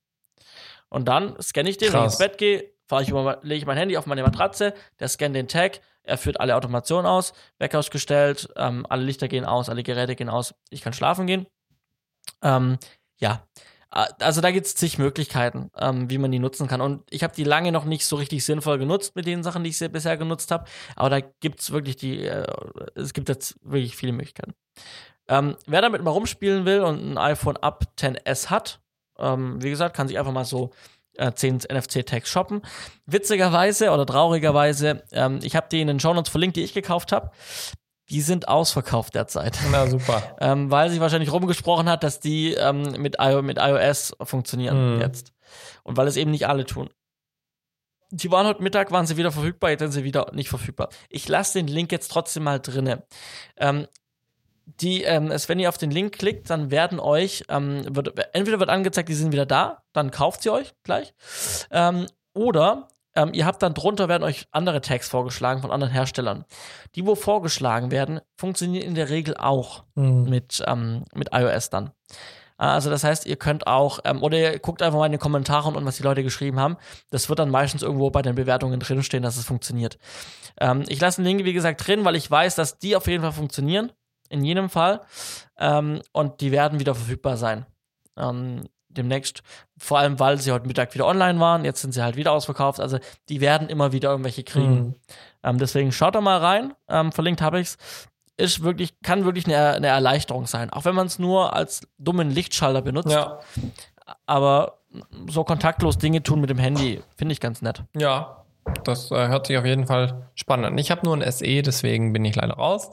Und 0.88 1.08
dann 1.08 1.40
scanne 1.40 1.70
ich 1.70 1.78
den, 1.78 1.92
wenn 1.92 2.00
ich 2.00 2.02
Krass. 2.04 2.14
ins 2.14 2.18
Bett 2.18 2.36
gehe, 2.38 2.74
fahre 2.86 3.02
ich 3.02 3.08
über, 3.08 3.38
lege 3.42 3.58
ich 3.58 3.66
mein 3.66 3.78
Handy 3.78 3.96
auf 3.96 4.06
meine 4.06 4.22
Matratze, 4.22 4.74
der 5.00 5.08
scannt 5.08 5.34
den 5.34 5.48
Tag, 5.48 5.80
er 6.02 6.18
führt 6.18 6.38
alle 6.38 6.54
Automationen 6.54 7.06
aus, 7.06 7.32
Wecker 7.58 7.78
ausgestellt, 7.78 8.48
ähm, 8.56 8.84
alle 8.88 9.04
Lichter 9.04 9.28
gehen 9.28 9.46
aus, 9.46 9.70
alle 9.70 9.82
Geräte 9.82 10.16
gehen 10.16 10.28
aus, 10.28 10.54
ich 10.68 10.82
kann 10.82 10.92
schlafen 10.92 11.26
gehen. 11.26 11.46
Ähm, 12.42 12.78
ja, 13.18 13.46
also 13.92 14.40
da 14.40 14.50
gibt 14.50 14.66
es 14.66 14.74
zig 14.74 14.98
Möglichkeiten, 14.98 15.70
ähm, 15.78 16.08
wie 16.08 16.18
man 16.18 16.32
die 16.32 16.38
nutzen 16.38 16.66
kann. 16.66 16.80
Und 16.80 17.02
ich 17.10 17.22
habe 17.22 17.34
die 17.34 17.44
lange 17.44 17.72
noch 17.72 17.84
nicht 17.84 18.06
so 18.06 18.16
richtig 18.16 18.44
sinnvoll 18.44 18.78
genutzt 18.78 19.14
mit 19.14 19.26
den 19.26 19.42
Sachen, 19.42 19.64
die 19.64 19.70
ich 19.70 19.78
bisher 19.92 20.16
genutzt 20.16 20.50
habe. 20.50 20.64
Aber 20.96 21.10
da 21.10 21.20
gibt 21.20 21.60
es 21.60 21.72
wirklich 21.72 21.96
die, 21.96 22.24
äh, 22.24 22.46
es 22.94 23.12
gibt 23.12 23.28
jetzt 23.28 23.56
wirklich 23.62 23.94
viele 23.94 24.12
Möglichkeiten. 24.12 24.54
Ähm, 25.28 25.56
wer 25.66 25.82
damit 25.82 26.02
mal 26.02 26.10
rumspielen 26.10 26.64
will 26.64 26.80
und 26.80 27.12
ein 27.12 27.18
iPhone 27.18 27.56
ab 27.58 27.84
10s 27.98 28.48
hat, 28.50 28.80
ähm, 29.18 29.62
wie 29.62 29.70
gesagt, 29.70 29.94
kann 29.94 30.08
sich 30.08 30.18
einfach 30.18 30.32
mal 30.32 30.44
so 30.44 30.70
äh, 31.16 31.32
10 31.32 31.60
NFC-Tags 31.70 32.28
shoppen. 32.28 32.62
Witzigerweise 33.06 33.90
oder 33.90 34.06
traurigerweise, 34.06 35.02
ähm, 35.12 35.40
ich 35.42 35.54
habe 35.54 35.68
die 35.70 35.80
in 35.80 35.88
den 35.88 36.00
Shownotes 36.00 36.30
verlinkt, 36.30 36.56
die 36.56 36.62
ich 36.62 36.72
gekauft 36.72 37.12
habe. 37.12 37.30
Die 38.12 38.20
sind 38.20 38.46
ausverkauft 38.46 39.14
derzeit 39.14 39.58
Na 39.70 39.86
super. 39.86 40.36
ähm, 40.40 40.70
weil 40.70 40.90
sich 40.90 41.00
wahrscheinlich 41.00 41.32
rumgesprochen 41.32 41.88
hat, 41.88 42.04
dass 42.04 42.20
die 42.20 42.52
ähm, 42.52 42.82
mit, 42.98 43.16
I 43.20 43.40
mit 43.42 43.58
iOS 43.58 44.14
funktionieren 44.22 44.96
Mhm. 44.96 45.00
jetzt. 45.00 45.32
Und 45.82 45.96
weil 45.96 46.06
es 46.06 46.16
eben 46.16 46.30
nicht 46.30 46.46
alle 46.46 46.64
tun. 46.64 46.90
Die 48.10 48.30
waren 48.30 48.46
heute 48.46 48.62
Mittag, 48.62 48.90
waren 48.90 49.06
sie 49.06 49.16
wieder 49.16 49.32
verfügbar, 49.32 49.70
jetzt 49.70 49.80
sind 49.80 49.92
sie 49.92 50.04
wieder 50.04 50.30
nicht 50.34 50.50
verfügbar. 50.50 50.90
Ich 51.08 51.26
lasse 51.28 51.58
den 51.58 51.66
Link 51.66 51.90
jetzt 51.90 52.10
trotzdem 52.10 52.42
mal 52.42 52.60
drinne. 52.60 53.04
Ähm, 53.56 53.86
die, 54.66 55.02
ähm, 55.02 55.30
wenn 55.30 55.58
ihr 55.58 55.68
auf 55.68 55.78
den 55.78 55.90
Link 55.90 56.18
klickt, 56.18 56.50
dann 56.50 56.70
werden 56.70 57.00
euch, 57.00 57.44
ähm, 57.48 57.84
wird, 57.96 58.12
entweder 58.34 58.60
wird 58.60 58.70
angezeigt, 58.70 59.08
die 59.08 59.14
sind 59.14 59.32
wieder 59.32 59.46
da, 59.46 59.82
dann 59.92 60.10
kauft 60.10 60.42
sie 60.42 60.50
euch 60.50 60.74
gleich. 60.84 61.14
Ähm, 61.70 62.06
oder 62.34 62.88
ähm, 63.14 63.30
ihr 63.32 63.46
habt 63.46 63.62
dann 63.62 63.74
drunter, 63.74 64.08
werden 64.08 64.22
euch 64.22 64.46
andere 64.50 64.80
Tags 64.80 65.08
vorgeschlagen 65.08 65.60
von 65.60 65.70
anderen 65.70 65.92
Herstellern. 65.92 66.44
Die, 66.94 67.06
wo 67.06 67.14
vorgeschlagen 67.14 67.90
werden, 67.90 68.20
funktionieren 68.36 68.86
in 68.86 68.94
der 68.94 69.10
Regel 69.10 69.36
auch 69.36 69.84
Mhm. 69.94 70.24
mit, 70.30 70.62
ähm, 70.66 71.04
mit 71.14 71.28
iOS 71.32 71.70
dann. 71.70 71.90
Also 72.58 72.90
das 72.90 73.02
heißt, 73.02 73.26
ihr 73.26 73.36
könnt 73.36 73.66
auch, 73.66 73.98
ähm, 74.04 74.22
oder 74.22 74.38
ihr 74.38 74.58
guckt 74.60 74.82
einfach 74.82 74.98
mal 74.98 75.06
in 75.06 75.12
den 75.12 75.20
Kommentaren 75.20 75.74
und 75.74 75.84
was 75.84 75.96
die 75.96 76.04
Leute 76.04 76.22
geschrieben 76.22 76.60
haben. 76.60 76.76
Das 77.10 77.28
wird 77.28 77.40
dann 77.40 77.50
meistens 77.50 77.82
irgendwo 77.82 78.10
bei 78.10 78.22
den 78.22 78.36
Bewertungen 78.36 78.78
drinstehen, 78.78 79.24
dass 79.24 79.36
es 79.36 79.44
funktioniert. 79.44 79.98
Ähm, 80.60 80.84
ich 80.86 81.00
lasse 81.00 81.22
den 81.22 81.26
Link, 81.26 81.44
wie 81.44 81.54
gesagt, 81.54 81.84
drin, 81.86 82.04
weil 82.04 82.14
ich 82.14 82.30
weiß, 82.30 82.54
dass 82.54 82.78
die 82.78 82.94
auf 82.94 83.08
jeden 83.08 83.22
Fall 83.22 83.32
funktionieren. 83.32 83.90
In 84.28 84.44
jedem 84.44 84.70
Fall. 84.70 85.00
Ähm, 85.58 86.02
und 86.12 86.40
die 86.40 86.52
werden 86.52 86.78
wieder 86.78 86.94
verfügbar 86.94 87.36
sein. 87.36 87.66
Demnächst. 88.96 89.42
Vor 89.78 89.98
allem, 89.98 90.18
weil 90.20 90.38
sie 90.38 90.52
heute 90.52 90.66
Mittag 90.66 90.94
wieder 90.94 91.06
online 91.06 91.40
waren. 91.40 91.64
Jetzt 91.64 91.82
sind 91.82 91.92
sie 91.92 92.02
halt 92.02 92.16
wieder 92.16 92.32
ausverkauft. 92.32 92.80
Also 92.80 92.98
die 93.28 93.40
werden 93.40 93.68
immer 93.68 93.92
wieder 93.92 94.10
irgendwelche 94.10 94.44
kriegen. 94.44 94.74
Mhm. 94.80 94.94
Ähm, 95.42 95.58
deswegen 95.58 95.92
schaut 95.92 96.14
da 96.14 96.20
mal 96.20 96.38
rein. 96.38 96.74
Ähm, 96.88 97.12
verlinkt 97.12 97.40
habe 97.42 97.60
ich's. 97.60 97.76
Ist 98.36 98.62
wirklich, 98.62 99.00
kann 99.02 99.24
wirklich 99.24 99.46
eine, 99.46 99.72
eine 99.74 99.88
Erleichterung 99.88 100.46
sein. 100.46 100.70
Auch 100.70 100.84
wenn 100.84 100.94
man 100.94 101.06
es 101.06 101.18
nur 101.18 101.54
als 101.54 101.86
dummen 101.98 102.30
Lichtschalter 102.30 102.82
benutzt. 102.82 103.10
Ja, 103.12 103.40
Aber 104.26 104.78
so 105.28 105.44
kontaktlos 105.44 105.98
Dinge 105.98 106.22
tun 106.22 106.40
mit 106.40 106.50
dem 106.50 106.58
Handy, 106.58 107.02
finde 107.16 107.32
ich 107.32 107.40
ganz 107.40 107.62
nett. 107.62 107.82
ja. 107.96 108.38
Das 108.84 109.10
äh, 109.10 109.28
hört 109.28 109.46
sich 109.46 109.58
auf 109.58 109.64
jeden 109.64 109.86
Fall 109.86 110.30
spannend 110.34 110.66
an. 110.66 110.78
Ich 110.78 110.90
habe 110.90 111.02
nur 111.04 111.16
ein 111.16 111.30
SE, 111.30 111.62
deswegen 111.62 112.12
bin 112.12 112.24
ich 112.24 112.36
leider 112.36 112.54
raus. 112.54 112.90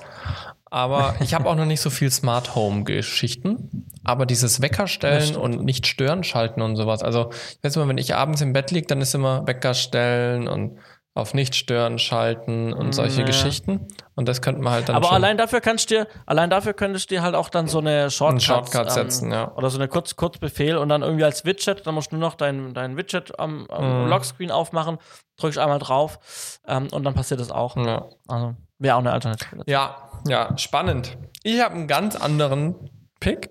Aber 0.65 1.15
ich 1.21 1.33
habe 1.33 1.49
auch 1.49 1.55
noch 1.55 1.65
nicht 1.65 1.81
so 1.81 1.89
viel 1.89 2.11
Smart 2.11 2.55
Home 2.55 2.83
Geschichten. 2.83 3.85
Aber 4.03 4.25
dieses 4.25 4.61
Weckerstellen 4.61 5.35
und 5.35 5.63
nicht 5.63 5.87
stören 5.87 6.23
schalten 6.23 6.61
und 6.61 6.75
sowas. 6.75 7.03
Also, 7.03 7.31
ich 7.31 7.63
weiß 7.63 7.75
immer, 7.75 7.87
wenn 7.87 7.97
ich 7.97 8.15
abends 8.15 8.41
im 8.41 8.53
Bett 8.53 8.71
liege, 8.71 8.87
dann 8.87 9.01
ist 9.01 9.15
immer 9.15 9.45
Wecker 9.47 9.73
stellen 9.73 10.47
und 10.47 10.77
auf 11.15 11.33
nicht 11.33 11.55
stören 11.55 11.99
schalten 11.99 12.71
und 12.71 12.93
solche 12.93 13.21
Ja. 13.21 13.25
Geschichten. 13.25 13.87
Und 14.15 14.29
das 14.29 14.41
könnte 14.41 14.61
man 14.61 14.73
halt 14.73 14.89
dann 14.89 14.95
Aber 14.95 15.11
allein 15.11 15.37
dafür 15.37 15.59
kannst 15.59 15.89
du 15.89 15.95
dir, 15.95 16.07
allein 16.25 16.49
dafür 16.49 16.73
könntest 16.73 17.09
du 17.09 17.15
dir 17.15 17.23
halt 17.23 17.35
auch 17.35 17.49
dann 17.49 17.67
so 17.67 17.79
eine 17.79 18.09
Shortcut, 18.11 18.41
Shortcut 18.43 18.91
setzen, 18.91 19.31
ja. 19.31 19.51
Oder 19.55 19.69
so 19.69 19.77
eine 19.79 19.87
Kurz 19.87 20.15
Kurzbefehl 20.15 20.77
und 20.77 20.87
dann 20.89 21.01
irgendwie 21.01 21.23
als 21.25 21.43
Widget, 21.45 21.85
dann 21.87 21.95
musst 21.95 22.11
du 22.11 22.15
nur 22.17 22.27
noch 22.27 22.35
dein, 22.35 22.73
dein 22.73 22.95
Widget 22.95 23.37
am, 23.39 23.65
am 23.69 24.03
Mhm. 24.03 24.09
Lockscreen 24.09 24.51
aufmachen, 24.51 24.97
drückst 25.37 25.57
einmal 25.57 25.79
drauf 25.79 26.19
ähm, 26.67 26.87
und 26.91 27.03
dann 27.03 27.15
passiert 27.15 27.39
das 27.39 27.51
auch. 27.51 27.75
Ja. 27.75 28.05
Also 28.27 28.55
wäre 28.77 28.95
auch 28.95 28.99
eine 28.99 29.11
Alternative. 29.11 29.63
Ja, 29.65 29.97
ja, 30.27 30.57
spannend. 30.57 31.17
Ich 31.43 31.59
habe 31.61 31.75
einen 31.75 31.87
ganz 31.87 32.15
anderen 32.15 32.75
Pick. 33.19 33.49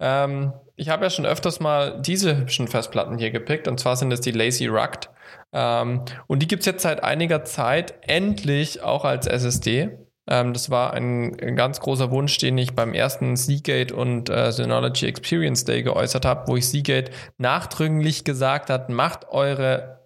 Ähm, 0.00 0.52
ich 0.76 0.88
habe 0.88 1.04
ja 1.04 1.10
schon 1.10 1.26
öfters 1.26 1.60
mal 1.60 2.00
diese 2.00 2.36
hübschen 2.36 2.66
Festplatten 2.68 3.18
hier 3.18 3.30
gepickt, 3.30 3.68
und 3.68 3.78
zwar 3.78 3.96
sind 3.96 4.12
es 4.12 4.20
die 4.20 4.30
Lazy 4.32 4.66
Rugged. 4.66 5.10
Ähm, 5.52 6.02
und 6.26 6.40
die 6.40 6.48
gibt's 6.48 6.66
jetzt 6.66 6.82
seit 6.82 7.02
einiger 7.02 7.44
Zeit 7.44 7.94
endlich 8.02 8.82
auch 8.82 9.04
als 9.04 9.26
SSD. 9.26 9.90
Ähm, 10.28 10.52
das 10.52 10.70
war 10.70 10.92
ein, 10.92 11.38
ein 11.40 11.56
ganz 11.56 11.80
großer 11.80 12.10
Wunsch, 12.10 12.38
den 12.38 12.58
ich 12.58 12.74
beim 12.74 12.92
ersten 12.94 13.36
Seagate 13.36 13.94
und 13.94 14.28
äh, 14.28 14.52
Synology 14.52 15.06
Experience 15.06 15.64
Day 15.64 15.82
geäußert 15.82 16.24
habe, 16.24 16.46
wo 16.48 16.56
ich 16.56 16.68
Seagate 16.68 17.10
nachdrücklich 17.38 18.24
gesagt 18.24 18.70
hat, 18.70 18.90
macht 18.90 19.28
eure 19.30 19.98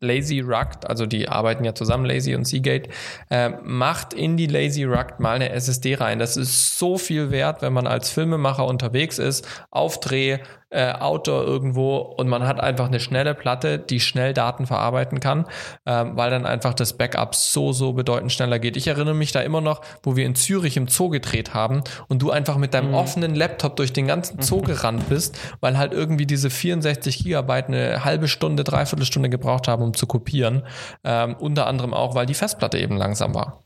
Lazy 0.00 0.40
Rugged, 0.40 0.86
also 0.86 1.06
die 1.06 1.28
arbeiten 1.28 1.64
ja 1.64 1.74
zusammen, 1.74 2.04
Lazy 2.04 2.34
und 2.34 2.46
Seagate, 2.46 2.90
äh, 3.30 3.50
macht 3.62 4.12
in 4.12 4.36
die 4.36 4.46
Lazy 4.46 4.84
Rugged 4.84 5.20
mal 5.20 5.36
eine 5.36 5.50
SSD 5.50 5.94
rein. 5.94 6.18
Das 6.18 6.36
ist 6.36 6.78
so 6.78 6.98
viel 6.98 7.30
wert, 7.30 7.62
wenn 7.62 7.72
man 7.72 7.86
als 7.86 8.10
Filmemacher 8.10 8.66
unterwegs 8.66 9.18
ist, 9.18 9.48
auf 9.70 10.00
Dreh, 10.00 10.38
äh, 10.76 10.92
Outdoor 10.92 11.42
irgendwo 11.44 11.96
und 11.96 12.28
man 12.28 12.46
hat 12.46 12.60
einfach 12.60 12.88
eine 12.88 13.00
schnelle 13.00 13.34
Platte, 13.34 13.78
die 13.78 13.98
schnell 13.98 14.34
Daten 14.34 14.66
verarbeiten 14.66 15.20
kann, 15.20 15.46
ähm, 15.86 16.16
weil 16.16 16.30
dann 16.30 16.44
einfach 16.44 16.74
das 16.74 16.92
Backup 16.92 17.34
so, 17.34 17.72
so 17.72 17.94
bedeutend 17.94 18.30
schneller 18.30 18.58
geht. 18.58 18.76
Ich 18.76 18.86
erinnere 18.86 19.14
mich 19.14 19.32
da 19.32 19.40
immer 19.40 19.62
noch, 19.62 19.80
wo 20.02 20.16
wir 20.16 20.26
in 20.26 20.34
Zürich 20.34 20.76
im 20.76 20.86
Zoo 20.86 21.08
gedreht 21.08 21.54
haben 21.54 21.82
und 22.08 22.20
du 22.20 22.30
einfach 22.30 22.58
mit 22.58 22.74
deinem 22.74 22.92
offenen 22.92 23.34
Laptop 23.34 23.76
durch 23.76 23.94
den 23.94 24.06
ganzen 24.06 24.42
Zoo 24.42 24.60
gerannt 24.60 25.08
bist, 25.08 25.38
weil 25.60 25.78
halt 25.78 25.94
irgendwie 25.94 26.26
diese 26.26 26.50
64 26.50 27.24
Gigabyte 27.24 27.68
eine 27.68 28.04
halbe 28.04 28.28
Stunde, 28.28 28.62
dreiviertel 28.62 29.06
Stunde 29.06 29.30
gebraucht 29.30 29.68
haben, 29.68 29.82
um 29.82 29.94
zu 29.94 30.06
kopieren. 30.06 30.62
Ähm, 31.04 31.36
unter 31.38 31.66
anderem 31.66 31.94
auch, 31.94 32.14
weil 32.14 32.26
die 32.26 32.34
Festplatte 32.34 32.78
eben 32.78 32.98
langsam 32.98 33.34
war. 33.34 33.62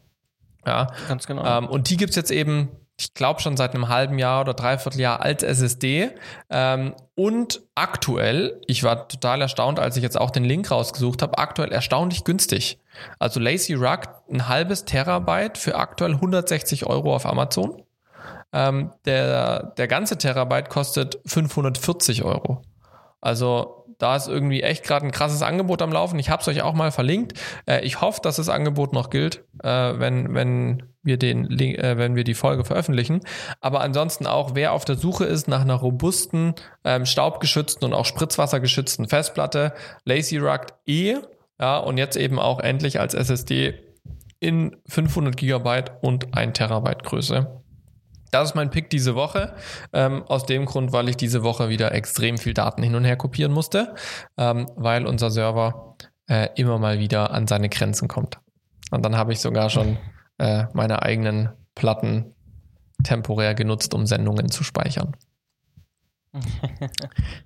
Ja, 0.64 0.88
Ganz 1.08 1.26
genau. 1.26 1.44
ähm, 1.44 1.66
und 1.66 1.90
die 1.90 1.96
gibt's 1.96 2.16
jetzt 2.16 2.30
eben, 2.30 2.68
ich 3.01 3.14
glaube 3.14 3.40
schon 3.40 3.57
seit 3.57 3.74
einem 3.74 3.88
halben 3.88 4.18
Jahr 4.18 4.42
oder 4.42 4.53
dreiviertel 4.53 5.01
Jahr 5.01 5.22
als 5.22 5.42
SSD. 5.42 6.11
Ähm, 6.51 6.94
und 7.14 7.62
aktuell, 7.74 8.61
ich 8.66 8.82
war 8.84 9.09
total 9.09 9.40
erstaunt, 9.40 9.78
als 9.78 9.96
ich 9.96 10.03
jetzt 10.03 10.20
auch 10.20 10.30
den 10.30 10.44
Link 10.44 10.70
rausgesucht 10.70 11.22
habe, 11.22 11.38
aktuell 11.38 11.72
erstaunlich 11.72 12.24
günstig. 12.24 12.78
Also 13.18 13.40
Lazy 13.40 13.72
Rugged, 13.72 14.11
ein 14.30 14.48
halbes 14.48 14.84
Terabyte 14.84 15.57
für 15.57 15.76
aktuell 15.76 16.12
160 16.12 16.84
Euro 16.84 17.14
auf 17.14 17.24
Amazon. 17.24 17.82
Ähm, 18.53 18.92
der, 19.07 19.72
der 19.78 19.88
ganze 19.88 20.18
Terabyte 20.18 20.68
kostet 20.68 21.20
540 21.24 22.22
Euro. 22.22 22.61
Also 23.22 23.80
da 24.01 24.16
ist 24.16 24.28
irgendwie 24.28 24.62
echt 24.62 24.82
gerade 24.84 25.07
ein 25.07 25.12
krasses 25.12 25.42
Angebot 25.42 25.82
am 25.82 25.92
Laufen. 25.92 26.18
Ich 26.18 26.30
habe 26.30 26.42
es 26.42 26.48
euch 26.48 26.62
auch 26.62 26.74
mal 26.74 26.90
verlinkt. 26.90 27.34
Äh, 27.66 27.84
ich 27.84 28.01
hoffe, 28.01 28.20
dass 28.22 28.36
das 28.36 28.48
Angebot 28.48 28.92
noch 28.92 29.11
gilt, 29.11 29.44
äh, 29.62 29.68
wenn, 29.68 30.34
wenn, 30.34 30.82
wir 31.03 31.16
den, 31.16 31.51
äh, 31.51 31.96
wenn 31.96 32.16
wir 32.16 32.24
die 32.24 32.34
Folge 32.34 32.64
veröffentlichen. 32.64 33.20
Aber 33.61 33.80
ansonsten 33.80 34.26
auch, 34.26 34.55
wer 34.55 34.72
auf 34.72 34.84
der 34.84 34.96
Suche 34.96 35.24
ist 35.24 35.48
nach 35.48 35.61
einer 35.61 35.74
robusten, 35.74 36.55
ähm, 36.84 37.07
staubgeschützten 37.07 37.84
und 37.84 37.94
auch 37.94 38.07
spritzwassergeschützten 38.07 39.09
Festplatte, 39.09 39.72
Lazy 40.05 40.38
Rugged 40.38 40.74
E, 40.86 41.16
ja, 41.61 41.78
und 41.78 41.98
jetzt 41.98 42.16
eben 42.16 42.38
auch 42.38 42.61
endlich 42.61 43.01
als 43.01 43.14
SSD 43.14 43.74
in 44.40 44.76
500 44.86 45.36
Gigabyte 45.36 45.92
und 46.01 46.34
1 46.34 46.57
Terabyte 46.57 47.03
Größe. 47.03 47.59
Das 48.31 48.51
ist 48.51 48.55
mein 48.55 48.70
Pick 48.70 48.91
diese 48.91 49.14
Woche. 49.14 49.55
Ähm, 49.93 50.22
aus 50.24 50.47
dem 50.47 50.66
Grund, 50.66 50.93
weil 50.93 51.09
ich 51.09 51.16
diese 51.16 51.43
Woche 51.43 51.68
wieder 51.68 51.93
extrem 51.93 52.39
viel 52.39 52.55
Daten 52.55 52.83
hin 52.83 52.95
und 52.95 53.05
her 53.05 53.16
kopieren 53.16 53.53
musste, 53.53 53.95
ähm, 54.37 54.70
weil 54.76 55.07
unser 55.07 55.31
Server 55.31 55.97
äh, 56.28 56.49
immer 56.57 56.78
mal 56.78 56.99
wieder 56.99 57.33
an 57.33 57.47
seine 57.47 57.68
Grenzen 57.68 58.09
kommt. 58.09 58.39
Und 58.91 59.05
dann 59.05 59.16
habe 59.16 59.33
ich 59.33 59.41
sogar 59.41 59.70
schon 59.70 59.99
äh, 60.39 60.64
meine 60.72 61.03
eigenen 61.03 61.51
Platten 61.74 62.35
temporär 63.03 63.55
genutzt, 63.55 63.95
um 63.95 64.07
Sendungen 64.07 64.51
zu 64.51 64.64
speichern. 64.64 65.16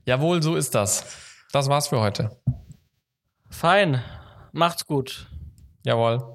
Jawohl, 0.05 0.43
so 0.43 0.57
ist 0.57 0.75
das. 0.75 1.19
Das 1.53 1.69
war's 1.69 1.89
für 1.89 2.01
heute. 2.01 2.37
Fein. 3.49 4.03
Macht's 4.53 4.87
gut. 4.87 5.31
Jawohl. 5.85 6.35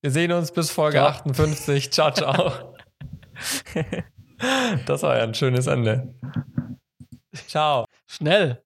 Wir 0.00 0.10
sehen 0.10 0.32
uns 0.32 0.52
bis 0.52 0.70
Folge 0.70 0.98
Ciao. 0.98 1.08
58. 1.08 1.92
Ciao, 1.92 2.10
ciao. 2.12 2.52
das 4.86 5.02
war 5.02 5.16
ja 5.16 5.24
ein 5.24 5.34
schönes 5.34 5.66
Ende. 5.66 6.14
Ciao. 7.46 7.84
Schnell. 8.06 8.62